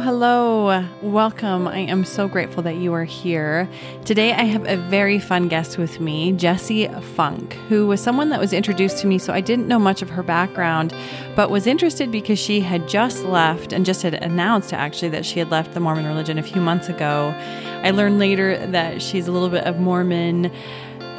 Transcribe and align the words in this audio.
Hello. 0.00 0.86
Welcome. 1.02 1.66
I 1.66 1.78
am 1.78 2.04
so 2.04 2.28
grateful 2.28 2.62
that 2.62 2.76
you 2.76 2.94
are 2.94 3.04
here. 3.04 3.68
Today, 4.04 4.32
I 4.32 4.44
have 4.44 4.64
a 4.66 4.76
very 4.76 5.18
fun 5.18 5.48
guest 5.48 5.76
with 5.76 5.98
me, 5.98 6.30
Jessie 6.32 6.86
Funk, 7.16 7.54
who 7.68 7.86
was 7.88 8.00
someone 8.00 8.28
that 8.28 8.38
was 8.38 8.52
introduced 8.52 8.98
to 8.98 9.08
me, 9.08 9.18
so 9.18 9.32
I 9.32 9.40
didn't 9.40 9.66
know 9.66 9.78
much 9.80 10.00
of 10.00 10.10
her 10.10 10.22
background, 10.22 10.94
but 11.34 11.50
was 11.50 11.66
interested 11.66 12.12
because 12.12 12.38
she 12.38 12.60
had 12.60 12.88
just 12.88 13.24
left 13.24 13.72
and 13.72 13.84
just 13.84 14.02
had 14.02 14.14
announced 14.14 14.72
actually 14.72 15.08
that 15.08 15.26
she 15.26 15.40
had 15.40 15.50
left 15.50 15.74
the 15.74 15.80
Mormon 15.80 16.06
religion 16.06 16.38
a 16.38 16.44
few 16.44 16.60
months 16.60 16.88
ago. 16.88 17.34
I 17.82 17.90
learned 17.90 18.20
later 18.20 18.64
that 18.68 19.02
she's 19.02 19.26
a 19.26 19.32
little 19.32 19.50
bit 19.50 19.64
of 19.64 19.80
Mormon 19.80 20.52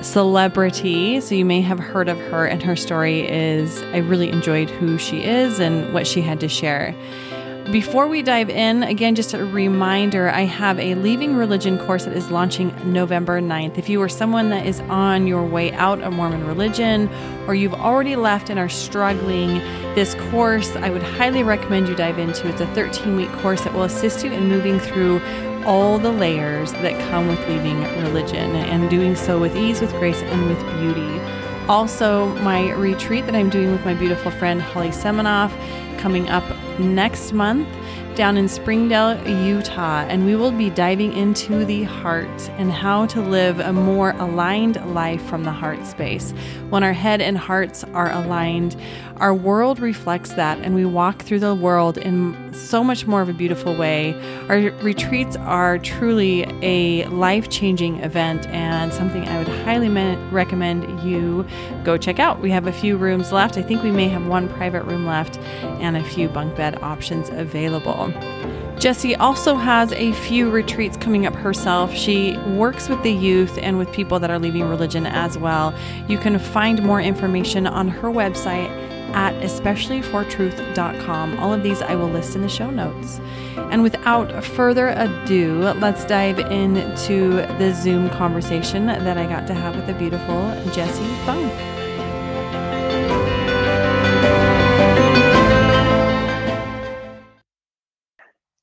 celebrity, 0.01 1.19
so 1.19 1.35
you 1.35 1.43
may 1.43 1.59
have 1.59 1.79
heard 1.79 2.07
of 2.07 2.17
her, 2.17 2.45
and 2.45 2.63
her 2.63 2.77
story 2.77 3.27
is 3.27 3.81
I 3.93 3.97
really 3.97 4.29
enjoyed 4.29 4.69
who 4.69 4.97
she 4.97 5.23
is 5.23 5.59
and 5.59 5.93
what 5.93 6.07
she 6.07 6.21
had 6.21 6.39
to 6.39 6.47
share. 6.47 6.95
Before 7.65 8.07
we 8.07 8.23
dive 8.23 8.49
in, 8.49 8.81
again, 8.81 9.13
just 9.13 9.35
a 9.35 9.45
reminder 9.45 10.27
I 10.29 10.41
have 10.41 10.79
a 10.79 10.95
Leaving 10.95 11.35
Religion 11.35 11.77
course 11.77 12.05
that 12.05 12.17
is 12.17 12.31
launching 12.31 12.73
November 12.91 13.39
9th. 13.39 13.77
If 13.77 13.89
you 13.89 14.01
are 14.01 14.09
someone 14.09 14.49
that 14.49 14.65
is 14.65 14.79
on 14.89 15.27
your 15.27 15.45
way 15.45 15.71
out 15.73 16.01
of 16.01 16.13
Mormon 16.13 16.47
religion 16.47 17.07
or 17.45 17.53
you've 17.53 17.75
already 17.75 18.15
left 18.15 18.49
and 18.49 18.57
are 18.57 18.69
struggling, 18.69 19.59
this 19.93 20.15
course 20.31 20.75
I 20.77 20.89
would 20.89 21.03
highly 21.03 21.43
recommend 21.43 21.89
you 21.89 21.95
dive 21.95 22.17
into. 22.17 22.47
It's 22.47 22.59
a 22.59 22.65
13 22.73 23.15
week 23.15 23.31
course 23.33 23.61
that 23.61 23.73
will 23.73 23.83
assist 23.83 24.25
you 24.25 24.31
in 24.31 24.47
moving 24.47 24.79
through 24.79 25.21
all 25.63 25.99
the 25.99 26.11
layers 26.11 26.71
that 26.71 26.99
come 27.11 27.27
with 27.27 27.39
leaving 27.47 27.83
religion 28.03 28.55
and 28.55 28.89
doing 28.89 29.15
so 29.15 29.39
with 29.39 29.55
ease, 29.55 29.79
with 29.79 29.91
grace, 29.91 30.23
and 30.23 30.47
with 30.47 30.59
beauty. 30.79 31.19
Also, 31.67 32.33
my 32.37 32.71
retreat 32.71 33.27
that 33.27 33.35
I'm 33.35 33.51
doing 33.51 33.71
with 33.71 33.85
my 33.85 33.93
beautiful 33.93 34.31
friend 34.31 34.59
Holly 34.59 34.89
Seminoff 34.89 35.51
coming 35.99 36.27
up 36.29 36.43
next 36.79 37.33
month 37.33 37.67
down 38.15 38.35
in 38.35 38.49
Springdale, 38.49 39.17
Utah, 39.45 40.01
and 40.09 40.25
we 40.25 40.35
will 40.35 40.51
be 40.51 40.69
diving 40.69 41.13
into 41.13 41.63
the 41.63 41.83
heart 41.83 42.49
and 42.57 42.71
how 42.71 43.05
to 43.05 43.21
live 43.21 43.59
a 43.59 43.71
more 43.71 44.11
aligned 44.11 44.75
life 44.93 45.21
from 45.23 45.43
the 45.43 45.51
heart 45.51 45.85
space. 45.85 46.31
When 46.69 46.83
our 46.83 46.91
head 46.91 47.21
and 47.21 47.37
hearts 47.37 47.83
are 47.93 48.11
aligned, 48.11 48.75
our 49.19 49.33
world 49.33 49.79
reflects 49.79 50.33
that, 50.33 50.59
and 50.59 50.73
we 50.73 50.85
walk 50.85 51.23
through 51.23 51.39
the 51.39 51.53
world 51.53 51.97
in 51.97 52.53
so 52.53 52.83
much 52.83 53.05
more 53.05 53.21
of 53.21 53.27
a 53.27 53.33
beautiful 53.33 53.75
way. 53.75 54.13
Our 54.47 54.71
retreats 54.81 55.35
are 55.37 55.77
truly 55.77 56.43
a 56.61 57.05
life 57.07 57.49
changing 57.49 57.97
event 57.97 58.47
and 58.47 58.93
something 58.93 59.27
I 59.27 59.37
would 59.37 59.47
highly 59.47 59.89
me- 59.89 60.15
recommend 60.31 61.01
you 61.01 61.45
go 61.83 61.97
check 61.97 62.19
out. 62.19 62.39
We 62.39 62.51
have 62.51 62.67
a 62.67 62.71
few 62.71 62.95
rooms 62.95 63.33
left. 63.33 63.57
I 63.57 63.61
think 63.61 63.83
we 63.83 63.91
may 63.91 64.07
have 64.07 64.25
one 64.25 64.47
private 64.47 64.83
room 64.83 65.05
left 65.05 65.37
and 65.81 65.97
a 65.97 66.03
few 66.03 66.29
bunk 66.29 66.55
bed 66.55 66.81
options 66.81 67.29
available. 67.29 68.13
Jessie 68.79 69.17
also 69.17 69.55
has 69.55 69.91
a 69.91 70.13
few 70.13 70.49
retreats 70.49 70.95
coming 70.95 71.25
up 71.25 71.35
herself. 71.35 71.93
She 71.93 72.37
works 72.55 72.87
with 72.87 73.03
the 73.03 73.11
youth 73.11 73.59
and 73.61 73.77
with 73.77 73.91
people 73.91 74.19
that 74.19 74.29
are 74.29 74.39
leaving 74.39 74.63
religion 74.69 75.05
as 75.05 75.37
well. 75.37 75.73
You 76.07 76.17
can 76.17 76.39
find 76.39 76.81
more 76.81 77.01
information 77.01 77.67
on 77.67 77.89
her 77.89 78.07
website 78.07 78.69
at 79.13 79.33
especiallyfortruth.com. 79.41 81.39
All 81.39 81.53
of 81.53 81.63
these 81.63 81.81
I 81.81 81.95
will 81.95 82.09
list 82.09 82.35
in 82.35 82.41
the 82.41 82.49
show 82.49 82.69
notes. 82.69 83.19
And 83.71 83.83
without 83.83 84.43
further 84.43 84.89
ado, 84.89 85.59
let's 85.59 86.05
dive 86.05 86.39
into 86.39 87.37
the 87.57 87.73
Zoom 87.73 88.09
conversation 88.09 88.85
that 88.87 89.17
I 89.17 89.25
got 89.25 89.47
to 89.47 89.53
have 89.53 89.75
with 89.75 89.87
the 89.87 89.93
beautiful 89.93 90.53
Jessie 90.71 91.05
Funk. 91.25 91.51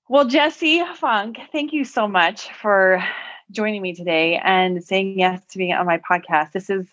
Well, 0.08 0.26
Jessie 0.28 0.82
Funk, 0.94 1.38
thank 1.52 1.72
you 1.72 1.84
so 1.84 2.08
much 2.08 2.48
for 2.62 3.04
joining 3.50 3.82
me 3.82 3.94
today 3.94 4.40
and 4.42 4.82
saying 4.82 5.18
yes 5.18 5.44
to 5.46 5.58
being 5.58 5.72
on 5.72 5.84
my 5.84 5.98
podcast. 5.98 6.52
This 6.52 6.70
is, 6.70 6.86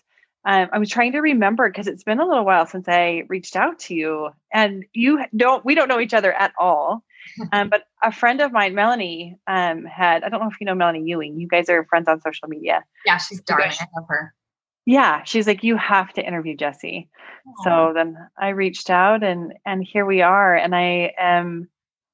um, 0.44 0.68
I 0.72 0.78
was 0.78 0.90
trying 0.90 1.12
to 1.12 1.20
remember 1.20 1.68
because 1.68 1.86
it's 1.86 2.04
been 2.04 2.20
a 2.20 2.26
little 2.26 2.44
while 2.44 2.66
since 2.66 2.86
I 2.88 3.24
reached 3.28 3.56
out 3.56 3.78
to 3.80 3.94
you, 3.94 4.30
and 4.52 4.84
you 4.92 5.24
don't, 5.36 5.64
we 5.64 5.74
don't 5.74 5.88
know 5.88 6.00
each 6.00 6.14
other 6.14 6.32
at 6.32 6.52
all. 6.58 7.04
Um, 7.52 7.70
but 7.70 7.84
a 8.02 8.12
friend 8.12 8.42
of 8.42 8.52
mine, 8.52 8.74
Melanie, 8.74 9.38
um, 9.46 9.86
had, 9.86 10.22
I 10.22 10.28
don't 10.28 10.40
know 10.40 10.50
if 10.50 10.60
you 10.60 10.66
know 10.66 10.74
Melanie 10.74 11.04
Ewing. 11.04 11.40
You 11.40 11.48
guys 11.48 11.70
are 11.70 11.86
friends 11.86 12.06
on 12.06 12.20
social 12.20 12.48
media. 12.48 12.84
Yeah, 13.06 13.16
she's 13.16 13.40
darling. 13.40 13.70
I 13.80 13.86
love 13.96 14.04
her. 14.10 14.34
Yeah, 14.84 15.22
she's 15.24 15.46
like, 15.46 15.64
you 15.64 15.78
have 15.78 16.12
to 16.12 16.22
interview 16.22 16.54
Jessie. 16.54 17.08
So 17.64 17.92
then 17.94 18.18
I 18.38 18.50
reached 18.50 18.90
out, 18.90 19.22
and 19.22 19.54
and 19.64 19.82
here 19.82 20.04
we 20.04 20.20
are. 20.20 20.54
And 20.54 20.74
I 20.76 21.12
am 21.18 21.70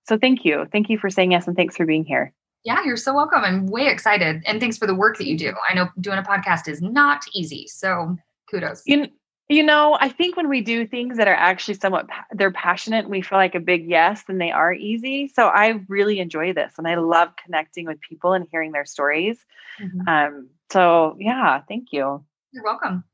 so 0.09 0.17
thank 0.17 0.45
you. 0.45 0.67
Thank 0.71 0.89
you 0.91 0.99
for 0.99 1.11
saying 1.11 1.33
yes 1.33 1.47
and 1.47 1.57
thanks 1.57 1.77
for 1.77 1.87
being 1.87 2.05
here. 2.05 2.33
Yeah, 2.65 2.85
you're 2.85 2.97
so 2.97 3.15
welcome. 3.15 3.43
I'm 3.43 3.67
way 3.67 3.87
excited. 3.87 4.43
And 4.47 4.61
thanks 4.61 4.77
for 4.77 4.87
the 4.87 4.95
work 4.95 5.17
that 5.19 5.27
you 5.27 5.37
do. 5.37 5.55
I 5.69 5.75
know 5.75 5.89
doing 6.01 6.19
a 6.19 6.23
podcast 6.23 6.69
is 6.69 6.83
not 6.83 7.25
easy. 7.33 7.67
So 7.67 8.17
kudos. 8.51 8.83
You, 8.85 9.09
you 9.49 9.63
know, 9.63 9.97
I 9.99 10.11
think 10.11 10.37
when 10.37 10.49
we 10.49 10.61
do 10.61 10.87
things 10.87 11.17
that 11.17 11.27
are 11.27 11.35
actually 11.35 11.75
somewhat 11.75 12.07
they're 12.33 12.53
passionate, 12.53 13.09
we 13.09 13.23
feel 13.23 13.39
like 13.39 13.55
a 13.55 13.61
big 13.61 13.89
yes, 13.89 14.23
and 14.29 14.41
they 14.41 14.51
are 14.51 14.73
easy. 14.75 15.29
So 15.29 15.49
I 15.49 15.81
really 15.89 16.21
enjoy 16.21 16.53
this 16.53 16.75
and 16.77 16.87
I 16.87 16.97
love 16.97 17.31
connecting 17.43 17.87
with 17.87 18.01
people 18.01 18.35
and 18.35 18.47
hearing 18.51 18.73
their 18.73 18.85
stories. 18.85 19.39
Mm-hmm. 19.83 20.09
Um, 20.09 20.51
so 20.71 21.17
yeah, 21.19 21.63
thank 21.67 21.89
you. 21.93 22.25
You're 22.53 22.65
welcome. 22.65 23.05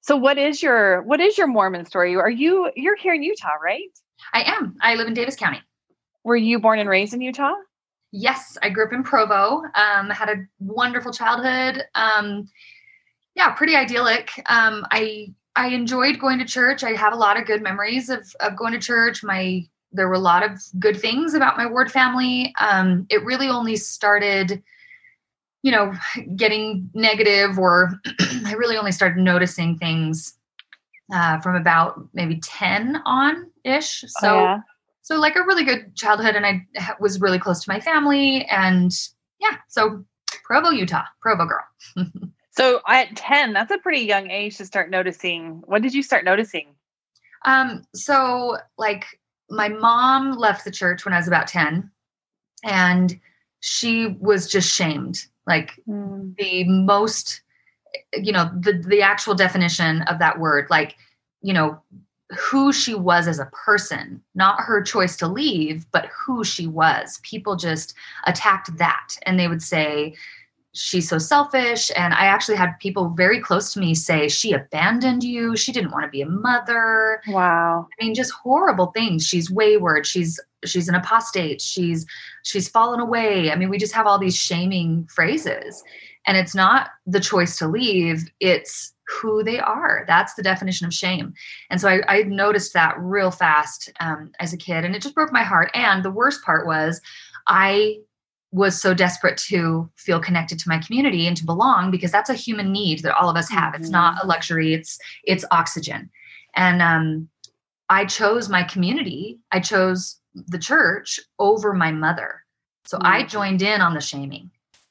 So 0.00 0.16
what 0.16 0.38
is 0.38 0.62
your 0.62 1.02
what 1.02 1.20
is 1.20 1.36
your 1.36 1.46
Mormon 1.46 1.86
story? 1.86 2.14
Are 2.16 2.30
you 2.30 2.70
you're 2.76 2.96
here 2.96 3.14
in 3.14 3.22
Utah, 3.22 3.54
right? 3.62 3.90
I 4.32 4.42
am. 4.42 4.76
I 4.80 4.94
live 4.94 5.08
in 5.08 5.14
Davis 5.14 5.36
County. 5.36 5.60
Were 6.24 6.36
you 6.36 6.60
born 6.60 6.78
and 6.78 6.88
raised 6.88 7.14
in 7.14 7.20
Utah? 7.20 7.54
Yes, 8.12 8.58
I 8.62 8.68
grew 8.68 8.84
up 8.84 8.92
in 8.92 9.02
Provo. 9.02 9.62
Um, 9.74 10.10
had 10.10 10.28
a 10.28 10.44
wonderful 10.60 11.12
childhood. 11.12 11.82
Um, 11.94 12.46
yeah, 13.34 13.50
pretty 13.52 13.74
idyllic. 13.74 14.30
Um, 14.46 14.86
I 14.90 15.34
I 15.56 15.68
enjoyed 15.68 16.18
going 16.18 16.38
to 16.38 16.44
church. 16.44 16.84
I 16.84 16.90
have 16.90 17.14
a 17.14 17.16
lot 17.16 17.38
of 17.40 17.46
good 17.46 17.62
memories 17.62 18.10
of 18.10 18.30
of 18.40 18.56
going 18.56 18.74
to 18.74 18.78
church. 18.78 19.24
My 19.24 19.66
there 19.92 20.08
were 20.08 20.14
a 20.14 20.18
lot 20.18 20.42
of 20.42 20.60
good 20.78 21.00
things 21.00 21.32
about 21.32 21.56
my 21.56 21.66
ward 21.66 21.90
family. 21.90 22.54
Um, 22.60 23.06
it 23.08 23.24
really 23.24 23.48
only 23.48 23.76
started, 23.76 24.62
you 25.62 25.72
know, 25.72 25.94
getting 26.36 26.90
negative, 26.92 27.58
or 27.58 27.98
I 28.44 28.52
really 28.52 28.76
only 28.76 28.92
started 28.92 29.22
noticing 29.22 29.78
things 29.78 30.34
uh, 31.14 31.40
from 31.40 31.56
about 31.56 32.08
maybe 32.12 32.40
ten 32.40 33.00
on 33.06 33.50
ish. 33.64 34.04
So. 34.06 34.28
Oh, 34.28 34.42
yeah 34.42 34.58
so 35.02 35.18
like 35.18 35.36
a 35.36 35.42
really 35.42 35.64
good 35.64 35.94
childhood 35.96 36.36
and 36.36 36.46
i 36.46 36.66
was 37.00 37.20
really 37.20 37.38
close 37.38 37.62
to 37.62 37.70
my 37.70 37.80
family 37.80 38.44
and 38.46 38.92
yeah 39.40 39.56
so 39.68 40.04
provo 40.44 40.70
utah 40.70 41.04
provo 41.20 41.46
girl. 41.46 41.64
So 42.54 42.82
at 42.86 43.16
10 43.16 43.54
that's 43.54 43.70
a 43.70 43.78
pretty 43.78 44.00
young 44.00 44.30
age 44.30 44.58
to 44.58 44.66
start 44.66 44.90
noticing. 44.90 45.62
What 45.64 45.82
did 45.82 45.94
you 45.94 46.02
start 46.02 46.24
noticing? 46.24 46.66
Um 47.44 47.84
so 47.94 48.58
like 48.76 49.06
my 49.50 49.68
mom 49.68 50.32
left 50.32 50.64
the 50.64 50.70
church 50.70 51.04
when 51.04 51.14
i 51.14 51.16
was 51.16 51.26
about 51.26 51.46
10 51.46 51.90
and 52.62 53.18
she 53.60 54.18
was 54.20 54.50
just 54.50 54.72
shamed. 54.72 55.26
Like 55.46 55.80
mm. 55.88 56.36
the 56.36 56.64
most 56.64 57.40
you 58.14 58.32
know 58.32 58.50
the 58.58 58.82
the 58.86 59.02
actual 59.02 59.34
definition 59.34 60.02
of 60.02 60.18
that 60.18 60.38
word 60.38 60.66
like 60.70 60.96
you 61.42 61.52
know 61.52 61.80
who 62.38 62.72
she 62.72 62.94
was 62.94 63.28
as 63.28 63.38
a 63.38 63.50
person, 63.52 64.22
not 64.34 64.60
her 64.60 64.82
choice 64.82 65.16
to 65.18 65.28
leave, 65.28 65.86
but 65.92 66.06
who 66.06 66.44
she 66.44 66.66
was. 66.66 67.20
People 67.22 67.56
just 67.56 67.94
attacked 68.24 68.76
that 68.78 69.16
and 69.22 69.38
they 69.38 69.48
would 69.48 69.62
say, 69.62 70.14
She's 70.74 71.06
so 71.06 71.18
selfish. 71.18 71.90
And 71.96 72.14
I 72.14 72.24
actually 72.24 72.56
had 72.56 72.78
people 72.80 73.10
very 73.10 73.40
close 73.40 73.74
to 73.74 73.80
me 73.80 73.94
say, 73.94 74.26
She 74.28 74.52
abandoned 74.52 75.22
you. 75.22 75.54
She 75.54 75.70
didn't 75.70 75.90
want 75.90 76.04
to 76.04 76.10
be 76.10 76.22
a 76.22 76.28
mother. 76.28 77.20
Wow. 77.28 77.88
I 78.00 78.04
mean, 78.04 78.14
just 78.14 78.32
horrible 78.32 78.86
things. 78.86 79.26
She's 79.26 79.50
wayward. 79.50 80.06
She's 80.06 80.40
she's 80.64 80.88
an 80.88 80.94
apostate. 80.94 81.60
She's 81.60 82.06
she's 82.42 82.70
fallen 82.70 83.00
away. 83.00 83.50
I 83.50 83.56
mean, 83.56 83.68
we 83.68 83.76
just 83.76 83.92
have 83.92 84.06
all 84.06 84.18
these 84.18 84.36
shaming 84.36 85.06
phrases. 85.10 85.84
And 86.26 86.36
it's 86.36 86.54
not 86.54 86.90
the 87.06 87.20
choice 87.20 87.58
to 87.58 87.68
leave, 87.68 88.30
it's 88.40 88.94
who 89.20 89.42
they 89.42 89.58
are. 89.58 90.04
That's 90.06 90.34
the 90.34 90.42
definition 90.42 90.86
of 90.86 90.94
shame. 90.94 91.34
And 91.70 91.80
so 91.80 91.88
I, 91.88 92.00
I 92.08 92.22
noticed 92.22 92.72
that 92.72 92.98
real 92.98 93.30
fast 93.30 93.90
um, 94.00 94.32
as 94.40 94.52
a 94.52 94.56
kid, 94.56 94.84
and 94.84 94.94
it 94.94 95.02
just 95.02 95.14
broke 95.14 95.32
my 95.32 95.42
heart. 95.42 95.70
And 95.74 96.04
the 96.04 96.10
worst 96.10 96.42
part 96.42 96.66
was, 96.66 97.00
I 97.46 97.98
was 98.52 98.80
so 98.80 98.92
desperate 98.92 99.38
to 99.38 99.90
feel 99.96 100.20
connected 100.20 100.58
to 100.58 100.68
my 100.68 100.78
community 100.78 101.26
and 101.26 101.36
to 101.38 101.46
belong 101.46 101.90
because 101.90 102.12
that's 102.12 102.30
a 102.30 102.34
human 102.34 102.70
need 102.70 103.00
that 103.00 103.16
all 103.16 103.30
of 103.30 103.36
us 103.36 103.48
have. 103.48 103.72
Mm-hmm. 103.72 103.82
It's 103.82 103.90
not 103.90 104.22
a 104.22 104.26
luxury. 104.26 104.74
It's 104.74 104.98
it's 105.24 105.44
oxygen. 105.50 106.10
And 106.54 106.82
um, 106.82 107.28
I 107.88 108.04
chose 108.04 108.48
my 108.48 108.62
community. 108.62 109.38
I 109.52 109.60
chose 109.60 110.18
the 110.34 110.58
church 110.58 111.18
over 111.38 111.72
my 111.72 111.92
mother. 111.92 112.42
So 112.84 112.98
mm-hmm. 112.98 113.06
I 113.06 113.24
joined 113.24 113.62
in 113.62 113.80
on 113.80 113.94
the 113.94 114.00
shaming 114.00 114.50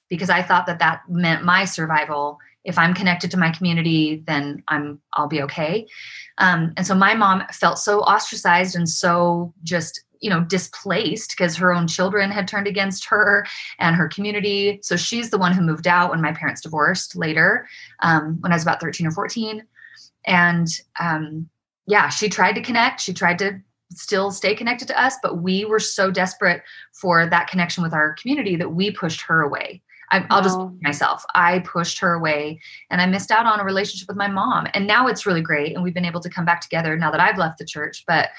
because 0.10 0.30
I 0.30 0.42
thought 0.42 0.66
that 0.66 0.80
that 0.80 1.02
meant 1.08 1.46
my 1.46 1.66
survival 1.66 2.40
if 2.64 2.78
i'm 2.78 2.94
connected 2.94 3.32
to 3.32 3.38
my 3.38 3.52
community 3.52 4.24
then 4.28 4.64
i'm 4.68 5.00
i'll 5.14 5.28
be 5.28 5.42
okay. 5.42 5.88
Um, 6.38 6.74
and 6.78 6.88
so 6.88 6.96
my 6.96 7.14
mom 7.14 7.44
felt 7.52 7.78
so 7.78 8.02
ostracized 8.02 8.76
and 8.76 8.90
so 8.90 9.54
just 9.64 10.04
you 10.22 10.30
know 10.30 10.42
displaced 10.42 11.32
because 11.32 11.56
her 11.56 11.74
own 11.74 11.88
children 11.88 12.32
had 12.32 12.48
turned 12.48 12.68
against 12.68 13.06
her 13.06 13.46
and 13.80 13.96
her 13.96 14.08
community. 14.08 14.80
So 14.82 14.96
she's 14.96 15.30
the 15.30 15.38
one 15.38 15.54
who 15.54 15.62
moved 15.62 15.88
out 15.88 16.12
when 16.12 16.22
my 16.22 16.32
parents 16.32 16.62
divorced 16.62 17.16
later 17.16 17.68
um, 18.02 18.38
when 18.42 18.52
i 18.52 18.56
was 18.56 18.64
about 18.64 18.80
13 18.80 19.08
or 19.08 19.12
14 19.12 19.64
and 20.26 20.68
um, 21.00 21.50
yeah 21.88 22.10
she 22.10 22.30
tried 22.30 22.54
to 22.54 22.62
connect. 22.62 23.02
She 23.02 23.14
tried 23.14 23.40
to 23.40 23.60
still 23.94 24.32
stay 24.32 24.56
connected 24.56 24.88
to 24.88 25.02
us 25.02 25.16
but 25.22 25.42
we 25.42 25.66
were 25.66 25.80
so 25.80 26.10
desperate 26.10 26.64
for 26.94 27.28
that 27.28 27.50
connection 27.50 27.84
with 27.84 27.94
our 27.94 28.14
community 28.14 28.56
that 28.56 28.72
we 28.72 28.90
pushed 28.90 29.22
her 29.22 29.42
away 29.42 29.82
I, 30.12 30.20
will 30.30 30.42
just 30.42 30.60
myself. 30.82 31.24
I 31.36 31.60
pushed 31.60 32.00
her 32.00 32.14
away 32.14 32.60
and 32.90 33.02
I 33.02 33.06
missed 33.06 33.32
out 33.32 33.46
on 33.46 33.60
a 33.60 33.64
relationship 33.64 34.08
with 34.08 34.18
my 34.18 34.28
mom. 34.28 34.68
And 34.74 34.86
now 34.86 35.08
it's 35.08 35.26
really 35.26 35.42
great. 35.42 35.74
And 35.74 35.84
we've 35.84 35.94
been 35.94 36.06
able 36.06 36.20
to 36.22 36.30
come 36.30 36.46
back 36.46 36.62
together 36.62 36.98
now 36.98 37.12
that 37.12 37.22
I've 37.22 37.38
left 37.38 37.58
the 37.58 37.66
church. 37.66 38.04
But 38.06 38.30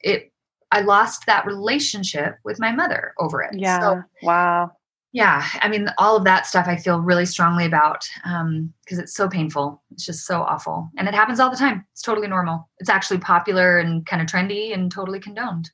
it 0.00 0.32
I 0.70 0.80
lost 0.80 1.26
that 1.26 1.46
relationship 1.46 2.36
with 2.44 2.60
my 2.60 2.72
mother 2.72 3.14
over 3.18 3.42
it. 3.42 3.54
Yeah. 3.54 3.80
So, 3.80 4.02
wow. 4.22 4.72
Yeah. 5.12 5.46
I 5.62 5.68
mean, 5.68 5.88
all 5.96 6.16
of 6.16 6.24
that 6.24 6.46
stuff 6.46 6.66
I 6.68 6.76
feel 6.76 7.00
really 7.00 7.24
strongly 7.24 7.64
about 7.64 8.06
because 8.22 8.42
um, 8.42 8.74
it's 8.90 9.14
so 9.14 9.28
painful. 9.28 9.82
It's 9.90 10.04
just 10.04 10.26
so 10.26 10.42
awful. 10.42 10.90
And 10.98 11.08
it 11.08 11.14
happens 11.14 11.40
all 11.40 11.50
the 11.50 11.56
time. 11.56 11.86
It's 11.92 12.02
totally 12.02 12.28
normal. 12.28 12.68
It's 12.78 12.90
actually 12.90 13.20
popular 13.20 13.78
and 13.78 14.04
kind 14.04 14.20
of 14.20 14.28
trendy 14.28 14.74
and 14.74 14.92
totally 14.92 15.20
condoned. 15.20 15.70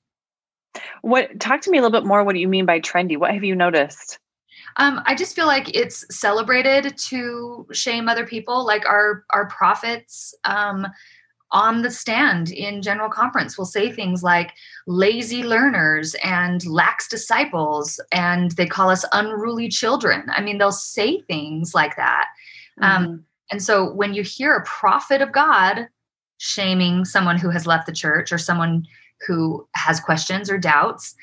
What 1.02 1.40
talk 1.40 1.60
to 1.62 1.70
me 1.70 1.78
a 1.78 1.82
little 1.82 1.98
bit 1.98 2.06
more 2.06 2.24
what 2.24 2.34
do 2.34 2.40
you 2.40 2.48
mean 2.48 2.66
by 2.66 2.80
trendy? 2.80 3.16
What 3.18 3.32
have 3.32 3.44
you 3.44 3.56
noticed? 3.56 4.18
Um, 4.76 5.00
I 5.06 5.14
just 5.14 5.36
feel 5.36 5.46
like 5.46 5.74
it's 5.74 6.04
celebrated 6.10 6.96
to 6.98 7.66
shame 7.72 8.08
other 8.08 8.26
people, 8.26 8.64
like 8.64 8.86
our 8.86 9.24
our 9.30 9.46
prophets. 9.48 10.34
Um, 10.44 10.86
on 11.54 11.82
the 11.82 11.90
stand 11.90 12.50
in 12.50 12.82
general 12.82 13.08
conference 13.08 13.56
will 13.56 13.64
say 13.64 13.90
things 13.90 14.24
like 14.24 14.52
lazy 14.88 15.44
learners 15.44 16.16
and 16.22 16.66
lax 16.66 17.06
disciples 17.06 18.00
and 18.10 18.50
they 18.52 18.66
call 18.66 18.90
us 18.90 19.04
unruly 19.12 19.68
children 19.68 20.24
i 20.30 20.42
mean 20.42 20.58
they'll 20.58 20.72
say 20.72 21.20
things 21.22 21.72
like 21.72 21.94
that 21.96 22.26
um, 22.82 22.90
mm-hmm. 22.90 23.12
um, 23.12 23.24
and 23.52 23.62
so 23.62 23.92
when 23.92 24.12
you 24.12 24.22
hear 24.22 24.56
a 24.56 24.64
prophet 24.64 25.22
of 25.22 25.32
god 25.32 25.86
shaming 26.38 27.04
someone 27.04 27.38
who 27.38 27.50
has 27.50 27.66
left 27.66 27.86
the 27.86 27.92
church 27.92 28.32
or 28.32 28.38
someone 28.38 28.84
who 29.26 29.66
has 29.76 30.00
questions 30.00 30.50
or 30.50 30.58
doubts 30.58 31.14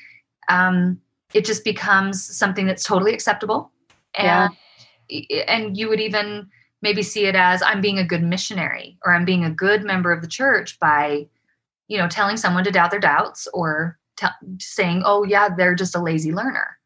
um, 0.48 0.98
it 1.34 1.44
just 1.44 1.64
becomes 1.64 2.24
something 2.36 2.66
that's 2.66 2.84
totally 2.84 3.14
acceptable. 3.14 3.70
And 4.14 4.52
yeah. 5.08 5.44
and 5.48 5.76
you 5.76 5.88
would 5.88 6.00
even 6.00 6.48
maybe 6.82 7.02
see 7.02 7.26
it 7.26 7.34
as 7.34 7.62
I'm 7.62 7.80
being 7.80 7.98
a 7.98 8.04
good 8.04 8.22
missionary 8.22 8.98
or 9.04 9.14
I'm 9.14 9.24
being 9.24 9.44
a 9.44 9.50
good 9.50 9.84
member 9.84 10.12
of 10.12 10.20
the 10.20 10.28
church 10.28 10.78
by, 10.80 11.26
you 11.88 11.96
know, 11.96 12.08
telling 12.08 12.36
someone 12.36 12.64
to 12.64 12.70
doubt 12.70 12.90
their 12.90 13.00
doubts 13.00 13.46
or 13.54 13.98
t- 14.16 14.26
saying, 14.58 15.02
oh, 15.06 15.22
yeah, 15.24 15.48
they're 15.56 15.76
just 15.76 15.94
a 15.94 16.02
lazy 16.02 16.32
learner. 16.32 16.76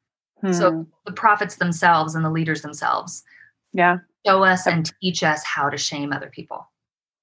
Hmm. 0.43 0.53
So 0.53 0.87
the 1.07 1.13
prophets 1.13 1.57
themselves 1.57 2.15
and 2.15 2.25
the 2.25 2.31
leaders 2.31 2.61
themselves 2.61 3.25
yeah. 3.73 3.99
show 4.27 4.45
us 4.45 4.67
and 4.67 4.93
teach 5.01 5.23
us 5.23 5.43
how 5.45 5.71
to 5.71 5.79
shame 5.79 6.13
other 6.13 6.29
people. 6.29 6.69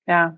Yeah. 0.08 0.32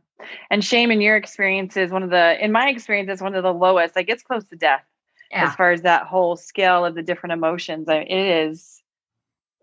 And 0.49 0.63
shame 0.63 0.91
in 0.91 1.01
your 1.01 1.15
experience 1.15 1.77
is 1.77 1.91
one 1.91 2.03
of 2.03 2.09
the 2.09 2.43
in 2.43 2.51
my 2.51 2.69
experience 2.69 3.09
is 3.09 3.21
one 3.21 3.35
of 3.35 3.43
the 3.43 3.53
lowest. 3.53 3.95
Like 3.95 4.09
it's 4.09 4.23
close 4.23 4.45
to 4.49 4.55
death 4.55 4.83
yeah. 5.31 5.47
as 5.47 5.55
far 5.55 5.71
as 5.71 5.81
that 5.81 6.07
whole 6.07 6.35
scale 6.35 6.85
of 6.85 6.95
the 6.95 7.01
different 7.01 7.33
emotions 7.33 7.87
I 7.89 7.99
mean, 7.99 8.07
it 8.07 8.47
is 8.47 8.81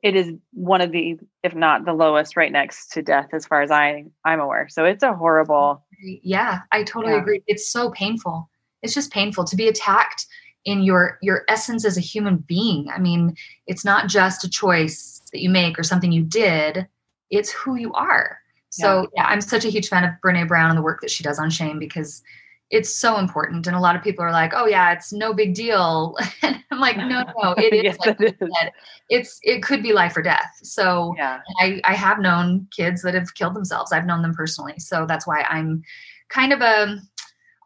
it 0.02 0.16
is 0.16 0.32
one 0.52 0.80
of 0.80 0.90
the 0.90 1.18
if 1.42 1.54
not 1.54 1.84
the 1.84 1.92
lowest 1.92 2.36
right 2.36 2.50
next 2.52 2.92
to 2.92 3.02
death 3.02 3.28
as 3.32 3.46
far 3.46 3.62
as 3.62 3.70
i 3.70 4.04
i'm 4.24 4.40
aware. 4.40 4.68
So 4.68 4.84
it's 4.84 5.02
a 5.02 5.14
horrible 5.14 5.84
yeah 6.00 6.60
i 6.72 6.82
totally 6.82 7.14
yeah. 7.14 7.20
agree. 7.20 7.42
It's 7.46 7.68
so 7.68 7.90
painful. 7.90 8.48
It's 8.82 8.94
just 8.94 9.12
painful 9.12 9.44
to 9.44 9.56
be 9.56 9.68
attacked 9.68 10.26
in 10.64 10.82
your 10.82 11.18
your 11.22 11.44
essence 11.48 11.84
as 11.84 11.96
a 11.96 12.00
human 12.00 12.38
being. 12.38 12.88
I 12.90 12.98
mean 12.98 13.36
it's 13.66 13.84
not 13.84 14.08
just 14.08 14.44
a 14.44 14.50
choice 14.50 15.22
that 15.32 15.40
you 15.40 15.50
make 15.50 15.78
or 15.78 15.82
something 15.82 16.12
you 16.12 16.22
did. 16.22 16.86
It's 17.30 17.50
who 17.50 17.76
you 17.76 17.92
are. 17.94 18.38
So 18.70 19.02
yeah, 19.02 19.06
yeah 19.16 19.26
i'm 19.26 19.40
such 19.40 19.64
a 19.64 19.70
huge 19.70 19.88
fan 19.88 20.04
of 20.04 20.12
brene 20.24 20.48
brown 20.48 20.70
and 20.70 20.78
the 20.78 20.82
work 20.82 21.00
that 21.02 21.10
she 21.10 21.22
does 21.22 21.38
on 21.38 21.50
shame 21.50 21.78
because 21.78 22.22
it's 22.72 22.96
so 22.96 23.18
important. 23.18 23.66
And 23.66 23.76
a 23.76 23.80
lot 23.80 23.94
of 23.94 24.02
people 24.02 24.24
are 24.24 24.32
like, 24.32 24.52
oh 24.54 24.66
yeah, 24.66 24.92
it's 24.92 25.12
no 25.12 25.34
big 25.34 25.54
deal. 25.54 26.16
and 26.42 26.64
I'm 26.70 26.80
like, 26.80 26.96
no, 26.96 27.22
no, 27.40 27.52
it 27.52 27.72
is. 27.74 27.82
yes, 27.84 27.98
like 27.98 28.18
it 28.18 28.36
is. 28.40 28.50
Said, 28.58 28.72
it's 29.10 29.38
it 29.42 29.62
could 29.62 29.82
be 29.82 29.92
life 29.92 30.16
or 30.16 30.22
death. 30.22 30.58
So 30.62 31.14
yeah. 31.18 31.40
I, 31.60 31.82
I 31.84 31.92
have 31.92 32.18
known 32.18 32.66
kids 32.74 33.02
that 33.02 33.14
have 33.14 33.34
killed 33.34 33.54
themselves. 33.54 33.92
I've 33.92 34.06
known 34.06 34.22
them 34.22 34.34
personally. 34.34 34.78
So 34.78 35.04
that's 35.06 35.26
why 35.26 35.42
I'm 35.42 35.82
kind 36.30 36.52
of 36.52 36.62
a 36.62 36.98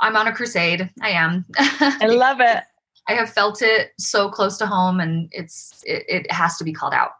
I'm 0.00 0.16
on 0.16 0.26
a 0.26 0.34
crusade. 0.34 0.90
I 1.00 1.10
am. 1.10 1.46
I 1.58 2.06
love 2.06 2.40
it. 2.40 2.64
I 3.08 3.12
have 3.12 3.30
felt 3.30 3.62
it 3.62 3.92
so 3.98 4.28
close 4.28 4.58
to 4.58 4.66
home 4.66 4.98
and 4.98 5.28
it's 5.30 5.84
it, 5.86 6.04
it 6.08 6.32
has 6.32 6.58
to 6.58 6.64
be 6.64 6.72
called 6.72 6.92
out. 6.92 7.12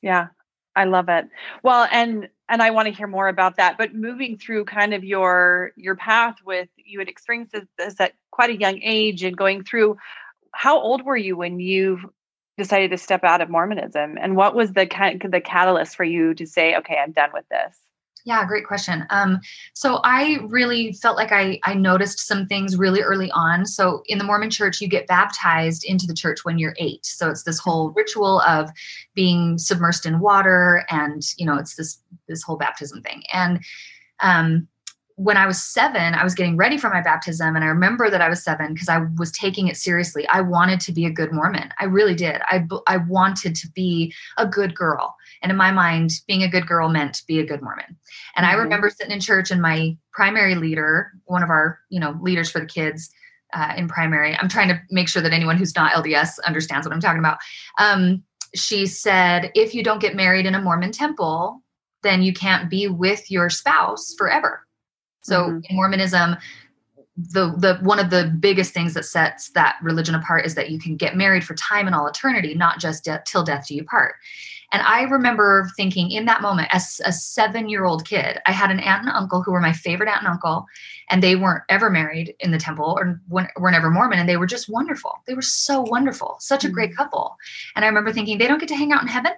Yeah. 0.00 0.28
I 0.76 0.84
love 0.84 1.08
it. 1.08 1.28
Well, 1.62 1.86
and 1.92 2.28
and 2.48 2.62
I 2.62 2.70
want 2.70 2.88
to 2.88 2.94
hear 2.94 3.06
more 3.06 3.28
about 3.28 3.56
that. 3.56 3.78
But 3.78 3.94
moving 3.94 4.38
through 4.38 4.66
kind 4.66 4.94
of 4.94 5.04
your 5.04 5.72
your 5.76 5.96
path 5.96 6.36
with 6.44 6.68
you 6.76 6.98
had 6.98 7.08
experienced 7.08 7.54
this 7.78 8.00
at 8.00 8.12
quite 8.30 8.50
a 8.50 8.56
young 8.58 8.80
age 8.82 9.22
and 9.22 9.36
going 9.36 9.64
through. 9.64 9.96
How 10.52 10.78
old 10.80 11.04
were 11.04 11.16
you 11.16 11.36
when 11.36 11.58
you 11.60 12.12
decided 12.56 12.90
to 12.90 12.98
step 12.98 13.24
out 13.24 13.40
of 13.40 13.50
Mormonism, 13.50 14.16
and 14.20 14.36
what 14.36 14.54
was 14.54 14.72
the 14.72 14.86
the 15.30 15.40
catalyst 15.40 15.96
for 15.96 16.04
you 16.04 16.34
to 16.34 16.46
say, 16.46 16.76
"Okay, 16.76 16.96
I'm 16.96 17.12
done 17.12 17.30
with 17.32 17.48
this"? 17.50 17.83
Yeah, 18.24 18.46
great 18.46 18.66
question. 18.66 19.06
Um, 19.10 19.40
so 19.74 20.00
I 20.02 20.38
really 20.48 20.92
felt 20.94 21.16
like 21.16 21.30
I 21.30 21.60
I 21.64 21.74
noticed 21.74 22.20
some 22.20 22.46
things 22.46 22.76
really 22.76 23.02
early 23.02 23.30
on. 23.32 23.66
So 23.66 24.02
in 24.06 24.16
the 24.16 24.24
Mormon 24.24 24.48
Church, 24.48 24.80
you 24.80 24.88
get 24.88 25.06
baptized 25.06 25.84
into 25.84 26.06
the 26.06 26.14
church 26.14 26.42
when 26.42 26.58
you're 26.58 26.74
eight. 26.78 27.04
So 27.04 27.28
it's 27.28 27.42
this 27.42 27.58
whole 27.58 27.90
ritual 27.90 28.40
of 28.40 28.70
being 29.14 29.56
submersed 29.56 30.06
in 30.06 30.20
water, 30.20 30.86
and 30.88 31.22
you 31.36 31.44
know, 31.44 31.56
it's 31.56 31.76
this 31.76 32.00
this 32.26 32.42
whole 32.42 32.56
baptism 32.56 33.02
thing. 33.02 33.22
And 33.30 33.60
um, 34.20 34.68
when 35.16 35.36
I 35.36 35.46
was 35.46 35.62
seven, 35.62 36.14
I 36.14 36.24
was 36.24 36.34
getting 36.34 36.56
ready 36.56 36.76
for 36.76 36.90
my 36.90 37.00
baptism. 37.00 37.54
And 37.54 37.64
I 37.64 37.68
remember 37.68 38.10
that 38.10 38.20
I 38.20 38.28
was 38.28 38.42
seven 38.42 38.72
because 38.72 38.88
I 38.88 39.06
was 39.16 39.30
taking 39.30 39.68
it 39.68 39.76
seriously. 39.76 40.26
I 40.28 40.40
wanted 40.40 40.80
to 40.80 40.92
be 40.92 41.04
a 41.06 41.10
good 41.10 41.32
Mormon. 41.32 41.70
I 41.78 41.84
really 41.84 42.14
did. 42.14 42.40
I, 42.46 42.66
I 42.88 42.96
wanted 42.96 43.54
to 43.54 43.68
be 43.72 44.12
a 44.38 44.46
good 44.46 44.74
girl. 44.74 45.14
And 45.44 45.50
in 45.50 45.58
my 45.58 45.70
mind, 45.70 46.10
being 46.26 46.42
a 46.42 46.48
good 46.48 46.66
girl 46.66 46.88
meant 46.88 47.22
be 47.28 47.38
a 47.38 47.44
good 47.44 47.60
Mormon. 47.60 47.84
And 48.34 48.46
mm-hmm. 48.46 48.56
I 48.56 48.60
remember 48.60 48.88
sitting 48.88 49.12
in 49.12 49.20
church 49.20 49.50
and 49.50 49.60
my 49.60 49.94
primary 50.12 50.54
leader, 50.54 51.12
one 51.26 51.42
of 51.42 51.50
our, 51.50 51.78
you 51.90 52.00
know, 52.00 52.18
leaders 52.22 52.50
for 52.50 52.60
the 52.60 52.66
kids, 52.66 53.10
uh, 53.52 53.74
in 53.76 53.86
primary. 53.86 54.34
I'm 54.36 54.48
trying 54.48 54.68
to 54.68 54.80
make 54.90 55.06
sure 55.06 55.22
that 55.22 55.32
anyone 55.32 55.58
who's 55.58 55.76
not 55.76 55.92
LDS 55.92 56.40
understands 56.46 56.86
what 56.86 56.94
I'm 56.94 57.00
talking 57.00 57.18
about. 57.18 57.38
Um, 57.78 58.24
she 58.54 58.86
said, 58.86 59.52
if 59.54 59.74
you 59.74 59.84
don't 59.84 60.00
get 60.00 60.16
married 60.16 60.46
in 60.46 60.54
a 60.54 60.62
Mormon 60.62 60.92
temple, 60.92 61.62
then 62.02 62.22
you 62.22 62.32
can't 62.32 62.70
be 62.70 62.88
with 62.88 63.30
your 63.30 63.50
spouse 63.50 64.14
forever. 64.16 64.66
So 65.22 65.42
mm-hmm. 65.42 65.58
in 65.68 65.76
Mormonism, 65.76 66.36
the 67.16 67.54
the 67.56 67.78
one 67.82 67.98
of 67.98 68.10
the 68.10 68.34
biggest 68.40 68.72
things 68.72 68.94
that 68.94 69.04
sets 69.04 69.50
that 69.50 69.76
religion 69.82 70.14
apart 70.14 70.44
is 70.44 70.54
that 70.56 70.70
you 70.70 70.80
can 70.80 70.96
get 70.96 71.16
married 71.16 71.44
for 71.44 71.54
time 71.54 71.86
and 71.86 71.94
all 71.94 72.06
eternity, 72.06 72.54
not 72.54 72.80
just 72.80 73.04
de- 73.04 73.22
till 73.24 73.44
death 73.44 73.66
do 73.68 73.74
you 73.74 73.84
part. 73.84 74.16
And 74.72 74.82
I 74.82 75.02
remember 75.02 75.70
thinking 75.76 76.10
in 76.10 76.24
that 76.24 76.42
moment, 76.42 76.68
as 76.72 77.00
a 77.04 77.12
seven 77.12 77.68
year 77.68 77.84
old 77.84 78.04
kid, 78.04 78.40
I 78.46 78.52
had 78.52 78.72
an 78.72 78.80
aunt 78.80 79.02
and 79.06 79.10
uncle 79.10 79.42
who 79.42 79.52
were 79.52 79.60
my 79.60 79.72
favorite 79.72 80.08
aunt 80.08 80.22
and 80.22 80.28
uncle, 80.28 80.66
and 81.08 81.22
they 81.22 81.36
weren't 81.36 81.62
ever 81.68 81.88
married 81.88 82.34
in 82.40 82.50
the 82.50 82.58
temple 82.58 82.96
or 82.98 83.20
were 83.28 83.70
never 83.70 83.90
Mormon, 83.90 84.18
and 84.18 84.28
they 84.28 84.36
were 84.36 84.46
just 84.46 84.68
wonderful. 84.68 85.12
They 85.28 85.34
were 85.34 85.42
so 85.42 85.82
wonderful, 85.82 86.36
such 86.40 86.64
a 86.64 86.68
great 86.68 86.90
mm-hmm. 86.90 86.96
couple. 86.96 87.36
And 87.76 87.84
I 87.84 87.88
remember 87.88 88.12
thinking, 88.12 88.38
they 88.38 88.48
don't 88.48 88.58
get 88.58 88.68
to 88.70 88.76
hang 88.76 88.90
out 88.90 89.02
in 89.02 89.08
heaven. 89.08 89.32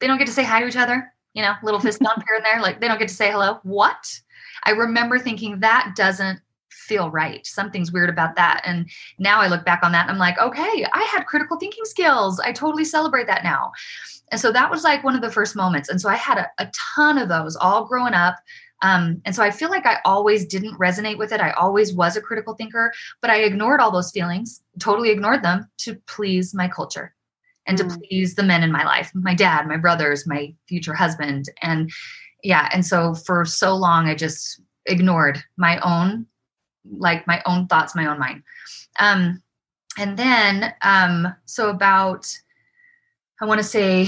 They 0.00 0.06
don't 0.06 0.18
get 0.18 0.26
to 0.26 0.32
say 0.32 0.44
hi 0.44 0.60
to 0.60 0.66
each 0.66 0.76
other 0.76 1.14
you 1.34 1.42
know, 1.42 1.54
little 1.62 1.80
fist 1.80 2.00
bump 2.00 2.22
here 2.26 2.36
and 2.36 2.44
there. 2.44 2.62
Like 2.62 2.80
they 2.80 2.88
don't 2.88 2.98
get 2.98 3.08
to 3.08 3.14
say 3.14 3.30
hello. 3.30 3.58
What? 3.64 4.20
I 4.62 4.70
remember 4.70 5.18
thinking 5.18 5.60
that 5.60 5.94
doesn't 5.96 6.40
feel 6.70 7.10
right. 7.10 7.46
Something's 7.46 7.92
weird 7.92 8.10
about 8.10 8.36
that. 8.36 8.62
And 8.64 8.88
now 9.18 9.40
I 9.40 9.48
look 9.48 9.64
back 9.64 9.80
on 9.82 9.92
that 9.92 10.02
and 10.02 10.12
I'm 10.12 10.18
like, 10.18 10.38
okay, 10.38 10.86
I 10.92 11.02
had 11.10 11.26
critical 11.26 11.56
thinking 11.56 11.84
skills. 11.84 12.40
I 12.40 12.52
totally 12.52 12.84
celebrate 12.84 13.26
that 13.26 13.44
now. 13.44 13.72
And 14.30 14.40
so 14.40 14.52
that 14.52 14.70
was 14.70 14.84
like 14.84 15.04
one 15.04 15.14
of 15.14 15.22
the 15.22 15.30
first 15.30 15.56
moments. 15.56 15.88
And 15.88 16.00
so 16.00 16.08
I 16.08 16.16
had 16.16 16.38
a, 16.38 16.48
a 16.58 16.70
ton 16.94 17.18
of 17.18 17.28
those 17.28 17.56
all 17.56 17.84
growing 17.84 18.14
up. 18.14 18.36
Um, 18.82 19.22
and 19.24 19.34
so 19.34 19.42
I 19.42 19.50
feel 19.50 19.70
like 19.70 19.86
I 19.86 19.98
always 20.04 20.44
didn't 20.44 20.78
resonate 20.78 21.16
with 21.16 21.32
it. 21.32 21.40
I 21.40 21.52
always 21.52 21.94
was 21.94 22.16
a 22.16 22.20
critical 22.20 22.54
thinker, 22.54 22.92
but 23.22 23.30
I 23.30 23.42
ignored 23.42 23.80
all 23.80 23.90
those 23.90 24.10
feelings, 24.10 24.62
totally 24.78 25.10
ignored 25.10 25.42
them 25.42 25.68
to 25.78 25.94
please 26.06 26.52
my 26.54 26.68
culture 26.68 27.14
and 27.66 27.78
mm. 27.78 27.88
to 27.88 27.98
please 28.00 28.34
the 28.34 28.42
men 28.42 28.62
in 28.62 28.70
my 28.70 28.84
life 28.84 29.10
my 29.14 29.34
dad 29.34 29.66
my 29.66 29.76
brothers 29.76 30.26
my 30.26 30.54
future 30.68 30.94
husband 30.94 31.46
and 31.62 31.90
yeah 32.44 32.68
and 32.72 32.86
so 32.86 33.14
for 33.14 33.44
so 33.44 33.74
long 33.74 34.06
i 34.06 34.14
just 34.14 34.60
ignored 34.86 35.42
my 35.56 35.78
own 35.80 36.26
like 36.98 37.26
my 37.26 37.42
own 37.46 37.66
thoughts 37.66 37.96
my 37.96 38.06
own 38.06 38.18
mind 38.18 38.42
um 39.00 39.42
and 39.98 40.16
then 40.16 40.72
um 40.82 41.34
so 41.46 41.70
about 41.70 42.26
i 43.40 43.44
want 43.44 43.58
to 43.58 43.66
say 43.66 44.06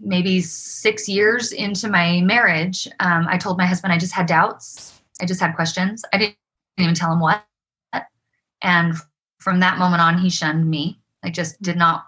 maybe 0.00 0.40
six 0.40 1.08
years 1.08 1.50
into 1.50 1.88
my 1.88 2.20
marriage 2.20 2.86
um, 3.00 3.26
i 3.28 3.36
told 3.36 3.58
my 3.58 3.66
husband 3.66 3.92
i 3.92 3.98
just 3.98 4.12
had 4.12 4.26
doubts 4.26 5.00
i 5.20 5.26
just 5.26 5.40
had 5.40 5.56
questions 5.56 6.04
i 6.12 6.18
didn't 6.18 6.36
even 6.78 6.94
tell 6.94 7.12
him 7.12 7.18
what 7.18 7.44
and 8.62 8.94
from 9.38 9.60
that 9.60 9.78
moment 9.78 10.02
on, 10.02 10.18
he 10.18 10.30
shunned 10.30 10.68
me. 10.68 11.00
I 11.22 11.30
just 11.30 11.60
did 11.62 11.76
not 11.76 12.04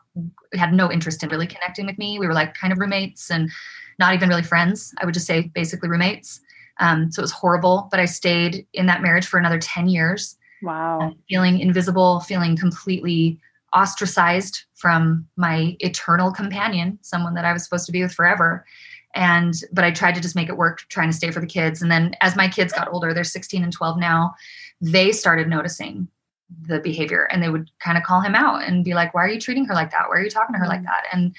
had 0.54 0.72
no 0.72 0.90
interest 0.90 1.22
in 1.22 1.28
really 1.28 1.46
connecting 1.46 1.86
with 1.86 1.98
me. 1.98 2.18
We 2.18 2.26
were 2.26 2.34
like 2.34 2.54
kind 2.54 2.72
of 2.72 2.78
roommates 2.78 3.30
and 3.30 3.50
not 4.00 4.14
even 4.14 4.28
really 4.28 4.42
friends. 4.42 4.92
I 5.00 5.04
would 5.04 5.14
just 5.14 5.26
say 5.26 5.52
basically 5.54 5.88
roommates. 5.88 6.40
Um, 6.80 7.12
so 7.12 7.20
it 7.20 7.22
was 7.22 7.30
horrible, 7.30 7.86
but 7.90 8.00
I 8.00 8.06
stayed 8.06 8.66
in 8.72 8.86
that 8.86 9.02
marriage 9.02 9.26
for 9.26 9.38
another 9.38 9.60
10 9.60 9.88
years. 9.88 10.36
Wow. 10.62 11.14
feeling 11.26 11.58
invisible, 11.58 12.20
feeling 12.20 12.54
completely 12.54 13.40
ostracized 13.74 14.64
from 14.74 15.26
my 15.36 15.76
eternal 15.78 16.32
companion, 16.32 16.98
someone 17.02 17.34
that 17.34 17.46
I 17.46 17.52
was 17.52 17.64
supposed 17.64 17.86
to 17.86 17.92
be 17.92 18.02
with 18.02 18.12
forever. 18.12 18.66
And, 19.14 19.54
but 19.72 19.84
I 19.84 19.90
tried 19.90 20.16
to 20.16 20.20
just 20.20 20.36
make 20.36 20.48
it 20.48 20.56
work, 20.56 20.80
trying 20.88 21.08
to 21.08 21.16
stay 21.16 21.30
for 21.30 21.40
the 21.40 21.46
kids. 21.46 21.82
And 21.82 21.90
then 21.90 22.14
as 22.20 22.36
my 22.36 22.48
kids 22.48 22.72
got 22.72 22.92
older, 22.92 23.14
they're 23.14 23.24
16 23.24 23.62
and 23.62 23.72
12 23.72 23.98
now, 23.98 24.34
they 24.80 25.12
started 25.12 25.48
noticing 25.48 26.08
the 26.66 26.80
behavior 26.80 27.28
and 27.30 27.42
they 27.42 27.48
would 27.48 27.70
kind 27.78 27.96
of 27.96 28.04
call 28.04 28.20
him 28.20 28.34
out 28.34 28.62
and 28.62 28.84
be 28.84 28.94
like, 28.94 29.14
why 29.14 29.24
are 29.24 29.28
you 29.28 29.40
treating 29.40 29.64
her 29.64 29.74
like 29.74 29.90
that? 29.92 30.08
Why 30.08 30.16
are 30.16 30.22
you 30.22 30.30
talking 30.30 30.52
to 30.54 30.58
her 30.58 30.66
like 30.66 30.80
mm. 30.80 30.86
that? 30.86 31.06
And, 31.12 31.34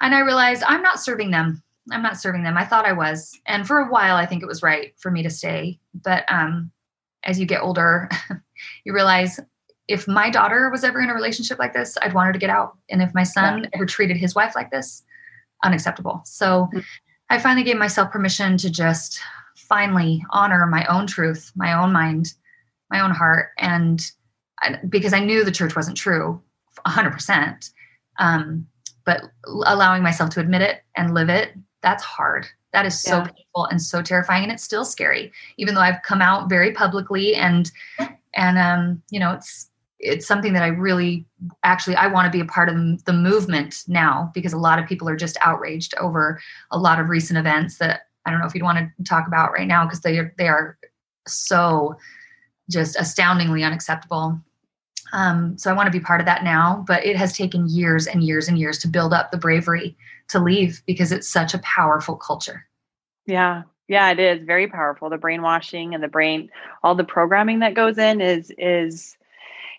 and 0.00 0.14
I 0.14 0.20
realized 0.20 0.62
I'm 0.66 0.82
not 0.82 1.00
serving 1.00 1.30
them. 1.32 1.62
I'm 1.90 2.02
not 2.02 2.18
serving 2.18 2.42
them. 2.42 2.56
I 2.56 2.64
thought 2.64 2.86
I 2.86 2.92
was. 2.92 3.38
And 3.46 3.66
for 3.66 3.78
a 3.78 3.90
while, 3.90 4.16
I 4.16 4.26
think 4.26 4.42
it 4.42 4.46
was 4.46 4.62
right 4.62 4.94
for 4.98 5.10
me 5.10 5.22
to 5.22 5.30
stay. 5.30 5.78
But 5.94 6.24
um, 6.32 6.70
as 7.24 7.38
you 7.38 7.46
get 7.46 7.62
older, 7.62 8.08
you 8.84 8.94
realize 8.94 9.38
if 9.86 10.08
my 10.08 10.30
daughter 10.30 10.70
was 10.70 10.82
ever 10.82 11.00
in 11.00 11.10
a 11.10 11.14
relationship 11.14 11.58
like 11.58 11.74
this, 11.74 11.96
I'd 12.00 12.14
want 12.14 12.28
her 12.28 12.32
to 12.32 12.38
get 12.38 12.50
out. 12.50 12.76
And 12.88 13.02
if 13.02 13.12
my 13.14 13.22
son 13.22 13.64
yeah. 13.64 13.70
ever 13.74 13.86
treated 13.86 14.16
his 14.16 14.34
wife 14.34 14.54
like 14.54 14.70
this, 14.70 15.02
unacceptable. 15.62 16.22
So 16.24 16.68
mm-hmm. 16.72 16.80
I 17.30 17.38
finally 17.38 17.64
gave 17.64 17.76
myself 17.76 18.10
permission 18.10 18.56
to 18.58 18.70
just 18.70 19.20
finally 19.56 20.24
honor 20.30 20.66
my 20.66 20.84
own 20.86 21.06
truth, 21.06 21.52
my 21.54 21.72
own 21.72 21.92
mind, 21.92 22.32
my 22.90 23.00
own 23.00 23.10
heart. 23.10 23.50
And 23.58 24.00
I, 24.60 24.78
because 24.88 25.12
I 25.12 25.20
knew 25.20 25.44
the 25.44 25.50
church 25.50 25.76
wasn't 25.76 25.96
true 25.96 26.40
100%. 26.86 27.70
Um, 28.18 28.66
but 29.04 29.22
allowing 29.64 30.02
myself 30.02 30.30
to 30.30 30.40
admit 30.40 30.62
it 30.62 30.82
and 30.96 31.14
live 31.14 31.28
it, 31.28 31.52
that's 31.84 32.02
hard. 32.02 32.46
That 32.72 32.86
is 32.86 33.00
so 33.00 33.18
yeah. 33.18 33.24
painful 33.26 33.66
and 33.66 33.80
so 33.80 34.02
terrifying. 34.02 34.42
And 34.42 34.50
it's 34.50 34.64
still 34.64 34.84
scary, 34.84 35.30
even 35.58 35.74
though 35.74 35.82
I've 35.82 36.02
come 36.02 36.20
out 36.20 36.48
very 36.48 36.72
publicly 36.72 37.36
and, 37.36 37.70
and, 38.34 38.58
um, 38.58 39.02
you 39.10 39.20
know, 39.20 39.32
it's, 39.32 39.70
it's 40.00 40.26
something 40.26 40.52
that 40.54 40.62
I 40.62 40.68
really 40.68 41.24
actually 41.62 41.96
I 41.96 42.08
want 42.08 42.26
to 42.26 42.36
be 42.36 42.40
a 42.40 42.44
part 42.44 42.68
of 42.68 43.04
the 43.04 43.12
movement 43.12 43.84
now 43.86 44.30
because 44.34 44.52
a 44.52 44.58
lot 44.58 44.78
of 44.78 44.86
people 44.86 45.08
are 45.08 45.16
just 45.16 45.38
outraged 45.40 45.94
over 45.98 46.40
a 46.70 46.78
lot 46.78 47.00
of 47.00 47.08
recent 47.08 47.38
events 47.38 47.78
that 47.78 48.02
I 48.26 48.30
don't 48.30 48.40
know 48.40 48.46
if 48.46 48.54
you'd 48.54 48.64
want 48.64 48.78
to 48.78 49.04
talk 49.04 49.26
about 49.26 49.52
right 49.52 49.66
now 49.66 49.84
because 49.84 50.00
they 50.00 50.18
are 50.18 50.34
they 50.36 50.48
are 50.48 50.76
so 51.26 51.96
just 52.70 52.96
astoundingly 52.96 53.62
unacceptable. 53.62 54.38
Um, 55.12 55.56
so 55.56 55.70
I 55.70 55.74
want 55.74 55.86
to 55.86 55.96
be 55.96 56.04
part 56.04 56.20
of 56.20 56.26
that 56.26 56.44
now, 56.44 56.84
but 56.86 57.06
it 57.06 57.16
has 57.16 57.36
taken 57.36 57.68
years 57.68 58.06
and 58.06 58.22
years 58.22 58.48
and 58.48 58.58
years 58.58 58.78
to 58.78 58.88
build 58.88 59.14
up 59.14 59.30
the 59.30 59.38
bravery 59.38 59.96
to 60.28 60.38
leave 60.38 60.82
because 60.86 61.12
it's 61.12 61.28
such 61.28 61.54
a 61.54 61.58
powerful 61.58 62.16
culture. 62.16 62.66
Yeah, 63.26 63.62
yeah, 63.88 64.10
it 64.10 64.18
is 64.18 64.44
very 64.44 64.66
powerful. 64.66 65.10
The 65.10 65.18
brainwashing 65.18 65.94
and 65.94 66.02
the 66.02 66.08
brain, 66.08 66.50
all 66.82 66.94
the 66.94 67.04
programming 67.04 67.60
that 67.60 67.74
goes 67.74 67.98
in 67.98 68.20
is 68.20 68.52
is 68.58 69.16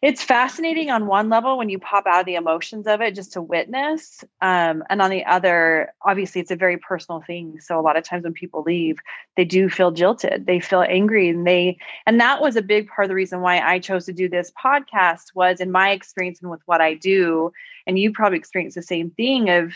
it's 0.02 0.22
fascinating 0.22 0.92
on 0.92 1.08
one 1.08 1.30
level 1.30 1.58
when 1.58 1.70
you 1.70 1.80
pop 1.80 2.06
out 2.06 2.20
of 2.20 2.26
the 2.28 2.36
emotions 2.36 2.86
of 2.86 3.02
it 3.02 3.16
just 3.16 3.34
to 3.34 3.42
witness 3.42 4.24
um, 4.42 4.84
and 4.90 5.02
on 5.02 5.10
the 5.10 5.26
other 5.26 5.92
obviously 6.04 6.42
it's 6.42 6.52
a 6.52 6.56
very 6.56 6.78
personal 6.78 7.22
thing 7.22 7.60
so 7.60 7.80
a 7.80 7.82
lot 7.82 7.98
of 7.98 8.04
times 8.04 8.24
when 8.24 8.34
people 8.34 8.62
leave 8.62 9.00
they 9.36 9.46
do 9.46 9.70
feel 9.70 9.92
jilted 9.92 10.46
they 10.46 10.60
feel 10.60 10.86
angry 10.88 11.30
and 11.30 11.48
they 11.48 11.78
and 12.06 12.20
that 12.20 12.42
was 12.42 12.56
a 12.56 12.62
big 12.62 12.88
part 12.88 13.06
of 13.06 13.10
the 13.10 13.16
reason 13.16 13.42
why 13.42 13.60
i 13.60 13.80
chose 13.80 14.06
to 14.06 14.14
do 14.14 14.30
this 14.30 14.52
podcast 14.64 15.34
was 15.34 15.60
in 15.60 15.72
my 15.72 15.92
experience 15.92 16.40
and 16.42 16.52
with 16.52 16.62
what 16.66 16.82
i 16.82 16.94
do 16.94 17.52
and 17.88 17.98
you 17.98 18.12
probably 18.12 18.38
experienced 18.38 18.76
the 18.76 18.84
same 18.84 19.10
thing 19.12 19.50
of 19.50 19.74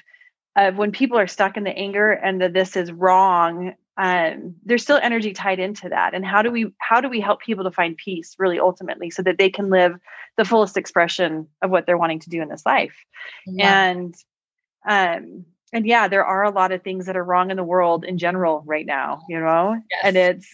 when 0.72 0.92
people 0.92 1.18
are 1.18 1.28
stuck 1.28 1.58
in 1.58 1.64
the 1.64 1.78
anger 1.78 2.12
and 2.12 2.42
that 2.42 2.54
this 2.54 2.76
is 2.76 2.92
wrong 2.92 3.74
um, 4.00 4.56
there's 4.64 4.82
still 4.82 5.00
energy 5.04 5.34
tied 5.34 5.60
into 5.60 5.90
that. 5.90 6.14
And 6.14 6.26
how 6.26 6.42
do 6.42 6.50
we 6.50 6.72
how 6.78 7.02
do 7.02 7.10
we 7.10 7.20
help 7.20 7.42
people 7.42 7.66
to 7.66 7.72
find 7.72 7.98
peace 7.98 8.34
really 8.40 8.58
ultimately 8.58 9.10
so 9.10 9.22
that 9.24 9.38
they 9.38 9.50
can 9.50 9.70
live 9.70 10.00
the 10.38 10.46
fullest 10.46 10.78
expression 10.78 11.48
of 11.62 11.70
what 11.70 11.86
they're 11.86 11.98
wanting 11.98 12.22
to 12.22 12.30
do 12.30 12.42
in 12.42 12.48
this 12.48 12.66
life? 12.66 12.96
Yeah. 13.46 13.90
and 13.90 14.16
um 14.88 15.46
and 15.74 15.86
yeah 15.86 16.08
there 16.08 16.24
are 16.24 16.46
a 16.46 16.50
lot 16.50 16.72
of 16.72 16.82
things 16.82 17.08
that 17.08 17.18
are 17.18 17.24
wrong 17.24 17.52
in 17.52 17.58
the 17.58 17.64
world 17.64 18.06
in 18.06 18.18
general 18.18 18.64
right 18.66 18.86
now 18.86 19.22
you 19.28 19.38
know? 19.38 19.78
Yes. 19.92 20.02
and 20.06 20.16
it's 20.16 20.50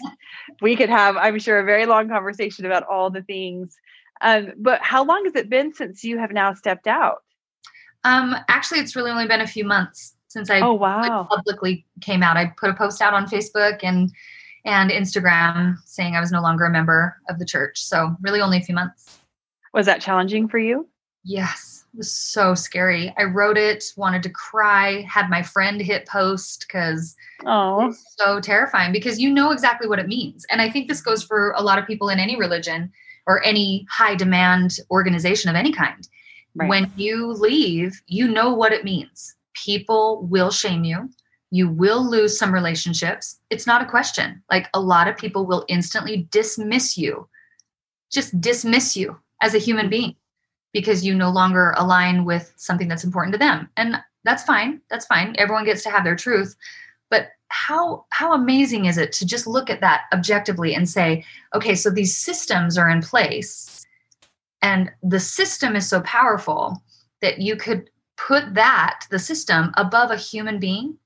we 0.62 0.76
could 0.76 0.90
have 0.90 1.16
i'm 1.16 1.38
sure 1.38 1.60
a 1.60 1.64
very 1.64 1.86
long 1.86 2.10
conversation 2.10 2.66
about 2.66 2.84
all 2.90 3.12
the 3.12 3.22
things. 3.22 3.78
Um 4.22 4.54
but 4.58 4.82
how 4.82 5.06
long 5.06 5.26
has 5.26 5.36
it 5.36 5.50
been 5.52 5.72
since 5.72 6.04
you 6.04 6.18
have 6.18 6.32
now 6.32 6.56
stepped 6.56 6.88
out 6.88 7.22
um 8.06 8.36
actually 8.48 8.80
it's 8.80 8.96
really 8.96 9.12
only 9.12 9.28
been 9.28 9.42
a 9.42 9.48
few 9.48 9.66
months 9.66 10.16
since 10.36 10.50
I 10.50 10.60
oh, 10.60 10.74
wow. 10.74 11.28
publicly 11.32 11.86
came 12.02 12.22
out. 12.22 12.36
I 12.36 12.48
put 12.58 12.70
a 12.70 12.74
post 12.74 13.02
out 13.02 13.14
on 13.14 13.26
Facebook 13.26 13.80
and 13.84 14.12
and 14.66 14.92
Instagram 14.92 15.78
saying 15.86 16.16
I 16.16 16.20
was 16.20 16.32
no 16.32 16.42
longer 16.42 16.66
a 16.66 16.70
member 16.70 17.16
of 17.30 17.40
the 17.40 17.46
church. 17.46 17.82
So 17.82 18.16
really 18.22 18.42
only 18.42 18.58
a 18.58 18.62
few 18.62 18.76
months. 18.76 19.20
Was 19.74 19.86
that 19.86 20.02
challenging 20.02 20.48
for 20.50 20.58
you? 20.58 20.90
Yes. 21.24 21.86
It 21.94 21.98
was 22.00 22.12
so 22.12 22.54
scary. 22.54 23.14
I 23.18 23.24
wrote 23.24 23.58
it, 23.58 23.86
wanted 23.96 24.24
to 24.24 24.30
cry, 24.30 25.06
had 25.08 25.30
my 25.30 25.42
friend 25.42 25.80
hit 25.80 26.06
post 26.06 26.66
because 26.68 27.16
oh 27.46 27.94
so 28.18 28.42
terrifying 28.42 28.92
because 28.92 29.20
you 29.20 29.32
know 29.32 29.52
exactly 29.52 29.88
what 29.88 30.00
it 30.00 30.08
means. 30.08 30.46
And 30.50 30.62
I 30.62 30.70
think 30.70 30.90
this 30.90 31.02
goes 31.02 31.24
for 31.24 31.52
a 31.52 31.62
lot 31.62 31.80
of 31.80 31.88
people 31.88 32.10
in 32.10 32.20
any 32.20 32.36
religion 32.36 32.92
or 33.26 33.42
any 33.44 33.88
high 33.90 34.16
demand 34.16 34.80
organization 34.92 35.50
of 35.50 35.56
any 35.56 35.72
kind. 35.72 36.08
Right. 36.56 36.70
When 36.70 36.92
you 36.96 37.34
leave, 37.34 38.02
you 38.08 38.28
know 38.28 38.54
what 38.54 38.72
it 38.72 38.86
means 38.86 39.36
people 39.56 40.28
will 40.30 40.52
shame 40.52 40.84
you. 40.84 41.10
You 41.50 41.70
will 41.70 42.10
lose 42.10 42.38
some 42.38 42.54
relationships. 42.54 43.40
It's 43.50 43.66
not 43.66 43.82
a 43.82 43.90
question. 43.90 44.44
Like 44.52 44.68
a 44.74 44.82
lot 44.82 45.08
of 45.08 45.18
people 45.18 45.46
will 45.46 45.66
instantly 45.70 46.28
dismiss 46.30 46.98
you, 46.98 47.28
just 48.12 48.40
dismiss 48.42 48.98
you 48.98 49.18
as 49.42 49.54
a 49.54 49.60
human 49.60 49.90
being 49.90 50.16
because 50.74 51.06
you 51.06 51.16
no 51.16 51.30
longer 51.30 51.74
align 51.78 52.26
with 52.26 52.54
something 52.58 52.90
that's 52.90 53.06
important 53.06 53.34
to 53.34 53.40
them. 53.40 53.70
And 53.78 53.96
that's 54.26 54.44
fine. 54.44 54.82
That's 54.90 55.06
fine. 55.06 55.36
Everyone 55.38 55.66
gets 55.66 55.84
to 55.84 55.90
have 55.90 56.04
their 56.04 56.16
truth. 56.16 56.56
But 57.10 57.30
how 57.48 58.06
how 58.10 58.34
amazing 58.34 58.86
is 58.86 58.98
it 58.98 59.12
to 59.14 59.26
just 59.26 59.48
look 59.48 59.70
at 59.70 59.80
that 59.82 60.02
objectively 60.14 60.74
and 60.74 60.90
say, 60.90 61.24
okay, 61.54 61.76
so 61.76 61.90
these 61.90 62.18
systems 62.18 62.78
are 62.78 62.90
in 62.90 63.02
place 63.02 63.75
and 64.66 64.92
the 65.04 65.20
system 65.20 65.76
is 65.76 65.88
so 65.88 66.02
powerful 66.02 66.82
that 67.22 67.40
you 67.40 67.56
could 67.56 67.88
put 68.18 68.56
that 68.56 69.02
the 69.12 69.20
system 69.20 69.72
above 69.78 70.10
a 70.10 70.18
human 70.18 70.60
being 70.60 70.98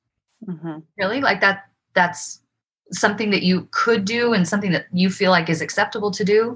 mm-hmm. 0.47 0.79
really 0.97 1.19
like 1.19 1.41
that 1.41 1.65
that's 1.93 2.41
something 2.91 3.29
that 3.31 3.43
you 3.43 3.67
could 3.71 4.05
do 4.05 4.33
and 4.33 4.47
something 4.47 4.71
that 4.71 4.85
you 4.93 5.09
feel 5.09 5.31
like 5.31 5.49
is 5.49 5.61
acceptable 5.61 6.09
to 6.09 6.23
do 6.23 6.55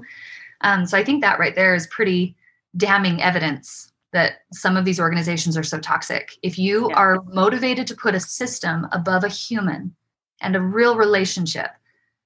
um, 0.62 0.86
so 0.86 0.96
i 0.96 1.04
think 1.04 1.20
that 1.20 1.38
right 1.38 1.54
there 1.54 1.74
is 1.74 1.86
pretty 1.88 2.34
damning 2.76 3.20
evidence 3.22 3.92
that 4.14 4.38
some 4.52 4.76
of 4.76 4.84
these 4.84 5.00
organizations 5.00 5.56
are 5.58 5.62
so 5.62 5.78
toxic 5.78 6.38
if 6.42 6.58
you 6.58 6.88
yeah. 6.88 6.96
are 6.96 7.22
motivated 7.26 7.86
to 7.86 7.94
put 7.94 8.14
a 8.14 8.20
system 8.20 8.86
above 8.92 9.24
a 9.24 9.28
human 9.28 9.94
and 10.40 10.56
a 10.56 10.60
real 10.60 10.96
relationship 10.96 11.70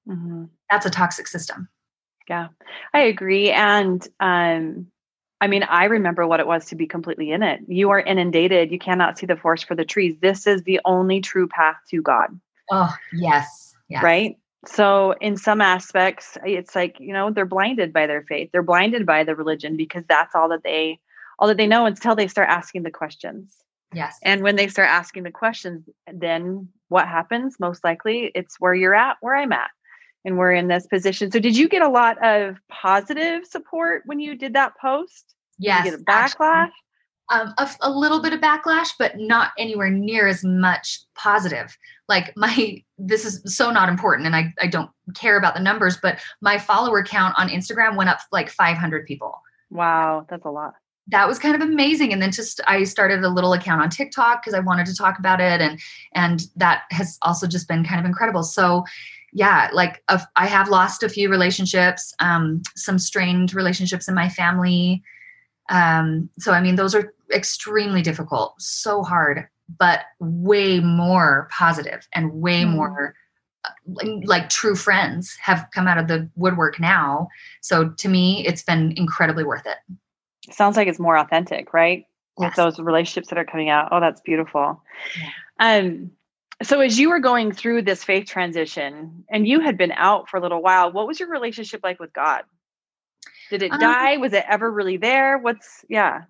mm-hmm. 0.07 0.45
that's 0.69 0.85
a 0.85 0.89
toxic 0.89 1.27
system 1.27 1.67
yeah 2.29 2.47
i 2.93 2.99
agree 2.99 3.51
and 3.51 4.07
um 4.19 4.87
I 5.41 5.47
mean, 5.47 5.63
I 5.63 5.85
remember 5.85 6.27
what 6.27 6.39
it 6.39 6.47
was 6.47 6.65
to 6.65 6.75
be 6.75 6.85
completely 6.85 7.31
in 7.31 7.43
it. 7.43 7.61
You 7.67 7.89
are 7.91 7.99
inundated. 7.99 8.71
You 8.71 8.79
cannot 8.79 9.17
see 9.17 9.25
the 9.25 9.37
forest 9.37 9.65
for 9.65 9.75
the 9.75 9.85
trees. 9.85 10.17
This 10.21 10.45
is 10.45 10.63
the 10.63 10.81
only 10.83 11.21
true 11.21 11.47
path 11.47 11.77
to 11.91 12.01
God. 12.01 12.37
Oh, 12.69 12.93
yes. 13.13 13.73
yes. 13.87 14.03
Right. 14.03 14.37
So, 14.65 15.15
in 15.21 15.37
some 15.37 15.61
aspects, 15.61 16.37
it's 16.43 16.75
like, 16.75 16.99
you 16.99 17.13
know, 17.13 17.31
they're 17.31 17.45
blinded 17.45 17.93
by 17.93 18.05
their 18.05 18.23
faith. 18.23 18.49
They're 18.51 18.61
blinded 18.61 19.05
by 19.05 19.23
the 19.23 19.33
religion 19.33 19.77
because 19.77 20.03
that's 20.09 20.35
all 20.35 20.49
that 20.49 20.63
they 20.63 20.99
all 21.39 21.47
that 21.47 21.55
they 21.55 21.67
know 21.67 21.85
until 21.85 22.15
they 22.15 22.27
start 22.27 22.49
asking 22.49 22.83
the 22.83 22.91
questions. 22.91 23.55
Yes. 23.93 24.19
And 24.21 24.43
when 24.43 24.57
they 24.57 24.67
start 24.67 24.89
asking 24.89 25.23
the 25.23 25.31
questions, 25.31 25.87
then 26.13 26.67
what 26.89 27.07
happens? 27.07 27.61
Most 27.61 27.85
likely 27.85 28.29
it's 28.35 28.59
where 28.59 28.75
you're 28.75 28.93
at, 28.93 29.15
where 29.21 29.37
I'm 29.37 29.53
at 29.53 29.71
and 30.25 30.37
we're 30.37 30.53
in 30.53 30.67
this 30.67 30.87
position. 30.87 31.31
So 31.31 31.39
did 31.39 31.57
you 31.57 31.69
get 31.69 31.81
a 31.81 31.89
lot 31.89 32.23
of 32.23 32.57
positive 32.69 33.45
support 33.45 34.03
when 34.05 34.19
you 34.19 34.35
did 34.35 34.53
that 34.53 34.73
post? 34.79 35.35
Yes. 35.57 35.83
Did 35.83 35.91
you 35.91 35.97
get 35.97 36.01
a 36.01 36.11
backlash? 36.11 36.71
Um, 37.31 37.53
a, 37.59 37.69
a, 37.81 37.91
little 37.91 38.23
bit 38.23 38.33
of 38.33 38.39
backlash, 38.39 38.89
but 38.97 39.19
not 39.19 39.51
anywhere 39.57 39.91
near 39.91 40.27
as 40.27 40.43
much 40.43 41.01
positive. 41.15 41.77
Like 42.07 42.33
my, 42.37 42.83
this 42.97 43.23
is 43.23 43.41
so 43.55 43.71
not 43.71 43.87
important, 43.87 44.25
and 44.25 44.35
I, 44.35 44.53
I 44.59 44.67
don't 44.67 44.89
care 45.15 45.37
about 45.37 45.53
the 45.53 45.61
numbers, 45.61 45.97
but 46.01 46.19
my 46.41 46.57
follower 46.57 47.03
count 47.03 47.35
on 47.37 47.49
Instagram 47.49 47.95
went 47.95 48.09
up 48.09 48.19
like 48.31 48.49
500 48.49 49.05
people. 49.05 49.39
Wow, 49.69 50.25
that's 50.27 50.45
a 50.45 50.49
lot. 50.49 50.73
That 51.07 51.27
was 51.27 51.37
kind 51.37 51.55
of 51.55 51.61
amazing, 51.61 52.13
and 52.13 52.21
then 52.21 52.31
just 52.31 52.61
I 52.67 52.83
started 52.83 53.23
a 53.23 53.29
little 53.29 53.53
account 53.53 53.81
on 53.81 53.89
TikTok 53.89 54.41
because 54.41 54.55
I 54.55 54.59
wanted 54.59 54.87
to 54.87 54.95
talk 54.95 55.19
about 55.19 55.39
it, 55.39 55.61
and 55.61 55.79
and 56.13 56.41
that 56.55 56.83
has 56.91 57.17
also 57.21 57.45
just 57.45 57.67
been 57.67 57.83
kind 57.83 57.99
of 57.99 58.05
incredible. 58.05 58.43
So 58.43 58.85
yeah, 59.33 59.69
like 59.73 60.03
I 60.35 60.47
have 60.47 60.69
lost 60.69 61.03
a 61.03 61.09
few 61.09 61.29
relationships, 61.29 62.13
um, 62.19 62.61
some 62.75 62.97
strained 62.99 63.53
relationships 63.53 64.07
in 64.07 64.15
my 64.15 64.29
family. 64.29 65.03
Um, 65.69 66.29
so, 66.39 66.51
I 66.51 66.61
mean, 66.61 66.75
those 66.75 66.95
are 66.95 67.13
extremely 67.33 68.01
difficult, 68.01 68.59
so 68.59 69.03
hard, 69.03 69.47
but 69.77 70.01
way 70.19 70.79
more 70.79 71.47
positive 71.51 72.07
and 72.13 72.33
way 72.33 72.63
mm. 72.63 72.71
more 72.71 73.15
like 74.23 74.49
true 74.49 74.75
friends 74.75 75.35
have 75.41 75.67
come 75.73 75.87
out 75.87 75.97
of 75.97 76.07
the 76.07 76.29
woodwork 76.35 76.79
now. 76.79 77.27
So 77.61 77.89
to 77.89 78.07
me, 78.07 78.45
it's 78.47 78.63
been 78.63 78.93
incredibly 78.95 79.43
worth 79.43 79.65
it. 79.65 79.77
Sounds 80.51 80.77
like 80.77 80.87
it's 80.87 80.99
more 80.99 81.17
authentic, 81.17 81.73
right? 81.73 82.05
Yes. 82.39 82.51
With 82.51 82.55
those 82.55 82.79
relationships 82.79 83.27
that 83.29 83.37
are 83.37 83.45
coming 83.45 83.69
out. 83.69 83.89
Oh, 83.91 83.99
that's 83.99 84.21
beautiful. 84.21 84.81
Yeah. 85.19 85.29
Um, 85.59 86.11
so 86.63 86.81
as 86.81 86.99
you 86.99 87.09
were 87.09 87.19
going 87.19 87.51
through 87.51 87.83
this 87.83 88.03
faith 88.03 88.27
transition 88.27 89.23
and 89.29 89.47
you 89.47 89.59
had 89.59 89.77
been 89.77 89.93
out 89.93 90.29
for 90.29 90.37
a 90.37 90.41
little 90.41 90.61
while, 90.61 90.91
what 90.91 91.07
was 91.07 91.19
your 91.19 91.29
relationship 91.29 91.81
like 91.83 91.99
with 91.99 92.11
God? 92.13 92.43
Did 93.49 93.63
it 93.63 93.71
um, 93.71 93.79
die? 93.79 94.17
Was 94.17 94.33
it 94.33 94.45
ever 94.47 94.71
really 94.71 94.97
there? 94.97 95.37
What's 95.37 95.85
yeah. 95.89 96.23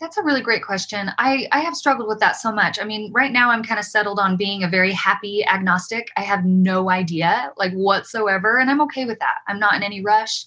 That's 0.00 0.16
a 0.16 0.22
really 0.22 0.40
great 0.40 0.64
question. 0.64 1.10
I, 1.18 1.46
I 1.52 1.60
have 1.60 1.76
struggled 1.76 2.08
with 2.08 2.18
that 2.18 2.36
so 2.36 2.50
much. 2.50 2.80
I 2.80 2.84
mean, 2.84 3.12
right 3.12 3.30
now 3.30 3.50
I'm 3.50 3.62
kind 3.62 3.78
of 3.78 3.84
settled 3.84 4.18
on 4.18 4.36
being 4.36 4.64
a 4.64 4.68
very 4.68 4.92
happy 4.92 5.46
agnostic. 5.46 6.08
I 6.16 6.22
have 6.22 6.44
no 6.44 6.90
idea, 6.90 7.52
like 7.56 7.72
whatsoever, 7.74 8.58
and 8.58 8.70
I'm 8.70 8.80
okay 8.82 9.04
with 9.04 9.20
that. 9.20 9.36
I'm 9.46 9.60
not 9.60 9.74
in 9.74 9.84
any 9.84 10.02
rush 10.02 10.46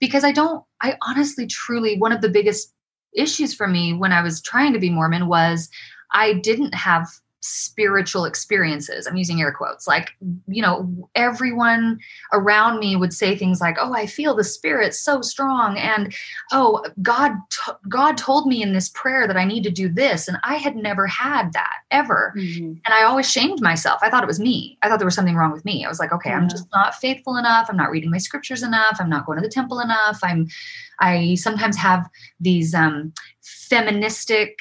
because 0.00 0.24
I 0.24 0.32
don't, 0.32 0.64
I 0.82 0.96
honestly, 1.02 1.46
truly, 1.46 1.98
one 1.98 2.10
of 2.10 2.20
the 2.20 2.28
biggest 2.28 2.74
issues 3.14 3.54
for 3.54 3.68
me 3.68 3.92
when 3.92 4.12
I 4.12 4.22
was 4.22 4.42
trying 4.42 4.72
to 4.72 4.80
be 4.80 4.90
Mormon 4.90 5.28
was 5.28 5.68
I 6.12 6.34
didn't 6.34 6.74
have 6.74 7.08
spiritual 7.40 8.26
experiences. 8.26 9.06
I'm 9.06 9.16
using 9.16 9.40
air 9.40 9.52
quotes. 9.52 9.86
Like, 9.86 10.12
you 10.46 10.62
know, 10.62 11.08
everyone 11.14 11.98
around 12.32 12.78
me 12.78 12.96
would 12.96 13.12
say 13.12 13.34
things 13.34 13.60
like, 13.60 13.76
"Oh, 13.80 13.94
I 13.94 14.06
feel 14.06 14.34
the 14.34 14.44
spirit 14.44 14.94
so 14.94 15.22
strong," 15.22 15.78
and 15.78 16.14
"Oh, 16.52 16.84
God, 17.02 17.32
t- 17.50 17.72
God 17.88 18.18
told 18.18 18.46
me 18.46 18.62
in 18.62 18.72
this 18.72 18.90
prayer 18.90 19.26
that 19.26 19.36
I 19.36 19.44
need 19.44 19.64
to 19.64 19.70
do 19.70 19.88
this," 19.88 20.28
and 20.28 20.38
I 20.44 20.56
had 20.56 20.76
never 20.76 21.06
had 21.06 21.52
that 21.54 21.76
ever, 21.90 22.34
mm-hmm. 22.36 22.72
and 22.84 22.94
I 22.94 23.04
always 23.04 23.30
shamed 23.30 23.60
myself. 23.60 24.00
I 24.02 24.10
thought 24.10 24.22
it 24.22 24.28
was 24.28 24.40
me. 24.40 24.78
I 24.82 24.88
thought 24.88 24.98
there 24.98 25.06
was 25.06 25.14
something 25.14 25.36
wrong 25.36 25.52
with 25.52 25.64
me. 25.64 25.84
I 25.84 25.88
was 25.88 25.98
like, 25.98 26.12
"Okay, 26.12 26.30
yeah. 26.30 26.36
I'm 26.36 26.48
just 26.48 26.66
not 26.72 26.94
faithful 26.96 27.36
enough. 27.36 27.68
I'm 27.68 27.76
not 27.76 27.90
reading 27.90 28.10
my 28.10 28.18
scriptures 28.18 28.62
enough. 28.62 28.98
I'm 29.00 29.10
not 29.10 29.26
going 29.26 29.36
to 29.38 29.42
the 29.42 29.52
temple 29.52 29.80
enough. 29.80 30.20
I'm." 30.22 30.48
I 31.00 31.36
sometimes 31.36 31.78
have 31.78 32.08
these 32.40 32.74
um, 32.74 33.14
feministic, 33.42 34.58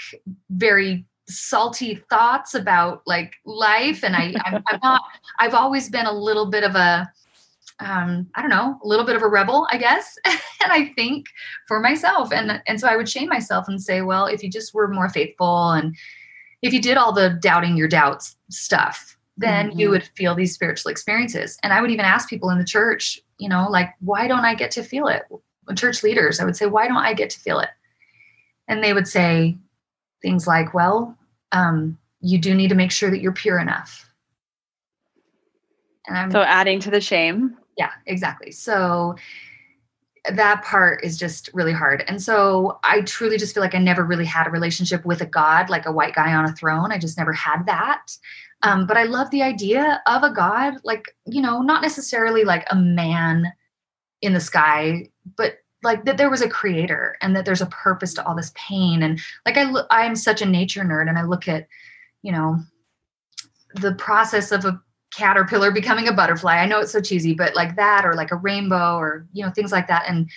very 0.50 1.06
salty 1.30 1.96
thoughts 2.10 2.56
about 2.56 3.04
like 3.06 3.36
life 3.46 4.04
and 4.04 4.16
I 4.16 4.34
I'm, 4.46 4.64
I'm, 4.68 4.80
not 4.82 5.02
I've 5.40 5.54
always 5.54 5.90
been 5.90 6.06
a 6.06 6.12
little 6.12 6.48
bit 6.48 6.64
of 6.64 6.76
a 6.76 7.10
um, 7.80 8.28
I 8.36 8.42
don't 8.42 8.50
know 8.50 8.78
a 8.84 8.88
little 8.88 9.06
bit 9.06 9.16
of 9.16 9.22
a 9.22 9.28
rebel 9.28 9.68
I 9.72 9.78
guess 9.78 10.18
and 10.26 10.72
I 10.72 10.92
think 10.96 11.28
for 11.68 11.80
myself 11.80 12.34
and 12.34 12.62
and 12.68 12.80
so 12.80 12.88
I 12.88 12.96
would 12.96 13.08
shame 13.08 13.30
myself 13.30 13.68
and 13.68 13.82
say 13.82 14.02
well 14.02 14.26
if 14.26 14.44
you 14.44 14.50
just 14.50 14.74
were 14.74 14.88
more 14.88 15.10
faithful 15.10 15.72
and 15.72 15.96
if 16.62 16.74
you 16.74 16.82
did 16.82 16.98
all 16.98 17.14
the 17.14 17.38
doubting 17.42 17.78
your 17.78 17.88
doubts 17.88 18.36
stuff 18.50 19.18
then 19.38 19.70
mm-hmm. 19.70 19.80
you 19.80 19.90
would 19.92 20.04
feel 20.16 20.36
these 20.36 20.54
spiritual 20.54 20.92
experiences. 20.92 21.58
And 21.64 21.72
I 21.72 21.80
would 21.80 21.92
even 21.92 22.04
ask 22.04 22.28
people 22.28 22.50
in 22.50 22.58
the 22.58 22.66
church 22.66 23.22
you 23.38 23.48
know 23.48 23.68
like 23.70 23.94
why 24.00 24.28
don't 24.28 24.46
I 24.46 24.56
get 24.56 24.72
to 24.72 24.84
feel 24.84 25.08
it? 25.08 25.24
Church 25.76 26.02
leaders 26.02 26.40
I 26.40 26.46
would 26.46 26.58
say 26.58 26.66
why 26.66 26.88
don't 26.88 26.98
I 26.98 27.14
get 27.14 27.30
to 27.30 27.40
feel 27.40 27.60
it? 27.60 27.70
And 28.68 28.84
they 28.84 28.94
would 28.94 29.08
say 29.08 29.58
things 30.22 30.48
like 30.48 30.74
well 30.74 31.16
um, 31.52 31.98
you 32.22 32.38
do 32.38 32.54
need 32.54 32.70
to 32.70 32.76
make 32.76 32.92
sure 32.92 33.10
that 33.10 33.22
you're 33.22 33.32
pure 33.32 33.60
enough. 33.60 34.10
And 36.08 36.18
I'm, 36.18 36.32
so 36.32 36.42
adding 36.42 36.80
to 36.82 36.92
the 36.92 37.02
shame. 37.02 37.58
Yeah, 37.78 37.92
exactly. 38.06 38.52
So 38.52 39.16
that 40.30 40.64
part 40.64 41.04
is 41.04 41.18
just 41.18 41.50
really 41.54 41.72
hard. 41.72 42.04
And 42.08 42.22
so 42.22 42.80
I 42.84 43.02
truly 43.02 43.38
just 43.38 43.54
feel 43.54 43.64
like 43.64 43.76
I 43.76 43.80
never 43.80 44.04
really 44.04 44.26
had 44.26 44.48
a 44.48 44.52
relationship 44.52 45.06
with 45.06 45.22
a 45.22 45.26
God, 45.26 45.70
like 45.70 45.86
a 45.86 45.92
white 45.92 46.14
guy 46.14 46.34
on 46.34 46.46
a 46.46 46.54
throne. 46.54 46.92
I 46.92 46.98
just 46.98 47.18
never 47.18 47.34
had 47.34 47.66
that. 47.66 48.06
Um, 48.62 48.86
but 48.86 48.98
I 48.98 49.04
love 49.04 49.30
the 49.32 49.42
idea 49.42 50.02
of 50.06 50.24
a 50.24 50.32
God, 50.32 50.76
like, 50.84 51.06
you 51.26 51.42
know, 51.42 51.62
not 51.62 51.82
necessarily 51.82 52.44
like 52.44 52.66
a 52.70 52.76
man 52.76 53.54
in 54.22 54.34
the 54.34 54.42
sky, 54.42 55.10
but 55.38 55.60
like 55.84 56.06
that 56.06 56.18
there 56.18 56.30
was 56.30 56.42
a 56.42 56.50
creator 56.50 57.18
and 57.22 57.36
that 57.36 57.46
there's 57.46 57.62
a 57.62 57.68
purpose 57.68 58.14
to 58.14 58.26
all 58.26 58.36
this 58.36 58.52
pain. 58.56 59.04
And 59.04 59.20
like 59.46 59.58
i 59.58 59.72
i'm 59.90 60.16
such 60.16 60.42
a 60.42 60.46
nature 60.46 60.84
nerd 60.84 61.10
and 61.10 61.18
i 61.18 61.24
look 61.24 61.48
at 61.48 61.68
you 62.22 62.32
know 62.32 62.60
the 63.76 63.94
process 63.96 64.52
of 64.52 64.66
a 64.66 64.80
caterpillar 65.16 65.72
becoming 65.72 66.08
a 66.08 66.14
butterfly. 66.14 66.58
I 66.58 66.66
know 66.66 66.80
it's 66.80 66.92
so 66.92 67.02
cheesy 67.02 67.34
but 67.34 67.56
like 67.56 67.76
that 67.76 68.06
or 68.06 68.14
like 68.14 68.32
a 68.32 68.38
rainbow 68.38 68.96
or 68.98 69.28
you 69.34 69.46
know 69.46 69.52
things 69.52 69.72
like 69.72 69.88
that. 69.88 70.06
And 70.08 70.30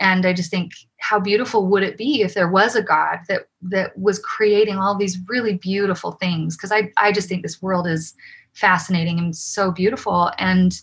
and 0.00 0.26
i 0.26 0.32
just 0.32 0.50
think 0.50 0.72
how 0.98 1.20
beautiful 1.20 1.68
would 1.68 1.84
it 1.84 1.96
be 1.96 2.22
if 2.22 2.34
there 2.34 2.50
was 2.50 2.74
a 2.74 2.82
god 2.82 3.20
that 3.28 3.42
that 3.62 3.96
was 3.96 4.18
creating 4.18 4.76
all 4.76 4.96
these 4.96 5.18
really 5.28 5.54
beautiful 5.54 6.12
things? 6.12 6.56
Because 6.56 6.72
i 6.72 6.90
i 6.96 7.12
just 7.12 7.28
think 7.28 7.42
this 7.42 7.62
world 7.62 7.86
is 7.86 8.14
fascinating 8.54 9.18
and 9.18 9.36
so 9.36 9.70
beautiful. 9.70 10.30
And 10.38 10.80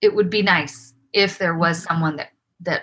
it 0.00 0.14
would 0.14 0.30
be 0.30 0.42
nice 0.42 0.94
if 1.12 1.38
there 1.38 1.56
was 1.56 1.82
someone 1.82 2.16
that 2.16 2.30
that 2.60 2.82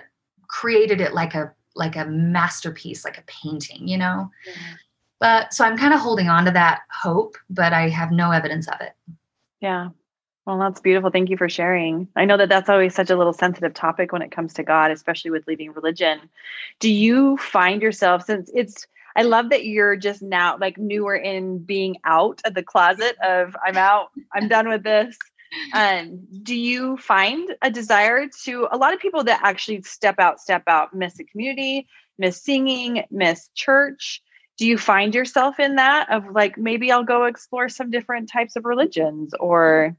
created 0.52 1.00
it 1.00 1.14
like 1.14 1.34
a 1.34 1.52
like 1.74 1.96
a 1.96 2.04
masterpiece 2.04 3.04
like 3.04 3.18
a 3.18 3.24
painting 3.26 3.88
you 3.88 3.98
know? 3.98 4.30
Mm-hmm. 4.48 4.74
but 5.18 5.52
so 5.52 5.64
i'm 5.64 5.76
kind 5.76 5.94
of 5.94 6.00
holding 6.00 6.28
on 6.28 6.44
to 6.44 6.50
that 6.52 6.82
hope 6.90 7.36
but 7.50 7.72
i 7.72 7.88
have 7.88 8.12
no 8.12 8.30
evidence 8.30 8.68
of 8.68 8.80
it. 8.80 8.92
Yeah. 9.60 9.90
Well 10.44 10.58
that's 10.58 10.80
beautiful. 10.80 11.10
Thank 11.10 11.30
you 11.30 11.36
for 11.36 11.48
sharing. 11.48 12.08
I 12.16 12.24
know 12.24 12.36
that 12.36 12.48
that's 12.48 12.68
always 12.68 12.96
such 12.96 13.10
a 13.10 13.16
little 13.16 13.32
sensitive 13.32 13.74
topic 13.74 14.12
when 14.12 14.22
it 14.22 14.32
comes 14.32 14.52
to 14.54 14.62
god 14.62 14.90
especially 14.90 15.30
with 15.30 15.46
leaving 15.46 15.72
religion. 15.72 16.18
Do 16.80 16.92
you 16.92 17.36
find 17.38 17.80
yourself 17.80 18.24
since 18.24 18.50
it's 18.54 18.86
i 19.16 19.22
love 19.22 19.50
that 19.50 19.64
you're 19.66 19.96
just 19.96 20.22
now 20.22 20.56
like 20.58 20.78
newer 20.78 21.14
in 21.14 21.58
being 21.58 21.96
out 22.04 22.40
of 22.44 22.54
the 22.54 22.62
closet 22.62 23.16
of 23.22 23.54
i'm 23.64 23.76
out 23.76 24.08
i'm 24.34 24.48
done 24.48 24.68
with 24.68 24.82
this 24.82 25.16
um, 25.74 26.26
do 26.42 26.54
you 26.54 26.96
find 26.96 27.54
a 27.62 27.70
desire 27.70 28.28
to 28.44 28.68
a 28.70 28.76
lot 28.76 28.94
of 28.94 29.00
people 29.00 29.24
that 29.24 29.40
actually 29.42 29.82
step 29.82 30.16
out, 30.18 30.40
step 30.40 30.62
out, 30.66 30.94
miss 30.94 31.14
the 31.14 31.24
community, 31.24 31.86
miss 32.18 32.42
singing, 32.42 33.04
miss 33.10 33.48
church? 33.54 34.22
Do 34.58 34.66
you 34.66 34.78
find 34.78 35.14
yourself 35.14 35.58
in 35.58 35.76
that 35.76 36.10
of 36.10 36.24
like 36.32 36.56
maybe 36.58 36.92
I'll 36.92 37.04
go 37.04 37.24
explore 37.24 37.68
some 37.68 37.90
different 37.90 38.30
types 38.30 38.56
of 38.56 38.64
religions 38.64 39.32
or 39.40 39.96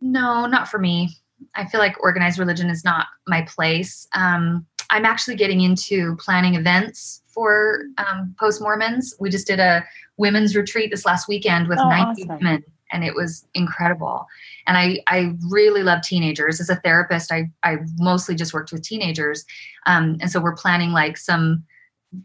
no, 0.00 0.46
not 0.46 0.68
for 0.68 0.78
me. 0.78 1.10
I 1.54 1.66
feel 1.66 1.80
like 1.80 2.02
organized 2.02 2.38
religion 2.38 2.70
is 2.70 2.84
not 2.84 3.06
my 3.26 3.42
place. 3.42 4.06
Um, 4.14 4.66
I'm 4.90 5.04
actually 5.04 5.36
getting 5.36 5.60
into 5.60 6.16
planning 6.16 6.54
events 6.54 7.22
for 7.28 7.82
um, 7.98 8.34
post 8.38 8.60
Mormons. 8.60 9.14
We 9.20 9.30
just 9.30 9.46
did 9.46 9.60
a 9.60 9.84
women's 10.16 10.56
retreat 10.56 10.90
this 10.90 11.06
last 11.06 11.28
weekend 11.28 11.68
with 11.68 11.78
oh, 11.78 11.88
90 11.88 12.22
awesome. 12.22 12.36
women 12.36 12.64
and 12.92 13.04
it 13.04 13.14
was 13.14 13.46
incredible. 13.54 14.26
And 14.66 14.76
I, 14.76 15.00
I 15.06 15.32
really 15.48 15.82
love 15.82 16.02
teenagers. 16.02 16.60
As 16.60 16.70
a 16.70 16.76
therapist, 16.76 17.32
I, 17.32 17.50
I 17.62 17.78
mostly 17.98 18.34
just 18.34 18.52
worked 18.54 18.72
with 18.72 18.82
teenagers. 18.82 19.44
Um, 19.86 20.18
and 20.20 20.30
so 20.30 20.40
we're 20.40 20.56
planning 20.56 20.92
like 20.92 21.16
some 21.16 21.64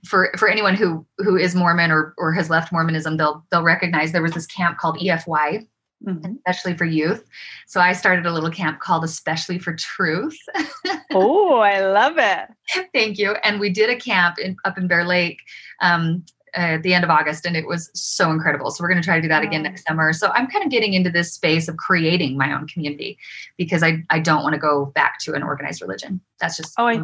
for 0.05 0.31
for 0.37 0.49
anyone 0.49 0.73
who 0.75 1.05
who 1.19 1.37
is 1.37 1.53
Mormon 1.55 1.91
or 1.91 2.13
or 2.17 2.33
has 2.33 2.49
left 2.49 2.71
Mormonism, 2.71 3.17
they'll 3.17 3.45
they'll 3.51 3.63
recognize 3.63 4.11
there 4.11 4.23
was 4.23 4.33
this 4.33 4.47
camp 4.47 4.77
called 4.77 4.97
EFY, 4.97 5.67
Mm-hmm. 6.05 6.33
especially 6.45 6.77
for 6.77 6.85
youth. 6.85 7.25
So 7.67 7.79
I 7.79 7.93
started 7.93 8.25
a 8.27 8.31
little 8.31 8.51
camp 8.51 8.79
called 8.79 9.03
Especially 9.03 9.57
for 9.57 9.73
Truth. 9.73 10.37
oh, 11.13 11.57
I 11.59 11.79
love 11.79 12.17
it. 12.17 12.87
Thank 12.93 13.17
you. 13.17 13.31
And 13.43 13.59
we 13.59 13.69
did 13.71 13.89
a 13.89 13.95
camp 13.95 14.37
in, 14.37 14.55
up 14.65 14.77
in 14.77 14.87
Bear 14.87 15.05
Lake 15.05 15.39
um, 15.81 16.23
at 16.55 16.83
the 16.83 16.93
end 16.93 17.03
of 17.03 17.09
August, 17.09 17.45
and 17.45 17.55
it 17.55 17.67
was 17.67 17.91
so 17.93 18.31
incredible. 18.31 18.71
So 18.71 18.83
we're 18.83 18.89
going 18.89 19.01
to 19.01 19.05
try 19.05 19.15
to 19.17 19.21
do 19.21 19.27
that 19.27 19.43
again 19.43 19.63
next 19.63 19.85
summer. 19.85 20.13
So 20.13 20.29
I'm 20.29 20.47
kind 20.47 20.63
of 20.63 20.71
getting 20.71 20.93
into 20.93 21.09
this 21.09 21.33
space 21.33 21.67
of 21.67 21.77
creating 21.77 22.37
my 22.37 22.53
own 22.53 22.67
community 22.67 23.17
because 23.57 23.83
I 23.83 24.03
I 24.09 24.19
don't 24.19 24.43
want 24.43 24.53
to 24.53 24.59
go 24.59 24.87
back 24.95 25.19
to 25.19 25.33
an 25.33 25.43
organized 25.43 25.81
religion. 25.81 26.21
That's 26.39 26.57
just 26.57 26.73
oh 26.77 26.87
I. 26.87 27.03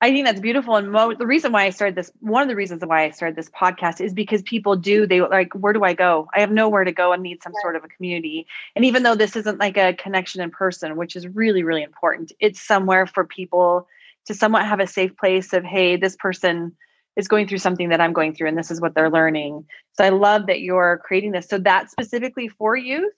I 0.00 0.12
think 0.12 0.26
that's 0.26 0.38
beautiful. 0.38 0.76
And 0.76 0.92
mo- 0.92 1.14
the 1.14 1.26
reason 1.26 1.50
why 1.50 1.64
I 1.64 1.70
started 1.70 1.96
this, 1.96 2.12
one 2.20 2.42
of 2.42 2.48
the 2.48 2.54
reasons 2.54 2.84
why 2.86 3.02
I 3.02 3.10
started 3.10 3.34
this 3.34 3.50
podcast 3.50 4.00
is 4.00 4.14
because 4.14 4.42
people 4.42 4.76
do, 4.76 5.08
they 5.08 5.20
like, 5.20 5.52
where 5.54 5.72
do 5.72 5.82
I 5.82 5.92
go? 5.92 6.28
I 6.32 6.38
have 6.38 6.52
nowhere 6.52 6.84
to 6.84 6.92
go 6.92 7.12
and 7.12 7.20
need 7.20 7.42
some 7.42 7.52
sort 7.62 7.74
of 7.74 7.82
a 7.82 7.88
community. 7.88 8.46
And 8.76 8.84
even 8.84 9.02
though 9.02 9.16
this 9.16 9.34
isn't 9.34 9.58
like 9.58 9.76
a 9.76 9.94
connection 9.94 10.40
in 10.40 10.52
person, 10.52 10.94
which 10.94 11.16
is 11.16 11.26
really, 11.26 11.64
really 11.64 11.82
important, 11.82 12.30
it's 12.38 12.60
somewhere 12.60 13.08
for 13.08 13.24
people 13.24 13.88
to 14.26 14.34
somewhat 14.34 14.66
have 14.66 14.78
a 14.78 14.86
safe 14.86 15.16
place 15.16 15.52
of, 15.52 15.64
hey, 15.64 15.96
this 15.96 16.14
person 16.14 16.76
is 17.16 17.28
going 17.28 17.48
through 17.48 17.58
something 17.58 17.88
that 17.88 18.00
I'm 18.00 18.12
going 18.12 18.34
through 18.34 18.48
and 18.48 18.58
this 18.58 18.70
is 18.70 18.80
what 18.80 18.94
they're 18.94 19.10
learning. 19.10 19.66
So 19.94 20.04
I 20.04 20.10
love 20.10 20.46
that 20.46 20.60
you're 20.60 21.00
creating 21.04 21.32
this. 21.32 21.48
So 21.48 21.58
that's 21.58 21.92
specifically 21.92 22.48
for 22.48 22.76
youth? 22.76 23.12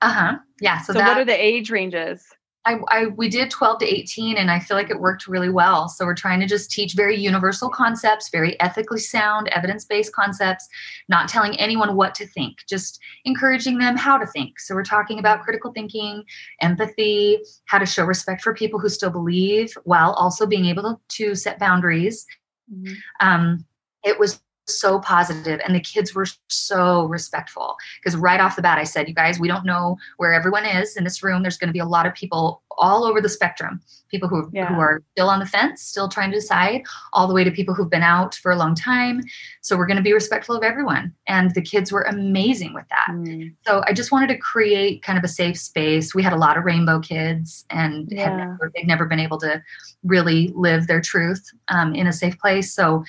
Uh-huh. 0.00 0.38
Yeah. 0.60 0.80
So, 0.80 0.92
so 0.92 0.98
that, 0.98 1.08
what 1.08 1.18
are 1.18 1.24
the 1.24 1.44
age 1.44 1.70
ranges? 1.70 2.24
I, 2.64 2.78
I 2.88 3.06
we 3.06 3.28
did 3.28 3.50
12 3.50 3.80
to 3.80 3.86
18 3.86 4.36
and 4.36 4.50
I 4.50 4.60
feel 4.60 4.76
like 4.76 4.90
it 4.90 5.00
worked 5.00 5.26
really 5.26 5.48
well. 5.48 5.88
So 5.88 6.04
we're 6.04 6.14
trying 6.14 6.40
to 6.40 6.46
just 6.46 6.70
teach 6.70 6.94
very 6.94 7.16
universal 7.16 7.68
concepts, 7.68 8.30
very 8.30 8.60
ethically 8.60 9.00
sound, 9.00 9.48
evidence-based 9.48 10.12
concepts, 10.12 10.68
not 11.08 11.28
telling 11.28 11.58
anyone 11.58 11.96
what 11.96 12.14
to 12.16 12.26
think, 12.26 12.58
just 12.68 13.00
encouraging 13.24 13.78
them 13.78 13.96
how 13.96 14.16
to 14.16 14.26
think. 14.26 14.60
So 14.60 14.74
we're 14.74 14.84
talking 14.84 15.18
about 15.18 15.42
critical 15.42 15.72
thinking, 15.72 16.22
empathy, 16.60 17.38
how 17.66 17.78
to 17.78 17.86
show 17.86 18.04
respect 18.04 18.42
for 18.42 18.54
people 18.54 18.78
who 18.78 18.88
still 18.88 19.10
believe 19.10 19.76
while 19.84 20.12
also 20.12 20.46
being 20.46 20.66
able 20.66 21.00
to 21.08 21.34
set 21.34 21.58
boundaries 21.58 22.26
Mm-hmm. 22.72 22.94
Um, 23.20 23.64
it 24.04 24.18
was 24.18 24.40
so 24.78 25.00
positive 25.00 25.60
and 25.64 25.74
the 25.74 25.80
kids 25.80 26.14
were 26.14 26.26
so 26.48 27.06
respectful. 27.06 27.76
Because 28.02 28.16
right 28.16 28.40
off 28.40 28.56
the 28.56 28.62
bat 28.62 28.78
i 28.78 28.84
said 28.84 29.08
you 29.08 29.14
guys 29.14 29.38
we 29.38 29.48
don't 29.48 29.64
know 29.64 29.96
where 30.16 30.32
everyone 30.32 30.64
is 30.64 30.96
in 30.96 31.04
this 31.04 31.22
room. 31.22 31.42
There's 31.42 31.58
going 31.58 31.68
to 31.68 31.72
be 31.72 31.78
a 31.78 31.86
lot 31.86 32.06
of 32.06 32.14
people 32.14 32.62
all 32.78 33.04
over 33.04 33.20
the 33.20 33.28
spectrum. 33.28 33.80
People 34.10 34.28
who, 34.28 34.50
yeah. 34.52 34.66
who 34.66 34.80
are 34.80 35.02
still 35.12 35.28
on 35.28 35.40
the 35.40 35.46
fence 35.46 35.82
still 35.82 36.08
trying 36.08 36.30
to 36.30 36.36
decide 36.36 36.82
all 37.12 37.26
the 37.26 37.34
way 37.34 37.44
to 37.44 37.50
people 37.50 37.74
who've 37.74 37.88
been 37.90 38.02
out 38.02 38.34
for 38.34 38.52
a 38.52 38.56
long 38.56 38.74
time. 38.74 39.22
So 39.62 39.76
we're 39.76 39.86
going 39.86 39.96
to 39.96 40.02
be 40.02 40.12
respectful 40.12 40.54
of 40.54 40.62
everyone. 40.62 41.14
And 41.28 41.54
the 41.54 41.62
kids 41.62 41.90
were 41.90 42.02
amazing 42.02 42.74
with 42.74 42.84
that. 42.90 43.08
Mm. 43.10 43.54
so 43.66 43.82
i 43.86 43.92
just 43.92 44.12
wanted 44.12 44.28
to 44.28 44.38
create 44.38 45.02
kind 45.02 45.18
of 45.18 45.24
a 45.24 45.28
safe 45.28 45.58
space. 45.58 46.14
We 46.14 46.22
had 46.22 46.32
a 46.32 46.36
lot 46.36 46.56
of 46.56 46.64
rainbow 46.64 47.00
kids 47.00 47.64
and 47.70 48.08
yeah. 48.10 48.36
never, 48.36 48.70
they've 48.74 48.86
never 48.86 49.06
been 49.06 49.20
able 49.20 49.38
to 49.38 49.62
really 50.04 50.52
live 50.54 50.86
their 50.86 51.00
truth 51.00 51.50
um, 51.68 51.94
in 51.94 52.06
a 52.06 52.12
safe 52.12 52.38
place. 52.38 52.72
So 52.72 53.04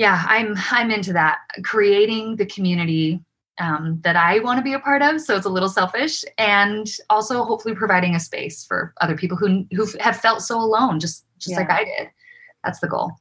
yeah, 0.00 0.24
I'm 0.26 0.56
I'm 0.70 0.90
into 0.90 1.12
that 1.12 1.40
creating 1.62 2.36
the 2.36 2.46
community 2.46 3.20
um, 3.60 4.00
that 4.02 4.16
I 4.16 4.38
want 4.38 4.56
to 4.56 4.62
be 4.62 4.72
a 4.72 4.78
part 4.78 5.02
of. 5.02 5.20
So 5.20 5.36
it's 5.36 5.44
a 5.44 5.50
little 5.50 5.68
selfish, 5.68 6.24
and 6.38 6.90
also 7.10 7.44
hopefully 7.44 7.74
providing 7.74 8.14
a 8.14 8.20
space 8.20 8.64
for 8.64 8.94
other 9.02 9.14
people 9.14 9.36
who 9.36 9.66
who 9.72 9.86
have 10.00 10.16
felt 10.16 10.40
so 10.40 10.58
alone, 10.58 11.00
just 11.00 11.26
just 11.36 11.50
yeah. 11.50 11.58
like 11.58 11.70
I 11.70 11.84
did. 11.84 12.08
That's 12.64 12.80
the 12.80 12.88
goal. 12.88 13.12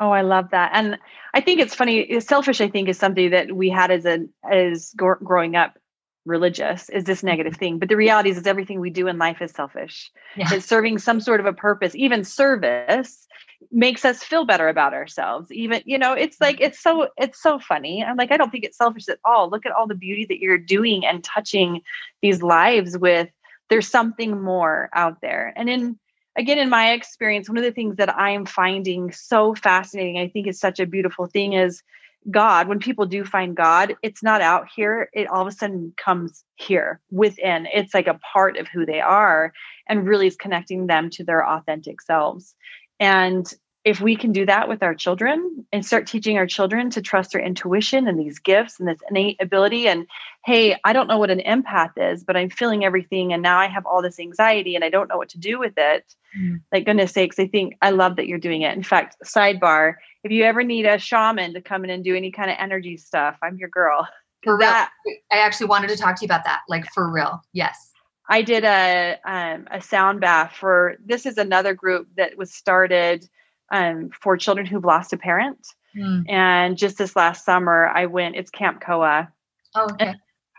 Oh, 0.00 0.10
I 0.10 0.22
love 0.22 0.50
that, 0.50 0.72
and 0.74 0.98
I 1.32 1.40
think 1.40 1.60
it's 1.60 1.76
funny. 1.76 2.18
Selfish, 2.18 2.60
I 2.60 2.68
think, 2.70 2.88
is 2.88 2.98
something 2.98 3.30
that 3.30 3.52
we 3.52 3.70
had 3.70 3.92
as 3.92 4.04
a 4.04 4.26
as 4.50 4.92
growing 4.96 5.54
up 5.54 5.78
religious 6.26 6.88
is 6.90 7.04
this 7.04 7.22
negative 7.22 7.54
mm-hmm. 7.54 7.60
thing 7.60 7.78
but 7.78 7.88
the 7.88 7.96
reality 7.96 8.30
is, 8.30 8.36
is 8.36 8.46
everything 8.46 8.80
we 8.80 8.90
do 8.90 9.06
in 9.06 9.18
life 9.18 9.40
is 9.40 9.52
selfish. 9.52 10.10
Yeah. 10.36 10.52
it's 10.52 10.66
serving 10.66 10.98
some 10.98 11.20
sort 11.20 11.40
of 11.40 11.46
a 11.46 11.52
purpose 11.52 11.94
even 11.94 12.24
service 12.24 13.26
makes 13.72 14.04
us 14.04 14.22
feel 14.22 14.44
better 14.44 14.68
about 14.68 14.94
ourselves. 14.94 15.50
Even 15.50 15.82
you 15.84 15.98
know 15.98 16.12
it's 16.12 16.40
like 16.40 16.60
it's 16.60 16.80
so 16.80 17.08
it's 17.16 17.40
so 17.42 17.58
funny. 17.58 18.04
I'm 18.04 18.16
like 18.16 18.32
i 18.32 18.36
don't 18.36 18.50
think 18.50 18.64
it's 18.64 18.76
selfish 18.76 19.08
at 19.08 19.18
all. 19.24 19.50
Look 19.50 19.66
at 19.66 19.72
all 19.72 19.86
the 19.86 19.94
beauty 19.94 20.26
that 20.26 20.40
you're 20.40 20.58
doing 20.58 21.06
and 21.06 21.24
touching 21.24 21.82
these 22.22 22.42
lives 22.42 22.98
with. 22.98 23.28
There's 23.68 23.88
something 23.88 24.42
more 24.42 24.90
out 24.92 25.20
there. 25.20 25.52
And 25.56 25.68
in 25.68 25.98
again 26.36 26.58
in 26.58 26.68
my 26.68 26.92
experience 26.92 27.48
one 27.48 27.58
of 27.58 27.64
the 27.64 27.72
things 27.72 27.96
that 27.96 28.14
i'm 28.14 28.44
finding 28.44 29.10
so 29.10 29.54
fascinating 29.54 30.18
i 30.18 30.28
think 30.28 30.46
is 30.46 30.60
such 30.60 30.78
a 30.78 30.86
beautiful 30.86 31.26
thing 31.26 31.54
is 31.54 31.82
god 32.30 32.68
when 32.68 32.78
people 32.78 33.06
do 33.06 33.24
find 33.24 33.56
god 33.56 33.94
it's 34.02 34.22
not 34.22 34.40
out 34.40 34.68
here. 34.74 35.08
It 35.12 35.28
all 35.28 35.42
of 35.42 35.48
a 35.48 35.52
sudden 35.52 35.92
comes 35.96 36.44
here 36.56 37.00
within. 37.10 37.66
It's 37.72 37.94
like 37.94 38.06
a 38.06 38.20
part 38.32 38.56
of 38.56 38.68
who 38.68 38.86
they 38.86 39.00
are 39.00 39.52
and 39.88 40.06
really 40.06 40.26
is 40.26 40.36
connecting 40.36 40.86
them 40.86 41.10
to 41.10 41.24
their 41.24 41.46
authentic 41.46 42.00
selves. 42.00 42.54
And 42.98 43.52
if 43.86 44.00
we 44.00 44.16
can 44.16 44.32
do 44.32 44.44
that 44.44 44.68
with 44.68 44.82
our 44.82 44.96
children 44.96 45.64
and 45.72 45.86
start 45.86 46.08
teaching 46.08 46.36
our 46.36 46.46
children 46.46 46.90
to 46.90 47.00
trust 47.00 47.30
their 47.30 47.40
intuition 47.40 48.08
and 48.08 48.18
these 48.18 48.40
gifts 48.40 48.80
and 48.80 48.88
this 48.88 48.98
innate 49.08 49.40
ability, 49.40 49.86
and 49.86 50.08
hey, 50.44 50.76
I 50.84 50.92
don't 50.92 51.06
know 51.06 51.18
what 51.18 51.30
an 51.30 51.38
empath 51.46 51.92
is, 51.96 52.24
but 52.24 52.36
I'm 52.36 52.50
feeling 52.50 52.84
everything. 52.84 53.32
And 53.32 53.44
now 53.44 53.60
I 53.60 53.68
have 53.68 53.86
all 53.86 54.02
this 54.02 54.18
anxiety 54.18 54.74
and 54.74 54.82
I 54.82 54.90
don't 54.90 55.08
know 55.08 55.16
what 55.16 55.28
to 55.30 55.38
do 55.38 55.60
with 55.60 55.74
it. 55.76 56.12
Mm. 56.36 56.62
Like, 56.72 56.84
goodness 56.84 57.12
sakes, 57.12 57.38
I 57.38 57.46
think 57.46 57.76
I 57.80 57.90
love 57.90 58.16
that 58.16 58.26
you're 58.26 58.40
doing 58.40 58.62
it. 58.62 58.74
In 58.74 58.82
fact, 58.82 59.18
sidebar, 59.24 59.94
if 60.24 60.32
you 60.32 60.42
ever 60.42 60.64
need 60.64 60.84
a 60.84 60.98
shaman 60.98 61.54
to 61.54 61.60
come 61.60 61.84
in 61.84 61.90
and 61.90 62.02
do 62.02 62.16
any 62.16 62.32
kind 62.32 62.50
of 62.50 62.56
energy 62.58 62.96
stuff, 62.96 63.38
I'm 63.40 63.56
your 63.56 63.68
girl. 63.68 64.08
For 64.42 64.58
that, 64.58 64.90
I 65.30 65.38
actually 65.38 65.66
wanted 65.66 65.90
to 65.90 65.96
talk 65.96 66.16
to 66.16 66.22
you 66.22 66.26
about 66.26 66.44
that, 66.44 66.60
like 66.68 66.86
for 66.92 67.10
real. 67.10 67.42
Yes. 67.52 67.92
I 68.28 68.42
did 68.42 68.62
a 68.62 69.16
um, 69.24 69.66
a 69.72 69.80
sound 69.80 70.20
bath 70.20 70.52
for 70.52 70.96
this 71.04 71.26
is 71.26 71.36
another 71.36 71.74
group 71.74 72.06
that 72.16 72.36
was 72.36 72.52
started 72.52 73.28
um, 73.72 74.10
for 74.20 74.36
children 74.36 74.66
who've 74.66 74.84
lost 74.84 75.12
a 75.12 75.16
parent. 75.16 75.66
Mm. 75.96 76.28
And 76.28 76.78
just 76.78 76.98
this 76.98 77.16
last 77.16 77.44
summer, 77.44 77.88
I 77.88 78.06
went. 78.06 78.36
It's 78.36 78.50
Camp 78.50 78.80
Koa. 78.80 79.32
Oh, 79.74 79.84
okay. 79.84 80.08
And, 80.08 80.16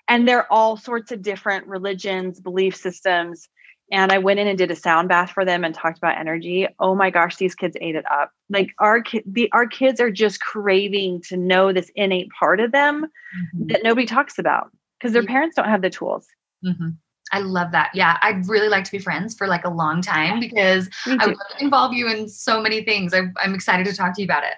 and 0.07 0.27
they're 0.27 0.51
all 0.51 0.77
sorts 0.77 1.11
of 1.11 1.21
different 1.21 1.67
religions, 1.67 2.39
belief 2.39 2.75
systems. 2.75 3.49
And 3.91 4.11
I 4.11 4.17
went 4.17 4.39
in 4.39 4.47
and 4.47 4.57
did 4.57 4.71
a 4.71 4.75
sound 4.75 5.07
bath 5.07 5.31
for 5.31 5.45
them 5.45 5.63
and 5.63 5.73
talked 5.73 5.97
about 5.97 6.17
energy. 6.17 6.67
Oh 6.79 6.93
my 6.93 7.09
gosh, 7.09 7.37
these 7.37 7.55
kids 7.55 7.77
ate 7.79 7.95
it 7.95 8.09
up. 8.11 8.31
Like 8.49 8.73
our 8.79 9.01
ki- 9.01 9.23
the 9.25 9.49
our 9.53 9.65
kids 9.65 10.01
are 10.01 10.11
just 10.11 10.41
craving 10.41 11.21
to 11.29 11.37
know 11.37 11.71
this 11.71 11.89
innate 11.95 12.29
part 12.37 12.59
of 12.59 12.73
them 12.73 13.05
mm-hmm. 13.05 13.67
that 13.67 13.83
nobody 13.83 14.05
talks 14.05 14.37
about 14.39 14.71
because 14.99 15.13
their 15.13 15.23
parents 15.23 15.55
don't 15.55 15.69
have 15.69 15.81
the 15.81 15.89
tools. 15.89 16.27
Mm-hmm. 16.65 16.89
I 17.31 17.39
love 17.39 17.71
that. 17.71 17.91
Yeah, 17.93 18.17
I'd 18.21 18.47
really 18.47 18.69
like 18.69 18.83
to 18.85 18.91
be 18.91 18.99
friends 18.99 19.35
for 19.35 19.47
like 19.47 19.65
a 19.65 19.69
long 19.69 20.01
time 20.01 20.39
because 20.39 20.89
I 21.05 21.27
would 21.27 21.37
involve 21.59 21.93
you 21.93 22.07
in 22.07 22.27
so 22.29 22.61
many 22.61 22.83
things. 22.83 23.13
I, 23.13 23.23
I'm 23.41 23.53
excited 23.53 23.85
to 23.87 23.95
talk 23.95 24.15
to 24.15 24.21
you 24.21 24.25
about 24.25 24.43
it. 24.43 24.55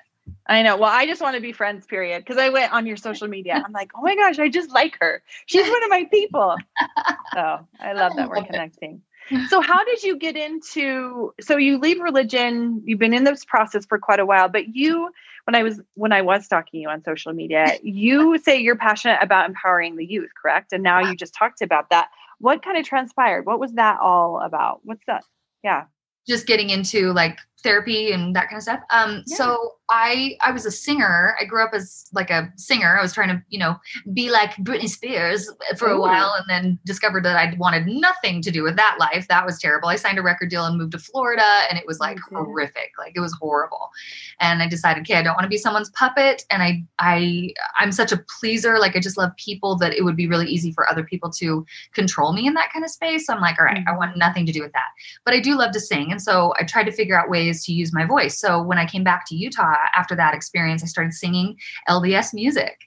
I 0.47 0.61
know. 0.61 0.77
Well, 0.77 0.91
I 0.91 1.05
just 1.05 1.21
want 1.21 1.35
to 1.35 1.41
be 1.41 1.51
friends, 1.51 1.85
period. 1.85 2.23
Because 2.23 2.37
I 2.37 2.49
went 2.49 2.71
on 2.71 2.85
your 2.85 2.97
social 2.97 3.27
media. 3.27 3.61
I'm 3.65 3.71
like, 3.71 3.91
oh 3.95 4.01
my 4.01 4.15
gosh, 4.15 4.39
I 4.39 4.49
just 4.49 4.71
like 4.71 4.97
her. 4.99 5.23
She's 5.45 5.67
one 5.67 5.83
of 5.83 5.89
my 5.89 6.05
people. 6.11 6.55
So 7.33 7.59
I 7.79 7.93
love 7.93 8.15
that 8.15 8.27
we're 8.27 8.43
connecting. 8.43 9.03
So 9.49 9.61
how 9.61 9.83
did 9.83 10.03
you 10.03 10.17
get 10.17 10.35
into 10.35 11.33
so 11.39 11.57
you 11.57 11.77
leave 11.77 11.99
religion, 11.99 12.81
you've 12.85 12.99
been 12.99 13.13
in 13.13 13.23
this 13.23 13.45
process 13.45 13.85
for 13.85 13.99
quite 13.99 14.19
a 14.19 14.25
while, 14.25 14.49
but 14.49 14.75
you 14.75 15.09
when 15.45 15.55
I 15.55 15.63
was 15.63 15.79
when 15.95 16.11
I 16.11 16.21
was 16.21 16.45
stalking 16.45 16.81
you 16.81 16.89
on 16.89 17.03
social 17.03 17.33
media, 17.33 17.77
you 17.83 18.37
say 18.39 18.59
you're 18.59 18.75
passionate 18.75 19.19
about 19.21 19.47
empowering 19.47 19.95
the 19.95 20.05
youth, 20.05 20.29
correct? 20.39 20.73
And 20.73 20.83
now 20.83 20.99
you 20.99 21.15
just 21.15 21.33
talked 21.33 21.61
about 21.61 21.89
that 21.89 22.09
what 22.39 22.63
kind 22.63 22.77
of 22.77 22.85
transpired? 22.85 23.45
What 23.45 23.59
was 23.59 23.73
that 23.73 23.99
all 23.99 24.39
about? 24.39 24.79
What's 24.83 25.03
that? 25.07 25.23
Yeah. 25.63 25.85
Just 26.27 26.47
getting 26.47 26.69
into 26.69 27.11
like 27.13 27.37
therapy 27.63 28.11
and 28.11 28.35
that 28.35 28.49
kind 28.49 28.57
of 28.57 28.63
stuff. 28.63 28.81
Um, 28.91 29.23
yeah. 29.27 29.35
so 29.35 29.73
I 29.89 30.37
I 30.41 30.51
was 30.51 30.65
a 30.65 30.71
singer. 30.71 31.35
I 31.39 31.45
grew 31.45 31.63
up 31.63 31.71
as 31.73 32.07
like 32.13 32.29
a 32.29 32.51
singer. 32.55 32.97
I 32.97 33.01
was 33.01 33.13
trying 33.13 33.29
to, 33.29 33.43
you 33.49 33.59
know, 33.59 33.75
be 34.13 34.29
like 34.29 34.51
Britney 34.57 34.87
Spears 34.87 35.49
for 35.77 35.89
Ooh. 35.89 35.97
a 35.97 35.99
while 35.99 36.35
and 36.37 36.45
then 36.47 36.79
discovered 36.85 37.25
that 37.25 37.35
I 37.35 37.55
wanted 37.57 37.87
nothing 37.87 38.41
to 38.43 38.51
do 38.51 38.63
with 38.63 38.75
that 38.75 38.97
life. 38.99 39.27
That 39.27 39.45
was 39.45 39.59
terrible. 39.59 39.89
I 39.89 39.95
signed 39.95 40.19
a 40.19 40.21
record 40.21 40.49
deal 40.49 40.65
and 40.65 40.77
moved 40.77 40.91
to 40.91 40.99
Florida 40.99 41.61
and 41.69 41.77
it 41.77 41.85
was 41.87 41.99
like 41.99 42.17
okay. 42.17 42.35
horrific. 42.35 42.91
Like 42.97 43.13
it 43.15 43.19
was 43.19 43.33
horrible. 43.33 43.89
And 44.39 44.61
I 44.61 44.67
decided, 44.67 45.01
okay, 45.01 45.15
I 45.15 45.23
don't 45.23 45.33
want 45.33 45.43
to 45.43 45.49
be 45.49 45.57
someone's 45.57 45.89
puppet 45.91 46.45
and 46.49 46.61
I 46.61 46.83
I 46.99 47.53
I'm 47.77 47.91
such 47.91 48.11
a 48.11 48.23
pleaser. 48.39 48.77
Like 48.77 48.95
I 48.95 48.99
just 48.99 49.17
love 49.17 49.31
people 49.37 49.75
that 49.77 49.93
it 49.93 50.03
would 50.03 50.15
be 50.15 50.27
really 50.27 50.47
easy 50.47 50.71
for 50.71 50.87
other 50.87 51.03
people 51.03 51.31
to 51.31 51.65
control 51.93 52.33
me 52.33 52.45
in 52.45 52.53
that 52.53 52.71
kind 52.71 52.85
of 52.85 52.91
space. 52.91 53.25
So 53.25 53.33
I'm 53.33 53.41
like, 53.41 53.57
all 53.59 53.65
right, 53.65 53.77
mm-hmm. 53.77 53.89
I 53.89 53.97
want 53.97 54.17
nothing 54.17 54.45
to 54.45 54.51
do 54.51 54.61
with 54.61 54.73
that. 54.73 54.89
But 55.25 55.33
I 55.33 55.39
do 55.39 55.57
love 55.57 55.71
to 55.71 55.79
sing 55.79 56.11
and 56.11 56.21
so 56.21 56.53
I 56.59 56.63
tried 56.63 56.83
to 56.83 56.91
figure 56.91 57.19
out 57.19 57.29
ways 57.29 57.65
to 57.65 57.73
use 57.73 57.91
my 57.91 58.05
voice. 58.05 58.37
So 58.39 58.61
when 58.61 58.77
I 58.77 58.85
came 58.85 59.03
back 59.03 59.25
to 59.27 59.35
Utah 59.35 59.78
after 59.95 60.15
that 60.15 60.33
experience, 60.33 60.83
I 60.83 60.87
started 60.87 61.13
singing 61.13 61.57
LDS 61.87 62.33
music. 62.33 62.77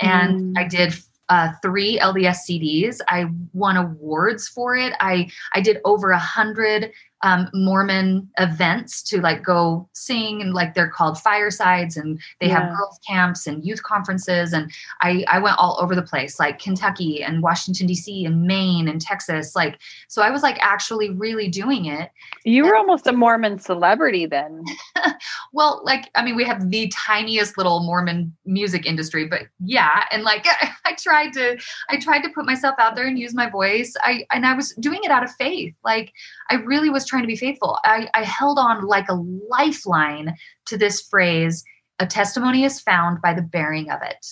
And 0.00 0.56
mm. 0.56 0.58
I 0.58 0.66
did 0.66 0.94
uh, 1.28 1.52
three 1.62 1.98
LDS 1.98 2.38
CDs. 2.48 3.00
I 3.08 3.26
won 3.52 3.76
awards 3.76 4.48
for 4.48 4.76
it. 4.76 4.92
I 5.00 5.30
I 5.54 5.60
did 5.60 5.78
over 5.84 6.10
a 6.10 6.18
hundred 6.18 6.92
um, 7.24 7.48
Mormon 7.54 8.28
events 8.38 9.02
to 9.04 9.18
like 9.18 9.42
go 9.42 9.88
sing 9.94 10.42
and 10.42 10.52
like 10.52 10.74
they're 10.74 10.90
called 10.90 11.18
firesides 11.18 11.96
and 11.96 12.20
they 12.38 12.48
yeah. 12.48 12.60
have 12.60 12.76
girls 12.76 13.00
camps 13.08 13.46
and 13.46 13.64
youth 13.64 13.82
conferences 13.82 14.52
and 14.52 14.70
I 15.00 15.24
I 15.26 15.38
went 15.38 15.56
all 15.58 15.78
over 15.80 15.94
the 15.94 16.02
place 16.02 16.38
like 16.38 16.58
Kentucky 16.58 17.22
and 17.22 17.42
Washington 17.42 17.88
DC 17.88 18.26
and 18.26 18.42
Maine 18.42 18.88
and 18.88 19.00
Texas 19.00 19.56
like 19.56 19.80
so 20.06 20.20
I 20.20 20.30
was 20.30 20.42
like 20.42 20.58
actually 20.60 21.10
really 21.10 21.48
doing 21.48 21.86
it. 21.86 22.10
You 22.44 22.64
were 22.64 22.74
and, 22.74 22.80
almost 22.80 23.06
a 23.06 23.12
Mormon 23.12 23.58
celebrity 23.58 24.26
then. 24.26 24.62
well, 25.54 25.80
like 25.82 26.10
I 26.14 26.22
mean 26.22 26.36
we 26.36 26.44
have 26.44 26.68
the 26.68 26.92
tiniest 26.94 27.56
little 27.56 27.84
Mormon 27.84 28.36
music 28.44 28.84
industry 28.84 29.26
but 29.26 29.44
yeah 29.60 30.04
and 30.12 30.24
like 30.24 30.46
I, 30.46 30.72
I 30.84 30.94
tried 30.94 31.32
to 31.32 31.58
I 31.88 31.96
tried 31.96 32.20
to 32.20 32.28
put 32.28 32.44
myself 32.44 32.74
out 32.78 32.96
there 32.96 33.06
and 33.06 33.18
use 33.18 33.32
my 33.32 33.48
voice. 33.48 33.94
I 34.02 34.26
and 34.30 34.44
I 34.44 34.52
was 34.52 34.74
doing 34.74 35.00
it 35.04 35.10
out 35.10 35.24
of 35.24 35.30
faith. 35.36 35.74
Like 35.82 36.12
I 36.50 36.56
really 36.56 36.90
was 36.90 37.06
trying 37.14 37.22
to 37.22 37.28
be 37.28 37.36
faithful. 37.36 37.78
I, 37.84 38.08
I 38.12 38.24
held 38.24 38.58
on 38.58 38.86
like 38.86 39.08
a 39.08 39.14
lifeline 39.48 40.34
to 40.66 40.76
this 40.76 41.00
phrase 41.00 41.62
a 42.00 42.06
testimony 42.06 42.64
is 42.64 42.80
found 42.80 43.22
by 43.22 43.32
the 43.32 43.42
bearing 43.42 43.88
of 43.88 44.02
it. 44.02 44.26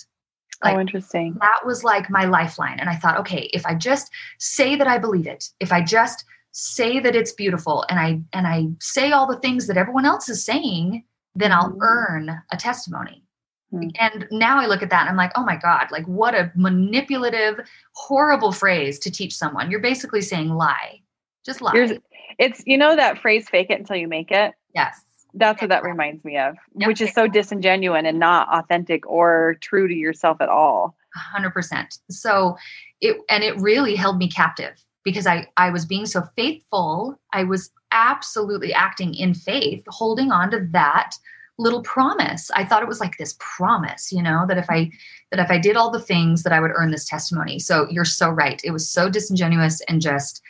Oh, 0.64 0.68
like, 0.68 0.76
oh, 0.76 0.80
interesting. 0.80 1.36
That 1.40 1.60
was 1.64 1.84
like 1.84 2.10
my 2.10 2.24
lifeline. 2.24 2.80
And 2.80 2.90
I 2.90 2.96
thought, 2.96 3.20
okay, 3.20 3.50
if 3.52 3.64
I 3.66 3.76
just 3.76 4.10
say 4.40 4.74
that 4.74 4.88
I 4.88 4.98
believe 4.98 5.28
it, 5.28 5.48
if 5.60 5.72
I 5.72 5.80
just 5.80 6.24
say 6.50 6.98
that 6.98 7.14
it's 7.14 7.32
beautiful 7.32 7.84
and 7.88 8.00
I 8.00 8.20
and 8.32 8.46
I 8.46 8.66
say 8.80 9.12
all 9.12 9.26
the 9.26 9.38
things 9.38 9.68
that 9.68 9.76
everyone 9.76 10.04
else 10.04 10.28
is 10.28 10.44
saying, 10.44 11.04
then 11.36 11.52
I'll 11.52 11.70
mm-hmm. 11.70 11.82
earn 11.82 12.42
a 12.50 12.56
testimony. 12.56 13.22
Mm-hmm. 13.72 13.90
And 14.00 14.26
now 14.32 14.60
I 14.60 14.66
look 14.66 14.82
at 14.82 14.90
that 14.90 15.02
and 15.02 15.10
I'm 15.10 15.16
like, 15.16 15.32
oh 15.36 15.44
my 15.44 15.56
God, 15.56 15.86
like 15.92 16.06
what 16.06 16.34
a 16.34 16.50
manipulative, 16.56 17.60
horrible 17.94 18.50
phrase 18.50 18.98
to 19.00 19.10
teach 19.10 19.34
someone. 19.34 19.70
You're 19.70 19.80
basically 19.80 20.20
saying 20.20 20.50
lie. 20.50 21.00
Just 21.46 21.62
lie. 21.62 21.72
You're, 21.74 21.88
it's 22.38 22.62
you 22.66 22.78
know 22.78 22.96
that 22.96 23.18
phrase 23.18 23.48
fake 23.48 23.68
it 23.70 23.78
until 23.78 23.96
you 23.96 24.08
make 24.08 24.30
it? 24.30 24.54
Yes. 24.74 25.00
That's 25.34 25.62
what 25.62 25.70
that 25.70 25.82
reminds 25.82 26.24
me 26.24 26.36
of, 26.36 26.56
yep. 26.76 26.88
which 26.88 27.00
is 27.00 27.12
so 27.14 27.26
disingenuous 27.26 28.02
and 28.04 28.18
not 28.18 28.48
authentic 28.52 29.08
or 29.08 29.56
true 29.60 29.88
to 29.88 29.94
yourself 29.94 30.36
at 30.42 30.50
all. 30.50 30.94
100%. 31.34 31.98
So 32.10 32.56
it 33.00 33.16
and 33.30 33.42
it 33.42 33.58
really 33.58 33.94
held 33.94 34.18
me 34.18 34.28
captive 34.28 34.74
because 35.04 35.26
I 35.26 35.48
I 35.56 35.70
was 35.70 35.86
being 35.86 36.06
so 36.06 36.22
faithful. 36.36 37.18
I 37.32 37.44
was 37.44 37.70
absolutely 37.92 38.72
acting 38.72 39.14
in 39.14 39.34
faith, 39.34 39.84
holding 39.88 40.32
on 40.32 40.50
to 40.50 40.66
that 40.72 41.14
little 41.58 41.82
promise. 41.82 42.50
I 42.54 42.64
thought 42.64 42.82
it 42.82 42.88
was 42.88 43.00
like 43.00 43.18
this 43.18 43.36
promise, 43.38 44.10
you 44.10 44.22
know, 44.22 44.44
that 44.48 44.58
if 44.58 44.68
I 44.68 44.90
that 45.30 45.40
if 45.40 45.50
I 45.50 45.58
did 45.58 45.76
all 45.76 45.90
the 45.90 46.00
things 46.00 46.42
that 46.42 46.52
I 46.52 46.60
would 46.60 46.72
earn 46.74 46.90
this 46.90 47.04
testimony. 47.04 47.58
So 47.58 47.88
you're 47.90 48.04
so 48.04 48.30
right. 48.30 48.60
It 48.64 48.70
was 48.70 48.88
so 48.88 49.08
disingenuous 49.08 49.80
and 49.82 50.00
just 50.00 50.42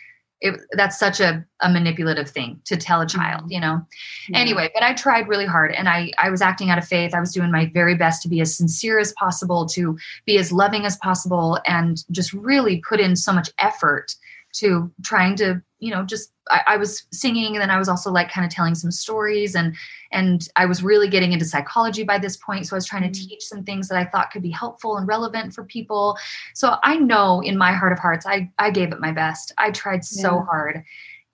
it, 0.42 0.60
that's 0.72 0.98
such 0.98 1.20
a, 1.20 1.44
a 1.60 1.70
manipulative 1.70 2.28
thing 2.28 2.60
to 2.64 2.76
tell 2.76 3.00
a 3.00 3.06
child, 3.06 3.42
mm-hmm. 3.42 3.52
you 3.52 3.60
know. 3.60 3.80
Yeah. 4.28 4.38
Anyway, 4.38 4.70
but 4.74 4.82
I 4.82 4.92
tried 4.92 5.28
really 5.28 5.46
hard 5.46 5.72
and 5.72 5.88
I 5.88 6.10
I 6.18 6.30
was 6.30 6.42
acting 6.42 6.68
out 6.68 6.78
of 6.78 6.86
faith. 6.86 7.14
I 7.14 7.20
was 7.20 7.32
doing 7.32 7.52
my 7.52 7.70
very 7.72 7.94
best 7.94 8.22
to 8.22 8.28
be 8.28 8.40
as 8.40 8.56
sincere 8.56 8.98
as 8.98 9.12
possible, 9.12 9.66
to 9.66 9.96
be 10.26 10.36
as 10.38 10.52
loving 10.52 10.84
as 10.84 10.96
possible 10.96 11.60
and 11.66 12.04
just 12.10 12.32
really 12.32 12.82
put 12.86 13.00
in 13.00 13.14
so 13.14 13.32
much 13.32 13.50
effort 13.58 14.14
to 14.54 14.92
trying 15.04 15.36
to 15.36 15.62
you 15.78 15.90
know 15.90 16.02
just 16.04 16.31
I, 16.50 16.60
I, 16.66 16.76
was 16.76 17.06
singing 17.12 17.54
and 17.54 17.62
then 17.62 17.70
i 17.70 17.78
was 17.78 17.88
also 17.88 18.10
like 18.10 18.30
kind 18.30 18.44
of 18.44 18.52
telling 18.52 18.74
some 18.74 18.90
stories 18.90 19.54
and 19.54 19.74
and 20.10 20.48
i 20.56 20.66
was 20.66 20.82
really 20.82 21.08
getting 21.08 21.32
into 21.32 21.44
psychology 21.44 22.02
by 22.02 22.18
this 22.18 22.36
point 22.36 22.66
so 22.66 22.74
i 22.74 22.78
was 22.78 22.86
trying 22.86 23.02
to 23.02 23.08
mm. 23.08 23.28
teach 23.28 23.44
some 23.44 23.62
things 23.62 23.88
that 23.88 23.98
i 23.98 24.04
thought 24.04 24.30
could 24.30 24.42
be 24.42 24.50
helpful 24.50 24.96
and 24.96 25.06
relevant 25.06 25.54
for 25.54 25.64
people. 25.64 26.16
So 26.54 26.76
i 26.82 26.96
know 26.96 27.40
in 27.40 27.56
my 27.56 27.72
heart 27.72 27.92
of 27.92 27.98
hearts 27.98 28.26
i 28.26 28.50
i 28.58 28.70
gave 28.70 28.92
it 28.92 29.00
my 29.00 29.12
best. 29.12 29.52
I 29.58 29.70
tried 29.70 30.04
so 30.04 30.36
yeah. 30.36 30.44
hard 30.44 30.84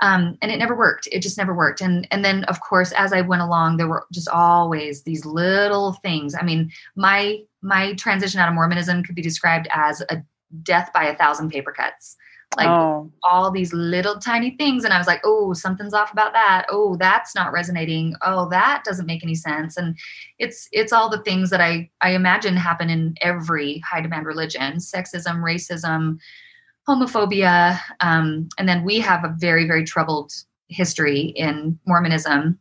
um, 0.00 0.38
and 0.42 0.52
it 0.52 0.58
never 0.58 0.76
worked. 0.76 1.08
It 1.10 1.22
just 1.22 1.38
never 1.38 1.54
worked. 1.54 1.80
And 1.80 2.06
and 2.10 2.24
then 2.24 2.44
of 2.44 2.60
course 2.60 2.92
as 2.92 3.12
i 3.12 3.20
went 3.20 3.42
along 3.42 3.76
there 3.76 3.88
were 3.88 4.06
just 4.12 4.28
always 4.28 5.02
these 5.02 5.24
little 5.24 5.94
things. 5.94 6.34
I 6.34 6.42
mean 6.42 6.70
my 6.96 7.40
my 7.62 7.94
transition 7.94 8.40
out 8.40 8.48
of 8.48 8.54
mormonism 8.54 9.02
could 9.02 9.14
be 9.14 9.22
described 9.22 9.68
as 9.72 10.00
a 10.02 10.22
death 10.62 10.90
by 10.94 11.04
a 11.04 11.16
thousand 11.16 11.50
paper 11.50 11.72
cuts 11.72 12.16
like 12.56 12.68
oh. 12.68 13.10
all 13.22 13.50
these 13.50 13.72
little 13.72 14.18
tiny 14.18 14.56
things 14.56 14.82
and 14.82 14.92
i 14.94 14.98
was 14.98 15.06
like 15.06 15.20
oh 15.24 15.52
something's 15.52 15.94
off 15.94 16.12
about 16.12 16.32
that. 16.32 16.66
Oh 16.70 16.96
that's 16.96 17.34
not 17.34 17.52
resonating. 17.52 18.14
Oh 18.22 18.48
that 18.48 18.84
doesn't 18.84 19.06
make 19.06 19.22
any 19.22 19.34
sense. 19.34 19.76
And 19.76 19.96
it's 20.38 20.68
it's 20.72 20.92
all 20.92 21.08
the 21.10 21.22
things 21.22 21.50
that 21.50 21.60
i 21.60 21.88
i 22.00 22.12
imagine 22.12 22.56
happen 22.56 22.90
in 22.90 23.14
every 23.20 23.78
high 23.80 24.00
demand 24.00 24.26
religion 24.26 24.76
sexism 24.76 25.42
racism 25.42 26.18
homophobia 26.88 27.78
um, 28.00 28.48
and 28.58 28.68
then 28.68 28.82
we 28.82 28.98
have 28.98 29.24
a 29.24 29.34
very 29.38 29.66
very 29.66 29.84
troubled 29.84 30.32
history 30.68 31.32
in 31.36 31.78
mormonism. 31.86 32.58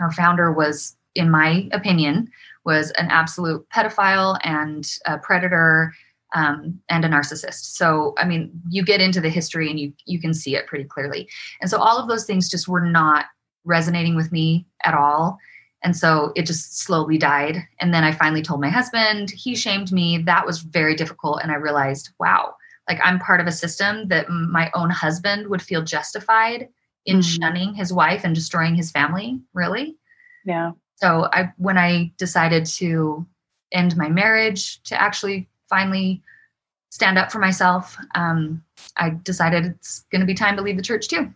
Our 0.00 0.12
founder 0.12 0.52
was 0.52 0.96
in 1.14 1.30
my 1.30 1.68
opinion 1.72 2.30
was 2.64 2.90
an 2.92 3.08
absolute 3.10 3.66
pedophile 3.70 4.38
and 4.44 4.86
a 5.06 5.18
predator 5.18 5.92
um, 6.34 6.80
and 6.88 7.04
a 7.04 7.08
narcissist. 7.08 7.74
So, 7.74 8.14
I 8.18 8.24
mean, 8.24 8.50
you 8.68 8.84
get 8.84 9.00
into 9.00 9.20
the 9.20 9.28
history 9.28 9.70
and 9.70 9.78
you 9.78 9.92
you 10.06 10.20
can 10.20 10.34
see 10.34 10.56
it 10.56 10.66
pretty 10.66 10.84
clearly. 10.84 11.28
And 11.60 11.70
so, 11.70 11.78
all 11.78 11.98
of 11.98 12.08
those 12.08 12.24
things 12.24 12.48
just 12.48 12.68
were 12.68 12.84
not 12.84 13.26
resonating 13.64 14.16
with 14.16 14.32
me 14.32 14.66
at 14.84 14.94
all. 14.94 15.38
And 15.84 15.96
so 15.96 16.32
it 16.36 16.46
just 16.46 16.78
slowly 16.78 17.18
died. 17.18 17.66
And 17.80 17.92
then 17.92 18.04
I 18.04 18.12
finally 18.12 18.42
told 18.42 18.60
my 18.60 18.68
husband, 18.68 19.30
he 19.30 19.54
shamed 19.56 19.92
me. 19.92 20.18
That 20.18 20.46
was 20.46 20.60
very 20.60 20.94
difficult. 20.94 21.40
And 21.42 21.50
I 21.50 21.56
realized, 21.56 22.10
wow, 22.20 22.54
like 22.88 23.00
I'm 23.02 23.18
part 23.18 23.40
of 23.40 23.46
a 23.46 23.52
system 23.52 24.08
that 24.08 24.28
my 24.28 24.70
own 24.74 24.90
husband 24.90 25.48
would 25.48 25.62
feel 25.62 25.82
justified 25.82 26.68
in 27.06 27.18
mm-hmm. 27.18 27.42
shunning 27.42 27.74
his 27.74 27.92
wife 27.92 28.22
and 28.24 28.34
destroying 28.34 28.74
his 28.74 28.90
family. 28.90 29.40
Really? 29.54 29.96
Yeah. 30.44 30.72
So 30.96 31.28
I, 31.32 31.52
when 31.56 31.78
I 31.78 32.12
decided 32.16 32.64
to 32.66 33.26
end 33.72 33.96
my 33.96 34.08
marriage, 34.08 34.80
to 34.84 35.00
actually 35.00 35.48
finally 35.72 36.22
stand 36.90 37.16
up 37.16 37.32
for 37.32 37.38
myself, 37.38 37.96
um, 38.14 38.62
I 38.98 39.16
decided 39.22 39.64
it's 39.64 40.04
going 40.12 40.20
to 40.20 40.26
be 40.26 40.34
time 40.34 40.56
to 40.56 40.62
leave 40.62 40.76
the 40.76 40.82
church 40.82 41.08
too. 41.08 41.32